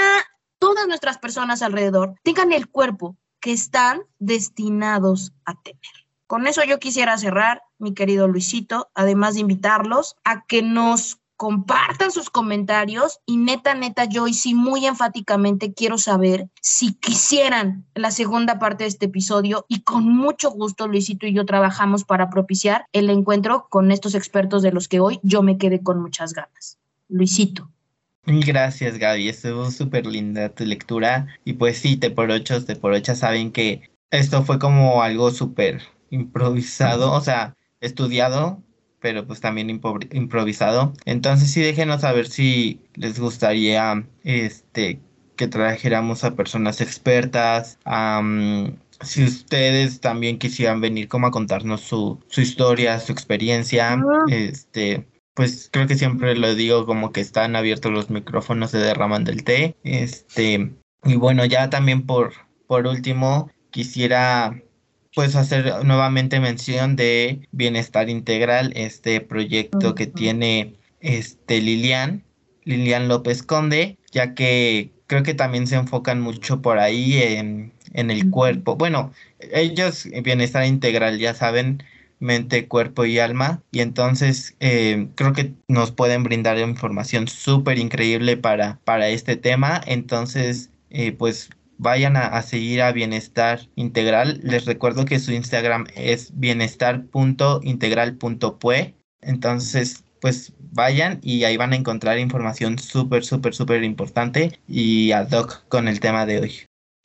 todas 0.58 0.86
nuestras 0.86 1.18
personas 1.18 1.62
alrededor 1.62 2.14
tengan 2.22 2.52
el 2.52 2.68
cuerpo 2.68 3.16
que 3.40 3.52
están 3.52 4.02
destinados 4.18 5.32
a 5.44 5.54
tener. 5.62 5.80
Con 6.26 6.46
eso 6.46 6.62
yo 6.64 6.78
quisiera 6.78 7.16
cerrar, 7.16 7.62
mi 7.78 7.94
querido 7.94 8.28
Luisito, 8.28 8.90
además 8.94 9.34
de 9.34 9.40
invitarlos 9.40 10.16
a 10.24 10.44
que 10.44 10.62
nos 10.62 11.20
compartan 11.38 12.10
sus 12.10 12.30
comentarios 12.30 13.20
y 13.24 13.36
neta, 13.36 13.72
neta, 13.72 14.06
yo 14.06 14.26
y 14.26 14.34
sí 14.34 14.54
muy 14.54 14.86
enfáticamente 14.86 15.72
quiero 15.72 15.96
saber 15.96 16.48
si 16.60 16.94
quisieran 16.94 17.86
la 17.94 18.10
segunda 18.10 18.58
parte 18.58 18.82
de 18.82 18.88
este 18.88 19.06
episodio 19.06 19.64
y 19.68 19.82
con 19.82 20.12
mucho 20.12 20.50
gusto 20.50 20.88
Luisito 20.88 21.28
y 21.28 21.32
yo 21.32 21.46
trabajamos 21.46 22.02
para 22.02 22.28
propiciar 22.28 22.86
el 22.92 23.08
encuentro 23.08 23.68
con 23.70 23.92
estos 23.92 24.16
expertos 24.16 24.62
de 24.62 24.72
los 24.72 24.88
que 24.88 24.98
hoy 24.98 25.20
yo 25.22 25.42
me 25.44 25.58
quedé 25.58 25.80
con 25.80 26.02
muchas 26.02 26.32
ganas. 26.32 26.76
Luisito. 27.08 27.70
Gracias 28.24 28.98
Gaby, 28.98 29.28
estuvo 29.28 29.70
súper 29.70 30.06
linda 30.06 30.48
tu 30.48 30.64
lectura 30.64 31.28
y 31.44 31.52
pues 31.52 31.78
sí, 31.78 31.96
te 31.96 32.10
por 32.10 32.32
ocho, 32.32 32.64
te 32.64 32.74
por 32.74 32.92
ocho 32.92 33.14
saben 33.14 33.52
que 33.52 33.88
esto 34.10 34.42
fue 34.42 34.58
como 34.58 35.04
algo 35.04 35.30
súper 35.30 35.82
improvisado, 36.10 37.12
o 37.12 37.20
sea, 37.20 37.54
estudiado 37.80 38.60
pero 39.00 39.26
pues 39.26 39.40
también 39.40 39.70
improvisado. 39.70 40.92
Entonces 41.04 41.50
sí 41.50 41.60
déjenos 41.60 42.02
saber 42.02 42.28
si 42.28 42.80
les 42.94 43.18
gustaría 43.18 44.04
este 44.24 45.00
que 45.36 45.46
trajéramos 45.46 46.24
a 46.24 46.34
personas 46.34 46.80
expertas, 46.80 47.78
si 49.00 49.24
ustedes 49.24 50.00
también 50.00 50.38
quisieran 50.38 50.80
venir 50.80 51.08
como 51.08 51.28
a 51.28 51.30
contarnos 51.30 51.80
su, 51.80 52.20
su 52.26 52.40
historia, 52.40 52.98
su 52.98 53.12
experiencia, 53.12 54.02
este, 54.28 55.06
pues 55.34 55.70
creo 55.72 55.86
que 55.86 55.94
siempre 55.94 56.34
lo 56.34 56.54
digo 56.56 56.84
como 56.84 57.12
que 57.12 57.20
están 57.20 57.54
abiertos 57.54 57.92
los 57.92 58.10
micrófonos 58.10 58.72
de 58.72 58.80
Derraman 58.80 59.24
del 59.24 59.44
Té, 59.44 59.76
este, 59.84 60.72
y 61.04 61.14
bueno, 61.14 61.44
ya 61.44 61.70
también 61.70 62.04
por, 62.04 62.32
por 62.66 62.88
último, 62.88 63.48
quisiera 63.70 64.60
pues 65.14 65.34
hacer 65.36 65.84
nuevamente 65.84 66.40
mención 66.40 66.96
de 66.96 67.48
Bienestar 67.52 68.08
Integral, 68.08 68.72
este 68.76 69.20
proyecto 69.20 69.94
que 69.94 70.06
tiene 70.06 70.74
este 71.00 71.60
Lilian, 71.60 72.24
Lilian 72.64 73.08
López 73.08 73.42
Conde, 73.42 73.98
ya 74.12 74.34
que 74.34 74.92
creo 75.06 75.22
que 75.22 75.34
también 75.34 75.66
se 75.66 75.76
enfocan 75.76 76.20
mucho 76.20 76.62
por 76.62 76.78
ahí 76.78 77.14
en, 77.20 77.72
el 77.94 78.30
cuerpo. 78.30 78.76
Bueno, 78.76 79.12
ellos, 79.40 80.06
Bienestar 80.22 80.66
Integral, 80.66 81.18
ya 81.18 81.34
saben, 81.34 81.82
mente, 82.20 82.68
cuerpo 82.68 83.04
y 83.06 83.18
alma. 83.18 83.62
Y 83.72 83.80
entonces 83.80 84.54
eh, 84.60 85.08
creo 85.14 85.32
que 85.32 85.54
nos 85.68 85.92
pueden 85.92 86.22
brindar 86.22 86.58
información 86.58 87.26
súper 87.28 87.78
increíble 87.78 88.36
para, 88.36 88.78
para 88.84 89.08
este 89.08 89.36
tema. 89.36 89.80
Entonces, 89.86 90.70
eh, 90.90 91.12
pues 91.12 91.50
vayan 91.78 92.16
a, 92.16 92.40
seguir 92.42 92.82
a 92.82 92.92
Bienestar 92.92 93.60
Integral. 93.76 94.40
Les 94.42 94.66
recuerdo 94.66 95.04
que 95.04 95.18
su 95.18 95.32
Instagram 95.32 95.86
es 95.94 96.38
bienestar.integral.pue. 96.38 98.94
Entonces, 99.20 100.04
pues 100.20 100.52
vayan 100.72 101.18
y 101.22 101.44
ahí 101.44 101.56
van 101.56 101.72
a 101.72 101.76
encontrar 101.76 102.18
información 102.18 102.78
súper, 102.78 103.24
súper, 103.24 103.54
súper 103.54 103.84
importante 103.84 104.60
y 104.68 105.12
ad 105.12 105.32
hoc 105.32 105.66
con 105.68 105.88
el 105.88 106.00
tema 106.00 106.26
de 106.26 106.40
hoy. 106.40 106.52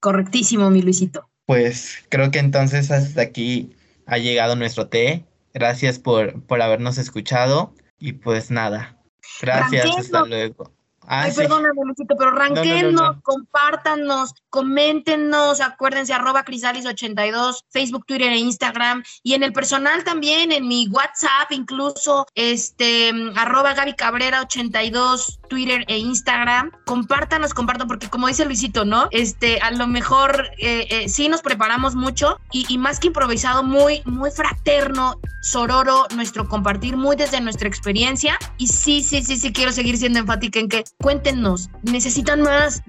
Correctísimo, 0.02 0.70
mi 0.70 0.82
Luisito. 0.82 1.30
Pues 1.46 2.04
creo 2.10 2.32
que 2.32 2.40
entonces 2.40 2.92
hasta 2.92 3.22
aquí 3.22 3.76
ha 4.06 4.18
llegado 4.18 4.56
nuestro 4.56 4.88
té. 4.88 5.26
Gracias 5.54 6.00
por, 6.00 6.42
por 6.44 6.62
habernos 6.62 6.98
escuchado 6.98 7.74
y 8.00 8.14
pues 8.14 8.50
nada. 8.52 8.98
Gracias, 9.42 9.86
hasta 9.98 10.26
luego. 10.26 10.73
Ah, 11.08 11.24
Ay, 11.24 11.34
perdóname, 11.34 11.82
Luisito, 11.86 12.16
pero 12.18 12.32
ranquenos, 12.32 13.18
compártanos, 13.24 14.34
coméntenos, 14.50 15.62
acuérdense, 15.62 16.14
arroba 16.14 16.46
crisalis82, 16.46 17.64
Facebook, 17.70 18.06
Twitter 18.06 18.32
e 18.32 18.38
Instagram, 18.38 19.04
y 19.22 19.34
en 19.34 19.44
el 19.44 19.54
personal 19.54 20.04
también, 20.04 20.52
en 20.52 20.68
mi 20.68 20.88
WhatsApp, 20.88 21.52
incluso, 21.52 22.26
este, 22.36 23.12
arroba 23.36 23.74
Gaby 23.74 23.94
Cabrera82, 23.94 25.40
Twitter 25.50 25.84
e 25.88 25.98
Instagram. 25.98 26.72
Compártanos, 26.86 27.54
compartan, 27.54 27.88
porque 27.88 28.10
como 28.10 28.28
dice 28.28 28.46
Luisito, 28.46 28.86
¿no? 28.86 29.08
Este, 29.12 29.60
a 29.60 29.72
lo 29.72 29.88
mejor 29.88 30.48
eh, 30.58 30.88
eh, 30.90 31.10
sí 31.10 31.28
nos 31.30 31.42
preparamos 31.42 31.96
mucho 31.96 32.40
y, 32.52 32.66
y 32.70 32.78
más 32.78 33.00
que 33.00 33.08
improvisado, 33.08 33.64
muy, 33.64 34.02
muy 34.06 34.32
fraterno, 34.32 35.20
sororo, 35.42 36.08
nuestro 36.16 36.48
compartir, 36.48 36.98
muy 36.98 37.16
desde 37.16 37.42
nuestra 37.42 37.68
experiencia. 37.68 38.38
Y 38.58 38.68
sí, 38.68 39.04
sí, 39.04 39.22
sí, 39.22 39.38
sí, 39.38 39.52
quiero 39.52 39.72
seguir 39.72 39.98
siendo 39.98 40.20
enfática 40.20 40.60
en 40.60 40.70
que 40.70 40.84
cuéntenos, 41.00 41.70
necesitan 41.84 42.42
más. 42.42 42.82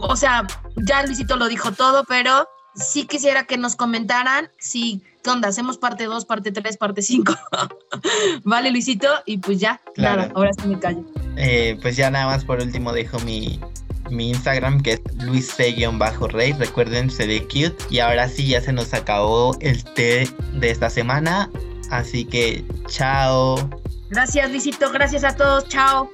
O 0.00 0.16
sea, 0.16 0.46
ya 0.76 1.04
Luisito 1.04 1.36
lo 1.36 1.48
dijo 1.48 1.72
todo, 1.72 2.04
pero 2.04 2.48
sí 2.74 3.06
quisiera 3.06 3.44
que 3.44 3.56
nos 3.56 3.76
comentaran 3.76 4.50
si, 4.58 5.02
¿qué 5.22 5.30
onda? 5.30 5.48
Hacemos 5.48 5.78
parte 5.78 6.04
2, 6.04 6.24
parte 6.24 6.52
3, 6.52 6.76
parte 6.76 7.02
5. 7.02 7.34
vale, 8.44 8.70
Luisito, 8.70 9.08
y 9.26 9.38
pues 9.38 9.60
ya, 9.60 9.80
nada, 9.96 10.30
ahora 10.34 10.50
sí 10.60 10.68
me 10.68 10.78
callo. 10.78 11.04
Eh, 11.36 11.78
pues 11.82 11.96
ya 11.96 12.10
nada 12.10 12.26
más 12.26 12.44
por 12.44 12.60
último 12.60 12.92
dejo 12.92 13.18
mi, 13.20 13.60
mi 14.10 14.30
Instagram 14.30 14.82
que 14.82 14.94
es 14.94 15.00
luisc-rey, 15.18 16.52
recuerden, 16.58 17.10
se 17.10 17.26
de 17.26 17.42
cute. 17.42 17.76
Y 17.90 17.98
ahora 17.98 18.28
sí, 18.28 18.48
ya 18.48 18.60
se 18.60 18.72
nos 18.72 18.92
acabó 18.94 19.56
el 19.60 19.82
té 19.94 20.28
de 20.52 20.70
esta 20.70 20.90
semana, 20.90 21.50
así 21.90 22.24
que 22.24 22.64
chao. 22.88 23.56
Gracias, 24.10 24.50
Luisito, 24.50 24.90
gracias 24.92 25.24
a 25.24 25.34
todos, 25.34 25.68
chao. 25.68 26.10